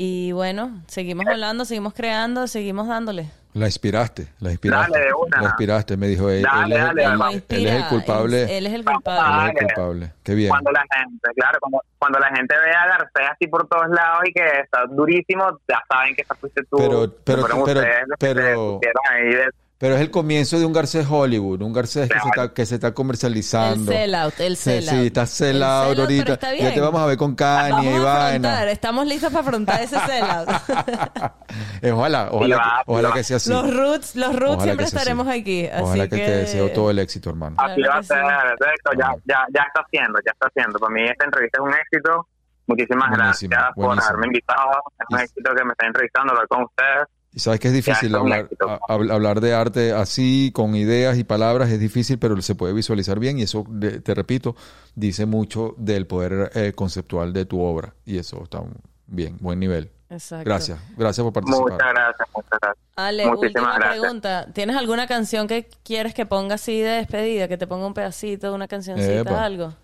[0.00, 3.30] Y bueno, seguimos hablando, seguimos creando, seguimos dándole.
[3.54, 4.92] La inspiraste, la inspiraste.
[4.92, 5.38] Dale, de una.
[5.40, 7.02] La inspiraste, me dijo, él, Dale, él es, dale,
[7.48, 8.42] él- es el culpable.
[8.44, 9.40] Él, él es el culpable.
[9.42, 10.12] Él es el culpable.
[10.22, 10.50] Qué bien.
[10.50, 14.20] cuando la gente, claro, cuando, cuando la gente ve a Garcés así por todos lados
[14.28, 16.76] y que está durísimo, ya saben que esa fuiste tú.
[16.76, 18.80] Pero- pero- pero- pero-
[19.10, 22.52] ahí de- Pero es el comienzo de un Garcés Hollywood, un Garcés que, se está,
[22.52, 23.92] que se está El comercializando.
[23.92, 24.90] sellout, el sellout.
[24.90, 26.24] sí, está El sellout sellout, ahorita.
[26.24, 28.70] pero está Ya te vamos a ver con Kanye Vamos y a vaina.
[28.72, 30.48] estamos listos para afrontar ese sellout.
[31.80, 33.50] Eh, ojalá, ojalá, va, que, ojalá que sea así.
[33.50, 35.40] Los roots, los roots Ojalá siempre estaremos así.
[35.40, 35.66] aquí.
[35.66, 37.54] Así Ojalá que, que te deseo todo el éxito, hermano.
[37.58, 38.56] Así Claro va a ser, sí.
[38.58, 40.78] perfecto, ya, ya, ya está haciendo, ya está haciendo.
[40.80, 42.28] Para mí esta entrevista es un éxito.
[42.66, 44.70] Muchísimas Buenísimo, gracias por haberme invitado.
[44.98, 47.06] Es un éxito que me estén entrevistando, hablar con ustedes.
[47.32, 48.48] Y sabes que es difícil Ya, hablar,
[48.88, 53.18] a- hablar de arte así, con ideas y palabras, es difícil, pero se puede visualizar
[53.20, 54.56] bien y eso, de- te repito,
[54.94, 57.94] dice mucho del poder eh, conceptual de tu obra.
[58.06, 58.74] Y eso está un-
[59.06, 59.90] bien, buen nivel.
[60.10, 60.44] Exacto.
[60.48, 61.72] Gracias, gracias por participar.
[61.72, 62.84] Muchas gracias, muchas gracias.
[62.96, 64.00] Ale, Muchísimas última gracias.
[64.00, 64.46] pregunta.
[64.54, 67.46] ¿Tienes alguna canción que quieres que ponga así de despedida?
[67.46, 69.44] Que te ponga un pedacito, una cancioncita, Epa.
[69.44, 69.74] algo.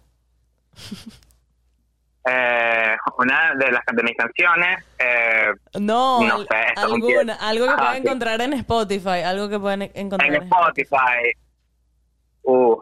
[2.27, 5.49] Eh, una de las de mis canciones, eh,
[5.79, 6.47] No, No sé,
[6.77, 8.01] alguna, algo que Ah, puedan sí.
[8.01, 11.33] encontrar en Spotify, algo que puedan encontrar en Spotify.
[12.43, 12.77] Uh,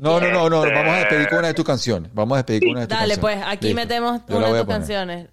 [0.00, 2.10] No, no, no, no, Este- vamos a despedir con una de tus canciones.
[2.14, 3.38] Vamos a despedir con una de tus Dale, canciones.
[3.44, 3.80] pues, aquí Listo.
[3.80, 5.28] metemos Yo una de tus canciones.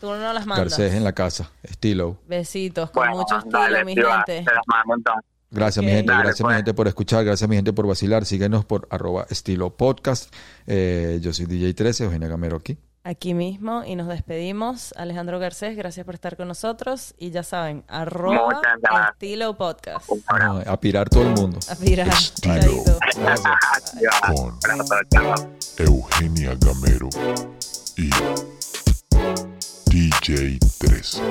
[0.00, 0.68] Tú no las mandas.
[0.70, 2.18] Garcés en la casa, estilo.
[2.26, 4.42] Besitos, con bueno, mucho estilo, dale, mi gente.
[4.44, 5.24] las mando entonces.
[5.50, 5.96] Gracias, mi Ok.
[5.96, 6.12] gente.
[6.12, 6.56] Dale, gracias, mi pues.
[6.56, 7.24] gente, por escuchar.
[7.24, 8.24] Gracias, mi gente, por vacilar.
[8.24, 10.32] Síguenos por arroba estilo podcast.
[10.66, 12.78] Eh, yo soy DJ 13, Eugenia Gamero aquí.
[13.08, 14.92] Aquí mismo y nos despedimos.
[14.94, 17.14] Alejandro Garcés, gracias por estar con nosotros.
[17.16, 18.60] Y ya saben, arroba
[19.12, 20.10] estilo podcast.
[20.26, 21.58] Ah, a pirar todo el mundo.
[21.70, 22.06] A pirar.
[22.06, 22.84] Estilo.
[24.34, 24.58] Con.
[25.78, 27.08] Eugenia Gamero
[27.96, 28.10] y
[29.86, 31.22] DJ 13.